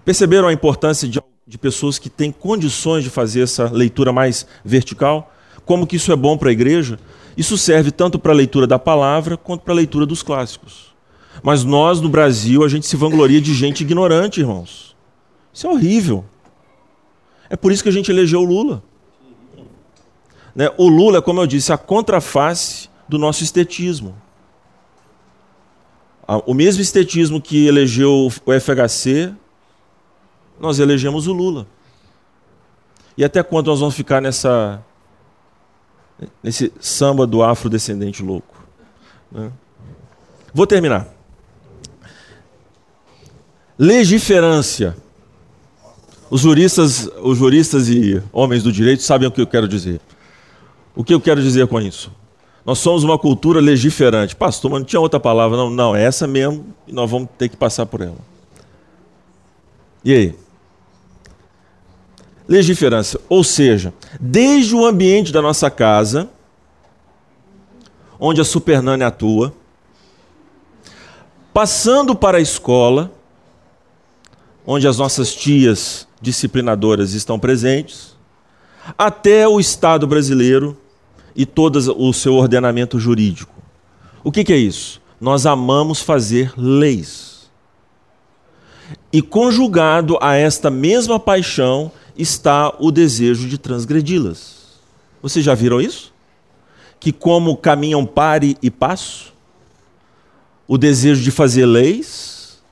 Perceberam 0.05 0.49
a 0.49 0.53
importância 0.53 1.09
de, 1.09 1.21
de 1.47 1.59
pessoas 1.59 1.99
que 1.99 2.11
têm 2.11 2.33
condições 2.33 3.05
de 3.05 3.11
fazer 3.11 3.43
essa 3.43 3.71
leitura 3.71 4.13
mais 4.13 4.47
vertical? 4.65 5.33
Como 5.65 5.87
que 5.87 5.97
isso 5.97 6.13
é 6.13 6.17
bom 6.17 6.37
para 6.37 6.51
a 6.51 6.53
igreja? 6.53 6.99
Isso 7.37 7.57
serve 7.57 7.91
tanto 7.91 8.19
para 8.19 8.33
a 8.33 8.35
leitura 8.35 8.67
da 8.67 8.79
palavra 8.79 9.37
quanto 9.37 9.63
para 9.63 9.73
a 9.73 9.77
leitura 9.77 10.05
dos 10.05 10.23
clássicos. 10.23 10.95
Mas 11.43 11.65
nós, 11.65 12.01
no 12.01 12.09
Brasil, 12.09 12.65
a 12.65 12.69
gente 12.69 12.87
se 12.87 12.97
vangloria 12.97 13.41
de 13.41 13.55
gente 13.55 13.83
ignorante, 13.83 14.41
irmãos. 14.41 14.95
Isso 15.53 15.67
é 15.67 15.71
horrível. 15.71 16.25
É 17.49 17.57
por 17.57 17.73
isso 17.73 17.83
que 17.83 17.89
a 17.89 17.93
gente 17.93 18.11
elegeu 18.11 18.41
o 18.41 18.45
Lula. 18.45 18.83
Né? 20.55 20.71
O 20.77 20.89
Lula, 20.89 21.21
como 21.21 21.41
eu 21.41 21.47
disse, 21.47 21.73
a 21.73 21.79
contraface 21.79 22.89
do 23.15 23.19
nosso 23.19 23.45
estetismo. 23.45 24.17
O 26.45 26.53
mesmo 26.53 26.83
estetismo 26.83 27.41
que 27.41 27.67
elegeu 27.67 28.29
o 28.45 28.61
FHC, 28.61 29.33
nós 30.59 30.81
elegemos 30.81 31.29
o 31.29 31.33
Lula. 31.33 31.67
E 33.17 33.25
até 33.25 33.43
quando 33.43 33.69
nós 33.69 33.79
vamos 33.79 33.95
ficar 33.95 34.21
nessa 34.21 34.83
nesse 36.43 36.73
samba 36.81 37.27
do 37.27 37.43
afrodescendente 37.43 38.23
louco? 38.23 38.55
né? 39.31 39.53
Vou 40.53 40.67
terminar. 40.67 41.09
Legiferância. 43.79 44.97
Os 46.31 46.41
juristas, 46.41 47.09
os 47.23 47.39
juristas 47.39 47.89
e 47.89 48.21
homens 48.33 48.62
do 48.62 48.73
direito 48.73 49.03
sabem 49.03 49.29
o 49.29 49.31
que 49.31 49.41
eu 49.41 49.47
quero 49.47 49.69
dizer. 49.69 50.01
O 50.97 51.05
que 51.05 51.15
eu 51.15 51.21
quero 51.21 51.43
dizer 51.43 51.67
com 51.69 51.81
isso? 51.81 52.11
Nós 52.65 52.79
somos 52.79 53.05
uma 53.05 53.19
cultura 53.19 53.61
legiferante. 53.61 54.35
Pastor, 54.35 54.71
mas 54.71 54.81
não 54.81 54.87
tinha 54.87 55.01
outra 55.01 55.21
palavra. 55.21 55.57
Não, 55.57 55.69
não, 55.69 55.95
é 55.95 56.03
essa 56.03 56.27
mesmo 56.27 56.75
e 56.87 56.93
nós 56.93 57.11
vamos 57.11 57.29
ter 57.37 57.49
que 57.49 57.57
passar 57.57 57.85
por 57.87 58.01
ela. 58.01 58.17
E 60.05 60.12
aí? 60.12 60.35
Legiferância, 62.47 63.19
ou 63.27 63.43
seja, 63.43 63.93
desde 64.21 64.75
o 64.75 64.85
ambiente 64.85 65.33
da 65.33 65.41
nossa 65.41 65.71
casa, 65.71 66.29
onde 68.21 68.39
a 68.39 68.45
Supernânia 68.45 69.07
atua, 69.07 69.55
passando 71.55 72.15
para 72.15 72.37
a 72.37 72.41
escola, 72.41 73.11
onde 74.67 74.87
as 74.87 74.99
nossas 74.99 75.35
tias 75.35 76.07
disciplinadoras 76.21 77.15
estão 77.15 77.39
presentes, 77.39 78.15
até 78.99 79.49
o 79.49 79.59
Estado 79.59 80.07
brasileiro 80.07 80.77
e 81.35 81.45
todo 81.45 81.76
o 81.99 82.12
seu 82.12 82.35
ordenamento 82.35 82.99
jurídico. 82.99 83.55
O 84.22 84.30
que, 84.30 84.45
que 84.45 84.53
é 84.53 84.57
isso? 84.57 85.01
Nós 85.20 85.47
amamos 85.47 86.01
fazer 86.01 86.53
leis. 86.57 87.51
E 89.12 89.22
conjugado 89.22 90.18
a 90.20 90.35
esta 90.35 90.70
mesma 90.70 91.18
paixão 91.18 91.91
está 92.16 92.74
o 92.78 92.91
desejo 92.91 93.49
de 93.49 93.59
transgredi-las. 93.59 94.80
Vocês 95.22 95.45
já 95.45 95.55
viram 95.55 95.80
isso? 95.80 96.12
Que 97.01 97.12
como 97.12 97.57
caminham 97.57 98.05
pare 98.05 98.57
e 98.62 98.70
passo, 98.70 99.32
o 100.66 100.78
desejo 100.78 101.22
de 101.22 101.30
fazer 101.30 101.66
leis 101.66 102.62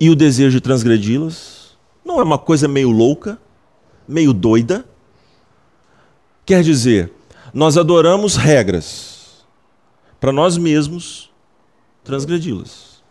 e 0.00 0.10
o 0.10 0.14
desejo 0.14 0.52
de 0.52 0.60
transgredi-las? 0.60 1.76
Não 2.04 2.20
é 2.20 2.22
uma 2.22 2.38
coisa 2.38 2.66
meio 2.66 2.90
louca, 2.90 3.38
meio 4.06 4.32
doida? 4.32 4.84
Quer 6.46 6.62
dizer, 6.62 7.12
nós 7.52 7.76
adoramos 7.76 8.36
regras 8.36 9.46
para 10.20 10.32
nós 10.32 10.56
mesmos 10.56 11.30
transgredi-las. 12.04 13.02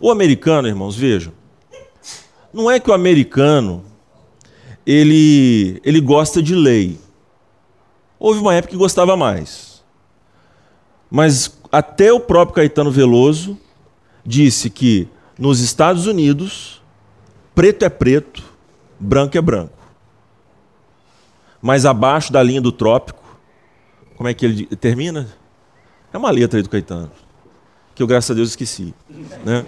O 0.00 0.10
americano, 0.10 0.68
irmãos, 0.68 0.96
vejam, 0.96 1.32
não 2.52 2.70
é 2.70 2.78
que 2.78 2.90
o 2.90 2.94
americano 2.94 3.84
ele, 4.86 5.80
ele 5.84 6.00
gosta 6.00 6.42
de 6.42 6.54
lei. 6.54 6.98
Houve 8.18 8.40
uma 8.40 8.54
época 8.54 8.72
que 8.72 8.76
gostava 8.76 9.16
mais. 9.16 9.82
Mas 11.10 11.58
até 11.70 12.12
o 12.12 12.20
próprio 12.20 12.56
Caetano 12.56 12.90
Veloso 12.90 13.58
disse 14.24 14.70
que 14.70 15.08
nos 15.38 15.60
Estados 15.60 16.06
Unidos, 16.06 16.82
preto 17.54 17.84
é 17.84 17.88
preto, 17.88 18.42
branco 18.98 19.36
é 19.36 19.40
branco. 19.40 19.72
Mas 21.60 21.86
abaixo 21.86 22.32
da 22.32 22.42
linha 22.42 22.60
do 22.60 22.70
trópico, 22.70 23.23
como 24.16 24.28
é 24.28 24.34
que 24.34 24.44
ele 24.44 24.66
termina? 24.76 25.28
É 26.12 26.18
uma 26.18 26.30
letra 26.30 26.58
aí 26.58 26.62
do 26.62 26.68
Caetano, 26.68 27.10
que 27.94 28.02
eu, 28.02 28.06
graças 28.06 28.30
a 28.30 28.34
Deus, 28.34 28.50
esqueci. 28.50 28.94
Né? 29.44 29.66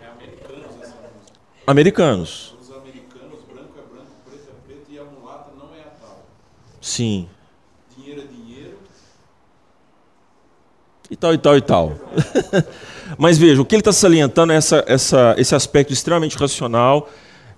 É 0.00 0.06
americanos 0.06 0.76
essa 0.82 0.94
música. 0.94 1.38
Americanos. 1.66 2.56
Os 2.60 2.70
americanos, 2.70 3.38
branco 3.52 3.72
é 3.78 3.94
branco, 3.94 4.10
preto 4.28 4.48
é 4.48 4.66
preto 4.66 4.90
e 4.90 4.98
a 4.98 5.04
mulata 5.04 5.50
não 5.56 5.74
é 5.74 5.80
a 5.80 5.90
tal. 6.00 6.26
Sim. 6.80 7.28
Dinheiro 7.96 8.22
é 8.22 8.24
dinheiro. 8.24 8.76
E 11.10 11.16
tal, 11.16 11.34
e 11.34 11.38
tal, 11.38 11.56
e 11.56 11.60
tal. 11.60 11.92
Mas 13.18 13.38
veja, 13.38 13.60
o 13.60 13.64
que 13.64 13.74
ele 13.74 13.80
está 13.80 13.92
salientando 13.92 14.52
é 14.52 14.56
essa, 14.56 14.84
essa, 14.86 15.34
esse 15.38 15.54
aspecto 15.54 15.92
extremamente 15.92 16.36
racional. 16.36 17.08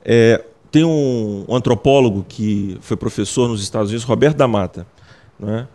É, 0.05 0.45
tem 0.71 0.85
um, 0.85 1.45
um, 1.49 1.55
antropólogo 1.55 2.27
que 2.29 2.77
foi 2.81 2.97
professor 2.97 3.49
nos 3.49 3.62
Estados 3.62 3.91
Unidos, 3.91 4.05
Roberto 4.05 4.37
da 4.37 4.49
Mata. 4.49 4.87
Né? 5.39 5.66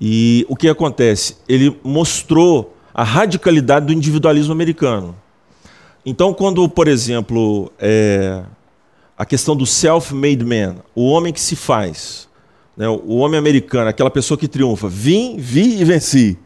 E 0.00 0.46
o 0.48 0.56
que 0.56 0.68
acontece? 0.68 1.36
Ele 1.48 1.78
mostrou 1.82 2.76
a 2.94 3.04
radicalidade 3.04 3.86
do 3.86 3.92
individualismo 3.92 4.52
americano. 4.52 5.16
Então, 6.04 6.34
quando, 6.34 6.68
por 6.68 6.88
exemplo, 6.88 7.70
é, 7.78 8.42
a 9.16 9.24
questão 9.24 9.54
do 9.54 9.64
self-made 9.64 10.44
man, 10.44 10.76
o 10.94 11.06
homem 11.06 11.32
que 11.32 11.40
se 11.40 11.54
faz, 11.54 12.28
né, 12.76 12.88
o 12.88 13.16
homem 13.18 13.38
americano, 13.38 13.88
aquela 13.88 14.10
pessoa 14.10 14.36
que 14.36 14.48
triunfa, 14.48 14.88
vim, 14.88 15.36
vi 15.38 15.80
e 15.80 15.84
venci. 15.84 16.38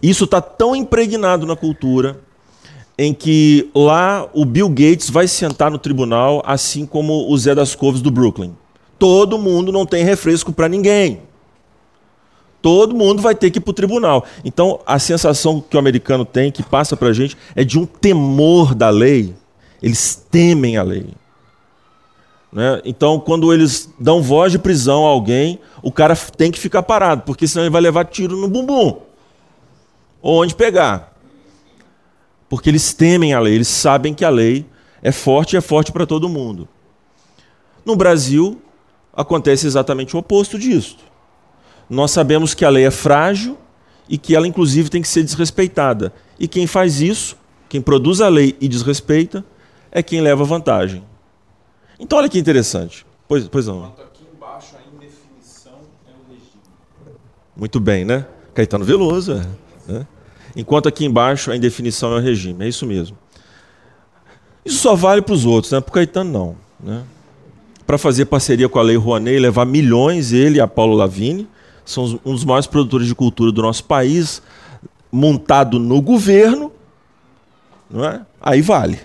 Isso 0.00 0.24
está 0.24 0.40
tão 0.40 0.76
impregnado 0.76 1.46
na 1.46 1.56
cultura 1.56 2.20
em 2.96 3.12
que 3.12 3.70
lá 3.74 4.28
o 4.32 4.44
Bill 4.44 4.68
Gates 4.68 5.10
vai 5.10 5.26
sentar 5.26 5.70
no 5.70 5.78
tribunal, 5.78 6.42
assim 6.46 6.86
como 6.86 7.28
o 7.28 7.36
Zé 7.38 7.54
das 7.54 7.74
Couves 7.74 8.00
do 8.00 8.10
Brooklyn. 8.10 8.54
Todo 8.98 9.38
mundo 9.38 9.72
não 9.72 9.84
tem 9.84 10.04
refresco 10.04 10.52
para 10.52 10.68
ninguém. 10.68 11.22
Todo 12.62 12.94
mundo 12.94 13.20
vai 13.20 13.34
ter 13.34 13.50
que 13.50 13.58
ir 13.58 13.60
para 13.60 13.72
o 13.72 13.74
tribunal. 13.74 14.24
Então, 14.44 14.78
a 14.86 14.96
sensação 15.00 15.60
que 15.60 15.74
o 15.74 15.80
americano 15.80 16.24
tem, 16.24 16.52
que 16.52 16.62
passa 16.62 16.96
para 16.96 17.08
a 17.08 17.12
gente, 17.12 17.36
é 17.56 17.64
de 17.64 17.76
um 17.76 17.84
temor 17.84 18.72
da 18.72 18.88
lei. 18.88 19.34
Eles 19.82 20.14
temem 20.30 20.76
a 20.76 20.84
lei. 20.84 21.08
Né? 22.52 22.80
Então, 22.84 23.18
quando 23.18 23.52
eles 23.52 23.92
dão 23.98 24.22
voz 24.22 24.52
de 24.52 24.60
prisão 24.60 25.04
a 25.04 25.08
alguém, 25.08 25.58
o 25.82 25.90
cara 25.90 26.14
tem 26.14 26.52
que 26.52 26.58
ficar 26.58 26.84
parado, 26.84 27.22
porque 27.22 27.48
senão 27.48 27.64
ele 27.64 27.72
vai 27.72 27.80
levar 27.80 28.04
tiro 28.04 28.36
no 28.36 28.46
bumbum. 28.46 29.00
Ou 30.20 30.42
onde 30.42 30.54
pegar. 30.54 31.16
Porque 32.48 32.70
eles 32.70 32.94
temem 32.94 33.34
a 33.34 33.40
lei, 33.40 33.56
eles 33.56 33.68
sabem 33.68 34.14
que 34.14 34.24
a 34.24 34.30
lei 34.30 34.64
é 35.02 35.10
forte 35.10 35.54
e 35.54 35.56
é 35.56 35.60
forte 35.60 35.90
para 35.90 36.06
todo 36.06 36.28
mundo. 36.28 36.68
No 37.84 37.96
Brasil, 37.96 38.62
acontece 39.12 39.66
exatamente 39.66 40.14
o 40.14 40.20
oposto 40.20 40.56
disso 40.56 41.11
nós 41.92 42.10
sabemos 42.10 42.54
que 42.54 42.64
a 42.64 42.70
lei 42.70 42.84
é 42.86 42.90
frágil 42.90 43.58
e 44.08 44.16
que 44.16 44.34
ela, 44.34 44.48
inclusive, 44.48 44.88
tem 44.88 45.02
que 45.02 45.08
ser 45.08 45.22
desrespeitada. 45.22 46.12
E 46.38 46.48
quem 46.48 46.66
faz 46.66 47.00
isso, 47.00 47.36
quem 47.68 47.80
produz 47.80 48.20
a 48.20 48.28
lei 48.28 48.56
e 48.60 48.66
desrespeita, 48.66 49.44
é 49.90 50.02
quem 50.02 50.20
leva 50.20 50.42
vantagem. 50.42 51.04
Então, 52.00 52.18
olha 52.18 52.28
que 52.28 52.38
interessante. 52.38 53.06
Pois, 53.28 53.46
pois 53.46 53.66
não. 53.66 53.84
aqui 53.84 54.24
embaixo 54.34 54.74
a 54.76 54.96
indefinição 54.96 55.72
é 56.06 56.10
o 56.10 56.32
regime. 56.32 56.62
Muito 57.54 57.78
bem, 57.78 58.04
né? 58.04 58.26
Caetano 58.54 58.84
Veloso. 58.84 59.34
Né? 59.86 60.06
Enquanto 60.56 60.88
aqui 60.88 61.04
embaixo 61.04 61.50
a 61.50 61.56
indefinição 61.56 62.12
é 62.14 62.16
o 62.16 62.22
regime. 62.22 62.64
É 62.64 62.68
isso 62.68 62.86
mesmo. 62.86 63.16
Isso 64.64 64.78
só 64.78 64.94
vale 64.94 65.20
para 65.20 65.34
os 65.34 65.44
outros, 65.44 65.72
né? 65.72 65.80
para 65.80 65.90
o 65.90 65.92
Caetano 65.92 66.30
não. 66.30 66.56
Né? 66.80 67.02
Para 67.86 67.98
fazer 67.98 68.26
parceria 68.26 68.68
com 68.68 68.78
a 68.78 68.82
Lei 68.82 68.96
Rouanet, 68.96 69.38
levar 69.38 69.66
milhões, 69.66 70.32
ele 70.32 70.58
e 70.58 70.60
a 70.60 70.66
Paulo 70.66 70.94
Lavini, 70.94 71.48
são 71.84 72.20
um 72.24 72.32
dos 72.32 72.44
maiores 72.44 72.66
produtores 72.66 73.06
de 73.06 73.14
cultura 73.14 73.52
do 73.52 73.62
nosso 73.62 73.84
país, 73.84 74.42
montado 75.10 75.78
no 75.78 76.00
governo, 76.00 76.72
não 77.90 78.04
é? 78.04 78.24
Aí 78.40 78.62
vale. 78.62 79.00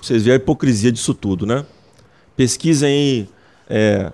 Vocês 0.00 0.24
veem 0.24 0.34
a 0.34 0.36
hipocrisia 0.36 0.90
disso 0.90 1.14
tudo, 1.14 1.46
né? 1.46 1.64
Pesquisem 2.36 2.88
aí 2.88 3.28
é, 3.68 4.12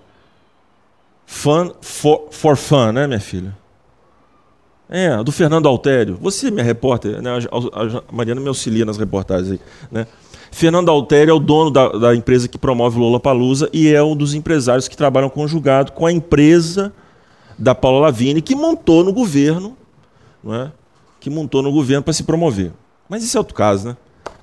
fun 1.26 1.72
for, 1.80 2.28
for 2.30 2.56
fun, 2.56 2.92
né, 2.92 3.06
minha 3.06 3.20
filha? 3.20 3.56
É, 4.88 5.22
do 5.22 5.30
Fernando 5.32 5.66
Altério. 5.66 6.18
Você, 6.20 6.50
minha 6.50 6.64
repórter, 6.64 7.20
né? 7.20 7.30
a, 7.30 8.14
Mariana 8.14 8.40
me 8.40 8.48
auxilia 8.48 8.84
nas 8.84 8.96
reportagens 8.96 9.52
aí, 9.52 9.60
né? 9.90 10.06
Fernando 10.50 10.88
Altério 10.90 11.30
é 11.30 11.34
o 11.34 11.38
dono 11.38 11.70
da, 11.70 11.88
da 11.88 12.14
empresa 12.14 12.48
que 12.48 12.56
promove 12.56 12.98
Lola 12.98 13.20
Palusa 13.20 13.68
e 13.72 13.92
é 13.92 14.02
um 14.02 14.16
dos 14.16 14.32
empresários 14.32 14.88
que 14.88 14.96
trabalham 14.96 15.28
conjugado 15.28 15.92
com 15.92 16.06
a 16.06 16.12
empresa 16.12 16.92
da 17.58 17.74
Paula 17.74 18.00
Lavigne, 18.00 18.40
que 18.40 18.54
montou 18.54 19.02
no 19.02 19.12
governo, 19.12 19.76
não 20.42 20.54
é? 20.54 20.72
que 21.20 21.28
montou 21.28 21.62
no 21.62 21.72
governo 21.72 22.02
para 22.02 22.12
se 22.12 22.22
promover. 22.22 22.72
Mas 23.08 23.24
isso 23.24 23.36
é 23.36 23.40
outro 23.40 23.54
caso, 23.54 23.88
né? 23.88 23.96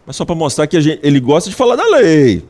Mas 0.05 0.15
só 0.15 0.25
para 0.25 0.35
mostrar 0.35 0.67
que 0.67 0.79
gente, 0.81 0.99
ele 1.01 1.19
gosta 1.19 1.49
de 1.49 1.55
falar 1.55 1.75
da 1.75 1.87
lei, 1.87 2.43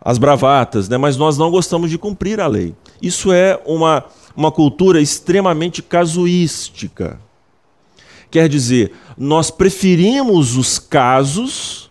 as 0.00 0.18
bravatas, 0.18 0.88
né? 0.88 0.96
mas 0.96 1.16
nós 1.16 1.36
não 1.36 1.50
gostamos 1.50 1.90
de 1.90 1.98
cumprir 1.98 2.40
a 2.40 2.46
lei. 2.46 2.74
Isso 3.00 3.32
é 3.32 3.60
uma, 3.64 4.04
uma 4.36 4.52
cultura 4.52 5.00
extremamente 5.00 5.82
casuística. 5.82 7.18
Quer 8.30 8.48
dizer, 8.48 8.92
nós 9.16 9.50
preferimos 9.50 10.56
os 10.56 10.78
casos, 10.78 11.90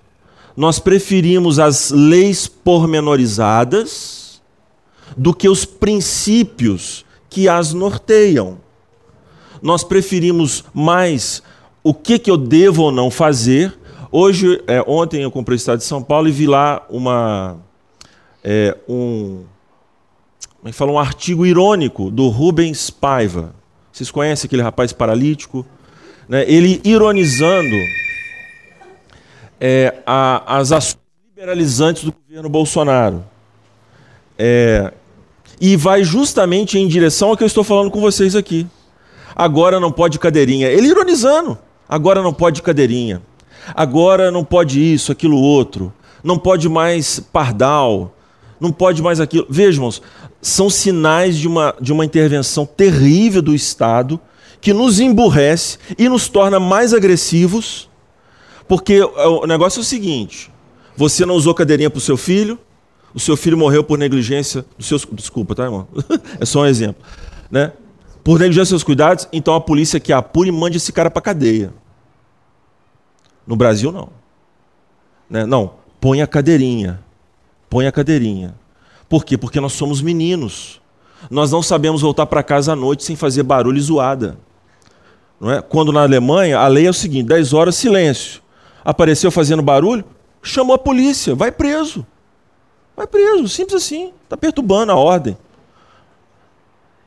nós 0.55 0.79
preferimos 0.79 1.59
as 1.59 1.91
leis 1.91 2.47
pormenorizadas 2.47 4.41
do 5.17 5.33
que 5.33 5.49
os 5.49 5.65
princípios 5.65 7.03
que 7.37 7.47
as 7.47 7.71
norteiam. 7.71 8.57
Nós 9.61 9.83
preferimos 9.83 10.65
mais 10.73 11.43
o 11.83 11.93
que, 11.93 12.17
que 12.17 12.31
eu 12.31 12.35
devo 12.35 12.81
ou 12.81 12.91
não 12.91 13.11
fazer. 13.11 13.77
Hoje, 14.11 14.59
é, 14.65 14.83
ontem 14.87 15.21
eu 15.21 15.29
comprei 15.29 15.55
o 15.55 15.57
Estado 15.59 15.77
de 15.77 15.83
São 15.83 16.01
Paulo 16.01 16.27
e 16.27 16.31
vi 16.31 16.47
lá 16.47 16.83
uma, 16.89 17.57
é, 18.43 18.75
um, 18.89 19.43
como 20.57 20.67
é 20.67 20.71
fala, 20.71 20.91
um 20.91 20.97
artigo 20.97 21.45
irônico 21.45 22.09
do 22.09 22.27
Rubens 22.27 22.89
Paiva. 22.89 23.53
Vocês 23.91 24.09
conhecem 24.09 24.47
aquele 24.47 24.63
rapaz 24.63 24.91
paralítico? 24.91 25.63
Né? 26.27 26.43
Ele 26.49 26.81
ironizando 26.83 27.75
é, 29.61 29.93
a, 30.07 30.57
as 30.57 30.71
ações 30.71 30.97
liberalizantes 31.35 32.03
do 32.03 32.11
governo 32.11 32.49
Bolsonaro. 32.49 33.23
É, 34.39 34.91
e 35.59 35.75
vai 35.75 36.03
justamente 36.03 36.77
em 36.77 36.87
direção 36.87 37.29
ao 37.29 37.37
que 37.37 37.43
eu 37.43 37.47
estou 37.47 37.63
falando 37.63 37.91
com 37.91 37.99
vocês 37.99 38.35
aqui. 38.35 38.67
Agora 39.35 39.79
não 39.79 39.91
pode 39.91 40.19
cadeirinha. 40.19 40.67
Ele 40.67 40.87
ironizando. 40.87 41.57
Agora 41.87 42.21
não 42.21 42.33
pode 42.33 42.61
cadeirinha. 42.61 43.21
Agora 43.75 44.31
não 44.31 44.43
pode 44.43 44.79
isso, 44.93 45.11
aquilo 45.11 45.37
outro. 45.37 45.93
Não 46.23 46.37
pode 46.37 46.67
mais 46.67 47.19
pardal. 47.19 48.15
Não 48.59 48.71
pode 48.71 49.01
mais 49.01 49.19
aquilo. 49.19 49.45
Vejam, 49.49 49.89
são 50.41 50.69
sinais 50.69 51.37
de 51.37 51.47
uma, 51.47 51.75
de 51.79 51.91
uma 51.91 52.05
intervenção 52.05 52.65
terrível 52.65 53.41
do 53.41 53.53
Estado 53.53 54.19
que 54.59 54.73
nos 54.73 54.99
emburrece 54.99 55.77
e 55.97 56.09
nos 56.09 56.27
torna 56.27 56.59
mais 56.59 56.93
agressivos. 56.93 57.89
Porque 58.67 59.01
o 59.01 59.45
negócio 59.45 59.79
é 59.79 59.81
o 59.81 59.85
seguinte: 59.85 60.51
você 60.95 61.25
não 61.25 61.35
usou 61.35 61.53
cadeirinha 61.53 61.89
para 61.89 61.99
o 61.99 62.01
seu 62.01 62.17
filho, 62.17 62.59
o 63.13 63.19
seu 63.19 63.37
filho 63.37 63.57
morreu 63.57 63.83
por 63.83 63.97
negligência 63.97 64.65
dos 64.77 64.87
seus. 64.87 65.07
Desculpa, 65.11 65.55
tá, 65.55 65.63
irmão? 65.63 65.87
é 66.39 66.45
só 66.45 66.61
um 66.61 66.65
exemplo. 66.65 67.03
Né? 67.49 67.71
Por 68.23 68.39
negligência 68.39 68.63
dos 68.73 68.81
seus 68.81 68.83
cuidados, 68.83 69.27
então 69.31 69.53
a 69.53 69.61
polícia 69.61 69.99
que 69.99 70.11
apure 70.11 70.49
e 70.49 70.51
mande 70.51 70.77
esse 70.77 70.91
cara 70.91 71.09
para 71.09 71.21
cadeia. 71.21 71.73
No 73.45 73.55
Brasil, 73.55 73.91
não. 73.91 74.09
Né? 75.29 75.45
Não, 75.45 75.75
põe 76.01 76.21
a 76.21 76.27
cadeirinha. 76.27 76.99
Põe 77.69 77.87
a 77.87 77.91
cadeirinha. 77.91 78.55
Por 79.09 79.23
quê? 79.23 79.37
Porque 79.37 79.59
nós 79.59 79.73
somos 79.73 80.01
meninos. 80.01 80.81
Nós 81.29 81.51
não 81.51 81.63
sabemos 81.63 82.01
voltar 82.01 82.25
para 82.25 82.43
casa 82.43 82.73
à 82.73 82.75
noite 82.75 83.03
sem 83.03 83.15
fazer 83.15 83.43
barulho 83.43 83.77
e 83.77 83.81
zoada. 83.81 84.37
Não 85.39 85.51
é? 85.51 85.61
Quando 85.61 85.91
na 85.91 86.01
Alemanha 86.01 86.59
a 86.59 86.67
lei 86.67 86.85
é 86.85 86.89
o 86.89 86.93
seguinte: 86.93 87.27
10 87.27 87.53
horas, 87.53 87.75
silêncio. 87.75 88.41
Apareceu 88.83 89.29
fazendo 89.31 89.61
barulho, 89.61 90.03
chamou 90.41 90.75
a 90.75 90.79
polícia, 90.79 91.35
vai 91.35 91.51
preso. 91.51 92.05
Vai 92.97 93.05
preso, 93.05 93.47
simples 93.47 93.83
assim. 93.83 94.11
Está 94.23 94.35
perturbando 94.35 94.91
a 94.91 94.95
ordem. 94.95 95.37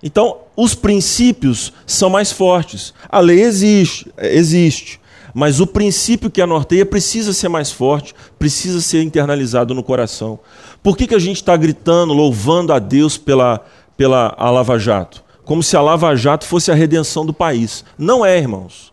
Então, 0.01 0.38
os 0.57 0.72
princípios 0.72 1.72
são 1.84 2.09
mais 2.09 2.30
fortes. 2.30 2.95
A 3.09 3.18
lei 3.18 3.43
existe, 3.43 4.11
existe, 4.16 5.01
mas 5.34 5.61
o 5.61 5.66
princípio 5.66 6.30
que 6.30 6.41
a 6.41 6.47
norteia 6.47 6.86
precisa 6.86 7.32
ser 7.32 7.49
mais 7.49 7.72
forte, 7.72 8.14
precisa 8.38 8.80
ser 8.80 9.03
internalizado 9.03 9.74
no 9.74 9.82
coração. 9.82 10.38
Por 10.80 10.97
que, 10.97 11.09
que 11.09 11.14
a 11.14 11.18
gente 11.18 11.36
está 11.36 11.57
gritando, 11.57 12.14
louvando 12.14 12.72
a 12.72 12.78
Deus 12.78 13.18
pela, 13.18 13.66
pela 13.97 14.34
a 14.38 14.49
Lava 14.49 14.78
Jato? 14.78 15.22
Como 15.45 15.62
se 15.62 15.76
a 15.76 15.82
Lava 15.82 16.14
Jato 16.14 16.47
fosse 16.47 16.70
a 16.70 16.74
redenção 16.74 17.26
do 17.26 17.34
país. 17.34 17.84
Não 17.99 18.24
é, 18.24 18.38
irmãos. 18.38 18.93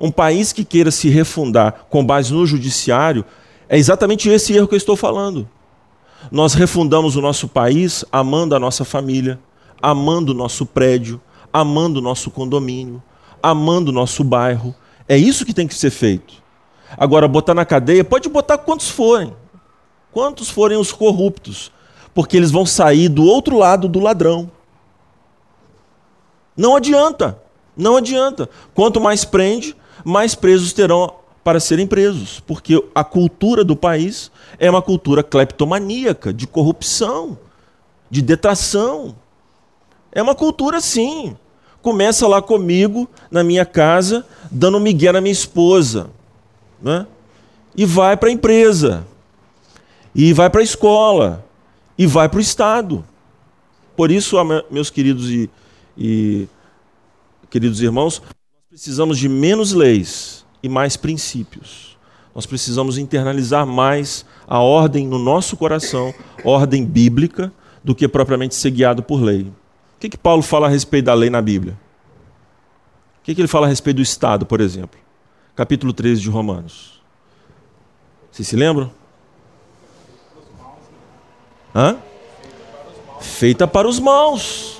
Um 0.00 0.10
país 0.10 0.52
que 0.52 0.64
queira 0.64 0.90
se 0.90 1.08
refundar 1.08 1.86
com 1.88 2.04
base 2.04 2.32
no 2.32 2.46
judiciário, 2.46 3.24
é 3.68 3.78
exatamente 3.78 4.28
esse 4.28 4.54
erro 4.54 4.66
que 4.66 4.74
eu 4.74 4.78
estou 4.78 4.96
falando. 4.96 5.48
Nós 6.30 6.54
refundamos 6.54 7.16
o 7.16 7.20
nosso 7.20 7.48
país 7.48 8.04
amando 8.10 8.54
a 8.54 8.58
nossa 8.58 8.84
família, 8.84 9.38
amando 9.80 10.32
o 10.32 10.34
nosso 10.34 10.66
prédio, 10.66 11.20
amando 11.52 12.00
o 12.00 12.02
nosso 12.02 12.30
condomínio, 12.30 13.02
amando 13.42 13.90
o 13.90 13.94
nosso 13.94 14.22
bairro. 14.24 14.74
É 15.08 15.16
isso 15.16 15.46
que 15.46 15.54
tem 15.54 15.66
que 15.66 15.74
ser 15.74 15.90
feito. 15.90 16.34
Agora, 16.96 17.28
botar 17.28 17.54
na 17.54 17.64
cadeia, 17.64 18.04
pode 18.04 18.28
botar 18.28 18.58
quantos 18.58 18.88
forem. 18.88 19.34
Quantos 20.12 20.48
forem 20.48 20.78
os 20.78 20.92
corruptos. 20.92 21.70
Porque 22.14 22.36
eles 22.36 22.50
vão 22.50 22.66
sair 22.66 23.08
do 23.08 23.24
outro 23.24 23.56
lado 23.58 23.88
do 23.88 24.00
ladrão. 24.00 24.50
Não 26.56 26.74
adianta. 26.76 27.40
Não 27.76 27.96
adianta. 27.96 28.48
Quanto 28.74 29.00
mais 29.00 29.24
prende, 29.24 29.76
mais 30.04 30.34
presos 30.34 30.72
terão 30.72 31.14
para 31.48 31.60
serem 31.60 31.86
presos. 31.86 32.40
Porque 32.40 32.78
a 32.94 33.02
cultura 33.02 33.64
do 33.64 33.74
país 33.74 34.30
é 34.58 34.68
uma 34.68 34.82
cultura 34.82 35.22
cleptomaníaca, 35.22 36.30
de 36.30 36.46
corrupção, 36.46 37.38
de 38.10 38.20
detração. 38.20 39.16
É 40.12 40.22
uma 40.22 40.34
cultura 40.34 40.76
assim. 40.76 41.34
Começa 41.80 42.28
lá 42.28 42.42
comigo, 42.42 43.08
na 43.30 43.42
minha 43.42 43.64
casa, 43.64 44.26
dando 44.50 44.78
migué 44.78 45.10
na 45.10 45.22
minha 45.22 45.32
esposa. 45.32 46.10
Né? 46.82 47.06
E 47.74 47.86
vai 47.86 48.14
para 48.14 48.28
a 48.28 48.32
empresa. 48.32 49.06
E 50.14 50.34
vai 50.34 50.50
para 50.50 50.60
a 50.60 50.64
escola. 50.64 51.46
E 51.96 52.06
vai 52.06 52.28
para 52.28 52.36
o 52.36 52.42
Estado. 52.42 53.02
Por 53.96 54.10
isso, 54.10 54.36
meus 54.70 54.90
queridos 54.90 55.30
e, 55.30 55.48
e 55.96 56.46
queridos 57.48 57.80
irmãos, 57.80 58.20
nós 58.20 58.68
precisamos 58.68 59.16
de 59.18 59.30
menos 59.30 59.72
leis 59.72 60.46
e 60.62 60.68
mais 60.68 60.96
princípios. 60.96 61.96
Nós 62.34 62.46
precisamos 62.46 62.98
internalizar 62.98 63.66
mais 63.66 64.24
a 64.46 64.60
ordem 64.60 65.06
no 65.06 65.18
nosso 65.18 65.56
coração, 65.56 66.14
ordem 66.44 66.84
bíblica, 66.84 67.52
do 67.82 67.94
que 67.94 68.06
propriamente 68.06 68.54
ser 68.54 68.70
guiado 68.70 69.02
por 69.02 69.20
lei. 69.20 69.42
O 69.42 70.00
que, 70.00 70.08
que 70.08 70.18
Paulo 70.18 70.42
fala 70.42 70.66
a 70.66 70.70
respeito 70.70 71.06
da 71.06 71.14
lei 71.14 71.30
na 71.30 71.42
Bíblia? 71.42 71.76
O 73.20 73.24
que, 73.24 73.34
que 73.34 73.40
ele 73.40 73.48
fala 73.48 73.66
a 73.66 73.68
respeito 73.68 73.96
do 73.96 74.02
Estado, 74.02 74.46
por 74.46 74.60
exemplo? 74.60 74.98
Capítulo 75.56 75.92
13 75.92 76.20
de 76.20 76.30
Romanos. 76.30 77.02
Vocês 78.30 78.46
se 78.46 78.54
lembram? 78.54 78.90
Hã? 81.74 81.96
Feita 83.20 83.66
para 83.66 83.88
os 83.88 83.98
maus, 83.98 84.77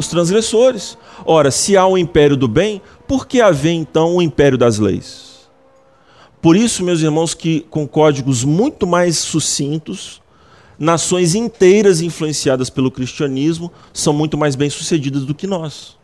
os 0.00 0.08
transgressores. 0.08 0.98
Ora, 1.24 1.50
se 1.50 1.76
há 1.76 1.86
um 1.86 1.96
império 1.96 2.36
do 2.36 2.48
bem, 2.48 2.82
por 3.06 3.26
que 3.26 3.40
haver 3.40 3.72
então 3.72 4.16
um 4.16 4.22
império 4.22 4.58
das 4.58 4.78
leis? 4.78 5.48
Por 6.42 6.56
isso, 6.56 6.82
meus 6.82 7.00
irmãos, 7.00 7.34
que 7.34 7.60
com 7.70 7.86
códigos 7.86 8.42
muito 8.42 8.86
mais 8.86 9.18
sucintos, 9.18 10.20
nações 10.78 11.34
inteiras 11.34 12.00
influenciadas 12.00 12.70
pelo 12.70 12.90
cristianismo 12.90 13.70
são 13.92 14.12
muito 14.12 14.36
mais 14.36 14.56
bem-sucedidas 14.56 15.24
do 15.24 15.34
que 15.34 15.46
nós. 15.46 15.98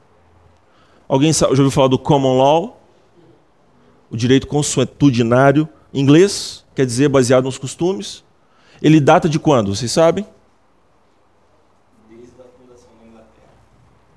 Alguém 1.09 1.33
já 1.33 1.49
ouviu 1.49 1.71
falar 1.71 1.89
do 1.89 1.99
common 1.99 2.37
law? 2.37 2.81
O 4.11 4.17
direito 4.17 4.47
consuetudinário 4.47 5.69
inglês, 5.93 6.65
quer 6.75 6.85
dizer, 6.85 7.09
baseado 7.09 7.45
nos 7.45 7.59
costumes. 7.59 8.23
Ele 8.83 9.01
data 9.01 9.29
de 9.29 9.39
quando? 9.39 9.75
Vocês 9.75 9.91
sabem? 9.91 10.27
Desde 12.09 12.35
a 12.41 12.45
fundação 12.59 12.91
da 13.01 13.07
Inglaterra. 13.07 13.55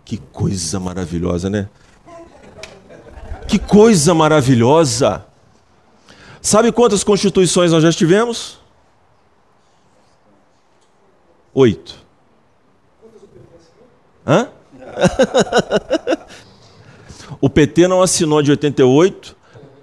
Que 0.10 0.18
coisa 0.18 0.80
maravilhosa, 0.80 1.52
né? 1.52 1.70
Que 3.48 3.60
coisa 3.60 4.12
maravilhosa! 4.12 5.24
Sabe 6.42 6.72
quantas 6.72 7.04
constituições 7.04 7.72
nós 7.72 7.84
já 7.84 7.92
tivemos? 7.92 8.58
Oito. 11.54 12.04
Hã? 14.26 14.50
o 17.40 17.48
PT 17.48 17.88
não 17.88 18.02
assinou 18.02 18.42
de 18.42 18.50
88, 18.50 19.38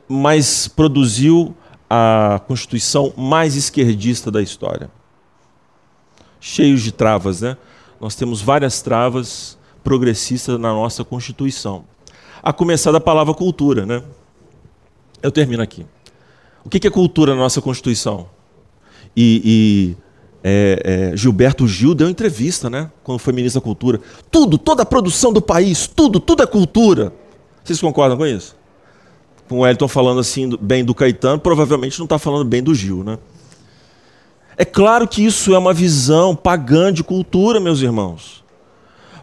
mas 0.09 0.67
produziu 0.67 1.57
a 1.89 2.41
Constituição 2.49 3.15
mais 3.17 3.55
esquerdista 3.55 4.29
da 4.33 4.43
história. 4.43 4.91
Cheios 6.41 6.83
de 6.83 6.91
travas, 6.91 7.43
né? 7.43 7.57
Nós 8.01 8.17
temos 8.17 8.43
várias 8.43 8.83
travas 8.83 9.56
progressistas 9.87 10.59
na 10.59 10.73
nossa 10.73 11.05
Constituição. 11.05 11.85
A 12.43 12.53
começar 12.53 12.91
da 12.91 12.99
palavra 12.99 13.33
cultura, 13.33 13.87
né? 13.87 14.03
Eu 15.23 15.31
termino 15.31 15.63
aqui. 15.63 15.87
O 16.65 16.69
que 16.69 16.85
é 16.85 16.91
cultura 16.91 17.37
na 17.37 17.43
nossa 17.43 17.63
Constituição? 17.63 18.27
E, 19.17 19.41
e 19.45 19.97
é, 20.43 21.13
é, 21.13 21.17
Gilberto 21.17 21.69
Gil 21.69 21.95
deu 21.95 22.11
entrevista, 22.11 22.69
né? 22.69 22.91
Quando 23.05 23.21
foi 23.21 23.33
ministro 23.33 23.61
da 23.61 23.65
Cultura. 23.65 24.01
Tudo, 24.29 24.59
toda 24.59 24.83
a 24.83 24.87
produção 24.87 25.33
do 25.33 25.41
país, 25.41 25.87
tudo, 25.87 26.19
tudo 26.19 26.43
é 26.43 26.47
cultura. 26.47 27.13
Vocês 27.63 27.81
concordam 27.81 28.19
com 28.19 28.27
isso? 28.27 28.57
Com 29.49 29.61
o 29.61 29.67
Elton 29.67 29.87
falando 29.87 30.19
assim 30.19 30.51
bem 30.61 30.85
do 30.85 30.97
Caetano, 30.97 31.39
provavelmente 31.39 31.97
não 32.01 32.07
está 32.07 32.19
falando 32.19 32.45
bem 32.45 32.61
do 32.61 32.75
Gil, 32.75 33.05
né? 33.05 33.19
É 34.57 34.65
claro 34.65 35.07
que 35.07 35.25
isso 35.25 35.55
é 35.55 35.59
uma 35.59 35.73
visão 35.73 36.35
pagã 36.35 36.93
de 36.93 37.05
cultura, 37.05 37.61
meus 37.61 37.81
irmãos. 37.81 38.45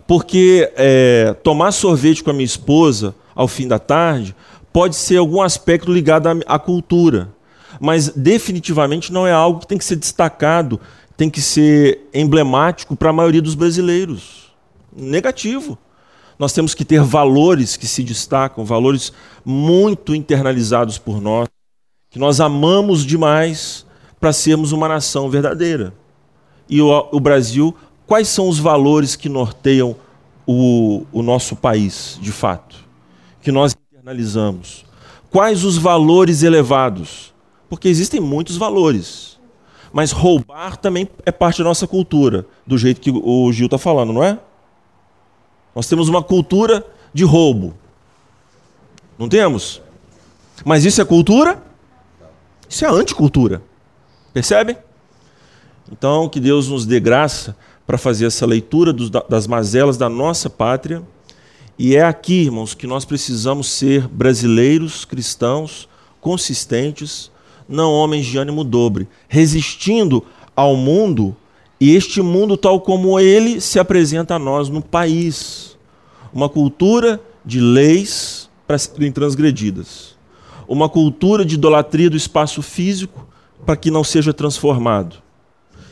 Porque 0.07 0.71
é, 0.75 1.35
tomar 1.43 1.71
sorvete 1.71 2.23
com 2.23 2.29
a 2.29 2.33
minha 2.33 2.45
esposa 2.45 3.15
ao 3.33 3.47
fim 3.47 3.67
da 3.67 3.79
tarde 3.79 4.35
pode 4.71 4.95
ser 4.95 5.17
algum 5.17 5.41
aspecto 5.41 5.91
ligado 5.91 6.27
à, 6.27 6.55
à 6.55 6.59
cultura. 6.59 7.29
Mas 7.79 8.09
definitivamente 8.09 9.11
não 9.11 9.25
é 9.25 9.31
algo 9.31 9.59
que 9.59 9.67
tem 9.67 9.77
que 9.77 9.85
ser 9.85 9.95
destacado 9.95 10.79
tem 11.15 11.29
que 11.29 11.41
ser 11.41 12.09
emblemático 12.13 12.95
para 12.95 13.09
a 13.09 13.13
maioria 13.13 13.41
dos 13.41 13.55
brasileiros. 13.55 14.51
Negativo. 14.95 15.77
Nós 16.37 16.53
temos 16.53 16.73
que 16.73 16.83
ter 16.83 17.01
valores 17.01 17.77
que 17.77 17.87
se 17.87 18.03
destacam, 18.03 18.65
valores 18.65 19.13
muito 19.45 20.15
internalizados 20.15 20.97
por 20.97 21.21
nós, 21.21 21.47
que 22.09 22.19
nós 22.19 22.39
amamos 22.39 23.05
demais 23.05 23.85
para 24.19 24.33
sermos 24.33 24.71
uma 24.71 24.87
nação 24.87 25.29
verdadeira. 25.29 25.93
E 26.67 26.81
o, 26.81 27.09
o, 27.11 27.19
Brasil, 27.19 27.75
quais 28.07 28.27
são 28.27 28.47
os 28.47 28.59
valores 28.59 29.15
que 29.15 29.29
norteiam 29.29 29.95
o, 30.45 31.05
o 31.11 31.21
nosso 31.21 31.55
país, 31.55 32.17
de 32.21 32.31
fato? 32.31 32.75
Que 33.41 33.51
nós 33.51 33.75
internalizamos? 33.91 34.85
Quais 35.29 35.63
os 35.63 35.77
valores 35.77 36.43
elevados? 36.43 37.33
Porque 37.69 37.87
existem 37.87 38.19
muitos 38.19 38.57
valores 38.57 39.33
mas 39.93 40.11
roubar 40.11 40.75
também 40.75 41.07
é 41.23 41.31
parte 41.31 41.59
da 41.59 41.65
nossa 41.65 41.85
cultura, 41.85 42.47
do 42.65 42.79
jeito 42.79 42.99
que 42.99 43.11
o 43.11 43.51
Gil 43.53 43.67
está 43.67 43.77
falando, 43.77 44.11
não 44.11 44.23
é? 44.23 44.39
Nós 45.75 45.87
temos 45.87 46.09
uma 46.09 46.23
cultura 46.23 46.83
de 47.13 47.23
roubo. 47.23 47.75
Não 49.19 49.29
temos? 49.29 49.79
Mas 50.65 50.83
isso 50.83 50.99
é 50.99 51.05
cultura? 51.05 51.61
Isso 52.67 52.83
é 52.83 52.89
anticultura. 52.89 53.61
Percebem? 54.33 54.75
Então, 55.91 56.27
que 56.27 56.39
Deus 56.39 56.67
nos 56.67 56.87
dê 56.87 56.99
graça 56.99 57.55
para 57.85 57.97
fazer 57.97 58.25
essa 58.25 58.45
leitura 58.45 58.93
dos, 58.93 59.09
das 59.09 59.47
mazelas 59.47 59.97
da 59.97 60.09
nossa 60.09 60.49
pátria. 60.49 61.03
E 61.77 61.95
é 61.95 62.03
aqui, 62.03 62.43
irmãos, 62.43 62.73
que 62.73 62.87
nós 62.87 63.03
precisamos 63.03 63.67
ser 63.67 64.07
brasileiros, 64.07 65.05
cristãos, 65.05 65.89
consistentes, 66.21 67.31
não 67.67 67.91
homens 67.91 68.25
de 68.25 68.37
ânimo 68.37 68.63
dobre, 68.63 69.07
resistindo 69.27 70.23
ao 70.55 70.75
mundo 70.75 71.35
e 71.79 71.95
este 71.95 72.21
mundo 72.21 72.55
tal 72.55 72.79
como 72.79 73.19
ele 73.19 73.59
se 73.59 73.79
apresenta 73.79 74.35
a 74.35 74.39
nós 74.39 74.69
no 74.69 74.81
país. 74.81 75.77
Uma 76.33 76.47
cultura 76.47 77.19
de 77.43 77.59
leis 77.59 78.49
para 78.65 78.77
serem 78.77 79.11
transgredidas. 79.11 80.15
Uma 80.67 80.87
cultura 80.87 81.43
de 81.43 81.55
idolatria 81.55 82.09
do 82.09 82.15
espaço 82.15 82.61
físico 82.61 83.27
para 83.65 83.75
que 83.75 83.91
não 83.91 84.03
seja 84.03 84.33
transformado. 84.33 85.17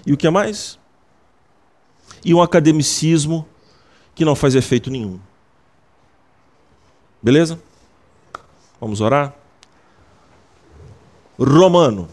E 0.05 0.13
o 0.13 0.17
que 0.17 0.27
é 0.27 0.29
mais? 0.29 0.79
E 2.23 2.33
um 2.33 2.41
academicismo 2.41 3.47
que 4.13 4.25
não 4.25 4.35
faz 4.35 4.55
efeito 4.55 4.89
nenhum. 4.89 5.19
Beleza? 7.21 7.59
Vamos 8.79 9.01
orar? 9.01 9.33
Romano, 11.39 12.07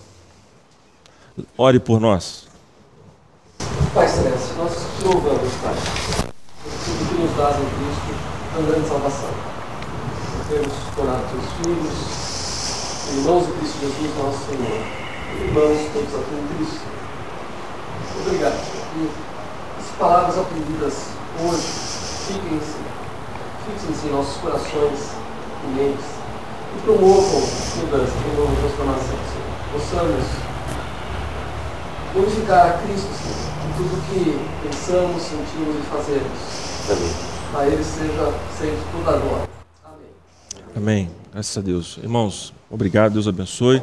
ore 1.56 1.78
por 1.78 2.00
nós. 2.00 2.46
Pai 3.94 4.08
Celeste, 4.08 4.52
nós 4.56 4.72
te 4.72 5.04
louvamos, 5.04 5.52
Pai, 5.62 5.74
por 6.62 6.72
tudo 6.72 7.08
que 7.08 7.14
nos 7.20 7.36
dás 7.36 7.56
em 7.56 7.68
Cristo, 7.68 8.14
tão 8.54 8.64
grande 8.64 8.88
salvação. 8.88 9.30
Por 10.36 10.46
termos 10.48 10.74
tornado 10.94 11.24
teus 11.30 11.52
filhos, 11.56 13.18
irmãos 13.18 13.46
de 13.46 13.52
Cristo 13.52 13.80
Jesus, 13.80 14.16
nosso 14.16 14.38
Senhor, 14.46 14.80
irmãos 15.42 15.92
todos 15.92 16.14
aqui 16.14 16.34
em 16.34 16.56
Cristo. 16.56 16.86
Obrigado, 18.20 18.64
Senhor. 18.64 19.27
As 19.98 20.06
palavras 20.06 20.38
aprendidas 20.38 20.94
hoje 21.42 21.66
fiquem-se, 22.28 22.76
fixem-se 23.66 24.06
em 24.06 24.10
nossos 24.12 24.36
corações 24.36 25.10
e 25.64 25.66
mentes 25.74 26.04
e 26.76 26.82
promovam 26.82 27.40
mudança, 27.80 28.12
promovam 28.22 28.54
transformação, 28.60 29.18
Senhor. 29.26 29.72
Possamos 29.72 30.24
glorificar 32.14 32.66
a 32.68 32.72
Cristo, 32.78 33.08
Senhor, 33.12 33.38
em 33.66 33.72
tudo 33.76 34.00
que 34.06 34.68
pensamos, 34.68 35.20
sentimos 35.20 35.74
e 35.74 35.82
fazemos. 35.90 36.38
Amém. 36.92 37.14
A 37.56 37.66
Ele 37.66 37.82
seja 37.82 38.32
sempre 38.56 38.78
toda 38.92 39.16
a 39.16 39.20
glória. 39.20 39.48
Amém. 39.84 40.10
Amém. 40.76 41.10
Graças 41.32 41.58
a 41.58 41.60
Deus. 41.60 41.98
Irmãos, 42.00 42.54
obrigado. 42.70 43.14
Deus 43.14 43.26
abençoe. 43.26 43.82